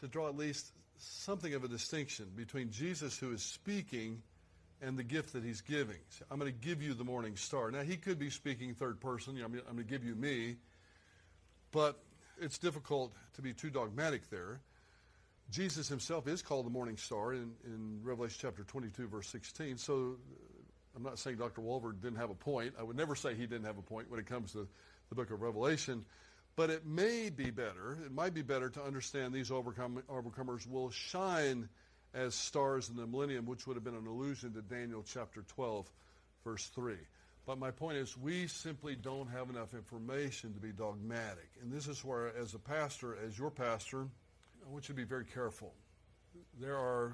to 0.00 0.08
draw 0.08 0.28
at 0.28 0.36
least 0.36 0.72
something 0.98 1.54
of 1.54 1.64
a 1.64 1.68
distinction 1.68 2.26
between 2.36 2.70
Jesus 2.70 3.18
who 3.18 3.32
is 3.32 3.42
speaking 3.42 4.22
and 4.82 4.96
the 4.96 5.02
gift 5.02 5.32
that 5.32 5.44
he's 5.44 5.60
giving. 5.60 5.98
So 6.10 6.24
I'm 6.30 6.38
going 6.38 6.52
to 6.52 6.58
give 6.58 6.82
you 6.82 6.94
the 6.94 7.04
morning 7.04 7.36
star. 7.36 7.70
Now, 7.70 7.82
he 7.82 7.96
could 7.96 8.18
be 8.18 8.30
speaking 8.30 8.74
third 8.74 9.00
person. 9.00 9.34
You 9.34 9.42
know, 9.42 9.46
I'm 9.46 9.52
going 9.52 9.76
to 9.76 9.82
give 9.82 10.04
you 10.04 10.14
me. 10.14 10.56
But 11.72 12.00
it's 12.40 12.58
difficult 12.58 13.12
to 13.34 13.42
be 13.42 13.52
too 13.52 13.70
dogmatic 13.70 14.28
there. 14.30 14.60
Jesus 15.50 15.88
himself 15.88 16.28
is 16.28 16.42
called 16.42 16.66
the 16.66 16.70
morning 16.70 16.96
star 16.96 17.32
in, 17.32 17.52
in 17.64 18.00
Revelation 18.02 18.38
chapter 18.40 18.62
22, 18.62 19.08
verse 19.08 19.28
16. 19.28 19.78
So 19.78 19.94
uh, 19.94 20.96
I'm 20.96 21.02
not 21.02 21.18
saying 21.18 21.36
Dr. 21.36 21.60
Walvoord 21.60 22.00
didn't 22.00 22.18
have 22.18 22.30
a 22.30 22.34
point. 22.34 22.74
I 22.78 22.82
would 22.82 22.96
never 22.96 23.14
say 23.14 23.34
he 23.34 23.46
didn't 23.46 23.64
have 23.64 23.78
a 23.78 23.82
point 23.82 24.10
when 24.10 24.20
it 24.20 24.26
comes 24.26 24.52
to 24.52 24.68
the 25.08 25.14
book 25.14 25.30
of 25.30 25.42
Revelation. 25.42 26.04
But 26.56 26.70
it 26.70 26.86
may 26.86 27.30
be 27.30 27.50
better, 27.50 27.98
it 28.04 28.12
might 28.12 28.34
be 28.34 28.42
better 28.42 28.68
to 28.70 28.82
understand 28.82 29.32
these 29.32 29.50
overcome, 29.50 30.02
overcomers 30.08 30.68
will 30.68 30.90
shine 30.90 31.68
as 32.12 32.34
stars 32.34 32.88
in 32.88 32.96
the 32.96 33.06
millennium, 33.06 33.46
which 33.46 33.66
would 33.66 33.76
have 33.76 33.84
been 33.84 33.94
an 33.94 34.06
allusion 34.06 34.52
to 34.54 34.62
Daniel 34.62 35.04
chapter 35.06 35.42
12, 35.42 35.88
verse 36.44 36.66
3. 36.74 36.94
But 37.50 37.58
my 37.58 37.72
point 37.72 37.96
is, 37.96 38.16
we 38.16 38.46
simply 38.46 38.94
don't 38.94 39.28
have 39.28 39.50
enough 39.50 39.74
information 39.74 40.54
to 40.54 40.60
be 40.60 40.70
dogmatic. 40.70 41.50
And 41.60 41.72
this 41.72 41.88
is 41.88 42.04
where, 42.04 42.32
as 42.40 42.54
a 42.54 42.60
pastor, 42.60 43.16
as 43.26 43.36
your 43.36 43.50
pastor, 43.50 44.02
I 44.64 44.70
want 44.70 44.88
you 44.88 44.94
to 44.94 45.00
be 45.00 45.02
very 45.02 45.24
careful. 45.24 45.74
There 46.60 46.76
are 46.76 47.12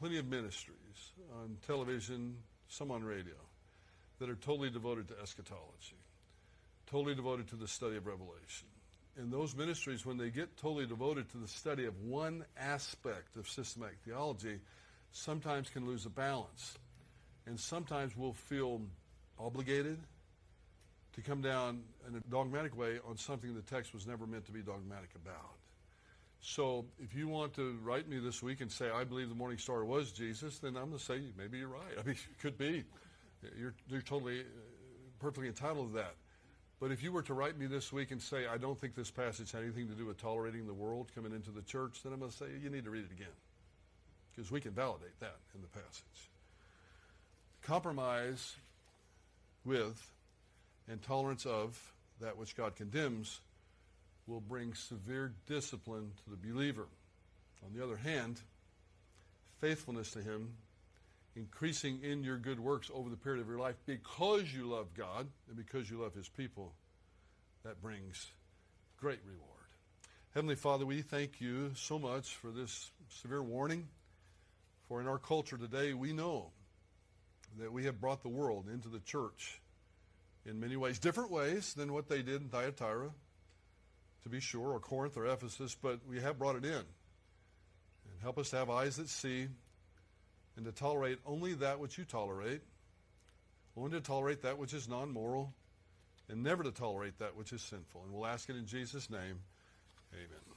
plenty 0.00 0.18
of 0.18 0.26
ministries 0.26 1.12
on 1.40 1.58
television, 1.64 2.38
some 2.66 2.90
on 2.90 3.04
radio, 3.04 3.36
that 4.18 4.28
are 4.28 4.34
totally 4.34 4.68
devoted 4.68 5.06
to 5.10 5.14
eschatology, 5.22 6.00
totally 6.90 7.14
devoted 7.14 7.46
to 7.50 7.54
the 7.54 7.68
study 7.68 7.96
of 7.96 8.08
Revelation 8.08 8.66
And 9.16 9.32
those 9.32 9.54
ministries, 9.54 10.04
when 10.04 10.18
they 10.18 10.30
get 10.30 10.56
totally 10.56 10.86
devoted 10.86 11.30
to 11.30 11.38
the 11.38 11.46
study 11.46 11.84
of 11.84 11.96
one 12.00 12.44
aspect 12.58 13.36
of 13.36 13.48
systematic 13.48 13.98
theology, 14.04 14.58
sometimes 15.12 15.70
can 15.70 15.86
lose 15.86 16.04
a 16.04 16.10
balance. 16.10 16.76
And 17.46 17.60
sometimes 17.60 18.16
we'll 18.16 18.32
feel 18.32 18.80
obligated 19.44 19.98
to 21.14 21.20
come 21.20 21.42
down 21.42 21.82
in 22.08 22.14
a 22.16 22.20
dogmatic 22.30 22.76
way 22.76 22.98
on 23.08 23.16
something 23.16 23.54
the 23.54 23.62
text 23.62 23.92
was 23.92 24.06
never 24.06 24.26
meant 24.26 24.46
to 24.46 24.52
be 24.52 24.60
dogmatic 24.60 25.10
about. 25.14 25.56
So 26.40 26.84
if 26.98 27.14
you 27.14 27.28
want 27.28 27.54
to 27.54 27.78
write 27.82 28.08
me 28.08 28.18
this 28.18 28.42
week 28.42 28.60
and 28.60 28.70
say, 28.70 28.90
I 28.90 29.04
believe 29.04 29.28
the 29.28 29.34
morning 29.34 29.58
star 29.58 29.84
was 29.84 30.10
Jesus, 30.10 30.58
then 30.58 30.76
I'm 30.76 30.86
going 30.86 30.98
to 30.98 31.04
say, 31.04 31.20
maybe 31.38 31.58
you're 31.58 31.68
right. 31.68 31.82
I 31.98 32.02
mean, 32.02 32.16
it 32.16 32.38
could 32.40 32.58
be. 32.58 32.84
You're, 33.58 33.74
you're 33.88 34.02
totally, 34.02 34.40
uh, 34.40 34.44
perfectly 35.20 35.48
entitled 35.48 35.90
to 35.90 35.94
that. 35.98 36.14
But 36.80 36.90
if 36.90 37.02
you 37.02 37.12
were 37.12 37.22
to 37.22 37.34
write 37.34 37.56
me 37.56 37.66
this 37.66 37.92
week 37.92 38.10
and 38.10 38.20
say, 38.20 38.46
I 38.48 38.56
don't 38.56 38.78
think 38.78 38.96
this 38.96 39.10
passage 39.10 39.52
had 39.52 39.62
anything 39.62 39.86
to 39.88 39.94
do 39.94 40.06
with 40.06 40.18
tolerating 40.18 40.66
the 40.66 40.74
world 40.74 41.12
coming 41.14 41.32
into 41.32 41.50
the 41.52 41.62
church, 41.62 42.00
then 42.02 42.12
I'm 42.12 42.18
going 42.18 42.32
to 42.32 42.36
say, 42.36 42.46
you 42.60 42.70
need 42.70 42.84
to 42.84 42.90
read 42.90 43.04
it 43.04 43.12
again. 43.12 43.34
Because 44.34 44.50
we 44.50 44.60
can 44.60 44.72
validate 44.72 45.18
that 45.20 45.36
in 45.54 45.60
the 45.60 45.68
passage. 45.68 46.30
Compromise 47.62 48.56
with 49.64 50.10
and 50.88 51.02
tolerance 51.02 51.46
of 51.46 51.78
that 52.20 52.36
which 52.36 52.56
God 52.56 52.76
condemns 52.76 53.40
will 54.26 54.40
bring 54.40 54.74
severe 54.74 55.32
discipline 55.46 56.12
to 56.24 56.30
the 56.30 56.36
believer. 56.36 56.86
On 57.64 57.72
the 57.76 57.82
other 57.82 57.96
hand, 57.96 58.40
faithfulness 59.60 60.12
to 60.12 60.22
Him, 60.22 60.54
increasing 61.36 62.00
in 62.02 62.22
your 62.22 62.36
good 62.36 62.60
works 62.60 62.90
over 62.94 63.08
the 63.08 63.16
period 63.16 63.40
of 63.40 63.48
your 63.48 63.58
life 63.58 63.76
because 63.86 64.52
you 64.52 64.68
love 64.68 64.94
God 64.94 65.26
and 65.48 65.56
because 65.56 65.90
you 65.90 66.02
love 66.02 66.14
His 66.14 66.28
people, 66.28 66.72
that 67.64 67.80
brings 67.80 68.26
great 68.98 69.20
reward. 69.24 69.48
Heavenly 70.34 70.56
Father, 70.56 70.86
we 70.86 71.02
thank 71.02 71.40
you 71.40 71.72
so 71.74 71.98
much 71.98 72.36
for 72.36 72.50
this 72.50 72.90
severe 73.08 73.42
warning. 73.42 73.88
For 74.88 75.00
in 75.00 75.06
our 75.06 75.18
culture 75.18 75.56
today, 75.56 75.94
we 75.94 76.12
know 76.12 76.50
that 77.58 77.72
we 77.72 77.84
have 77.84 78.00
brought 78.00 78.22
the 78.22 78.28
world 78.28 78.66
into 78.72 78.88
the 78.88 79.00
church 79.00 79.60
in 80.44 80.60
many 80.60 80.76
ways, 80.76 80.98
different 80.98 81.30
ways 81.30 81.74
than 81.74 81.92
what 81.92 82.08
they 82.08 82.22
did 82.22 82.42
in 82.42 82.48
Thyatira, 82.48 83.10
to 84.22 84.28
be 84.28 84.40
sure, 84.40 84.72
or 84.72 84.80
Corinth 84.80 85.16
or 85.16 85.26
Ephesus, 85.26 85.76
but 85.80 86.00
we 86.08 86.20
have 86.20 86.38
brought 86.38 86.56
it 86.56 86.64
in. 86.64 86.72
And 86.72 88.20
help 88.22 88.38
us 88.38 88.50
to 88.50 88.56
have 88.56 88.70
eyes 88.70 88.96
that 88.96 89.08
see 89.08 89.48
and 90.56 90.64
to 90.64 90.72
tolerate 90.72 91.18
only 91.26 91.54
that 91.54 91.78
which 91.78 91.98
you 91.98 92.04
tolerate, 92.04 92.60
only 93.76 93.90
to 93.92 94.00
tolerate 94.00 94.42
that 94.42 94.58
which 94.58 94.74
is 94.74 94.88
non 94.88 95.10
moral, 95.10 95.52
and 96.28 96.42
never 96.42 96.62
to 96.62 96.70
tolerate 96.70 97.18
that 97.18 97.36
which 97.36 97.52
is 97.52 97.62
sinful. 97.62 98.02
And 98.04 98.12
we'll 98.12 98.26
ask 98.26 98.48
it 98.48 98.56
in 98.56 98.66
Jesus' 98.66 99.10
name. 99.10 99.40
Amen. 100.12 100.51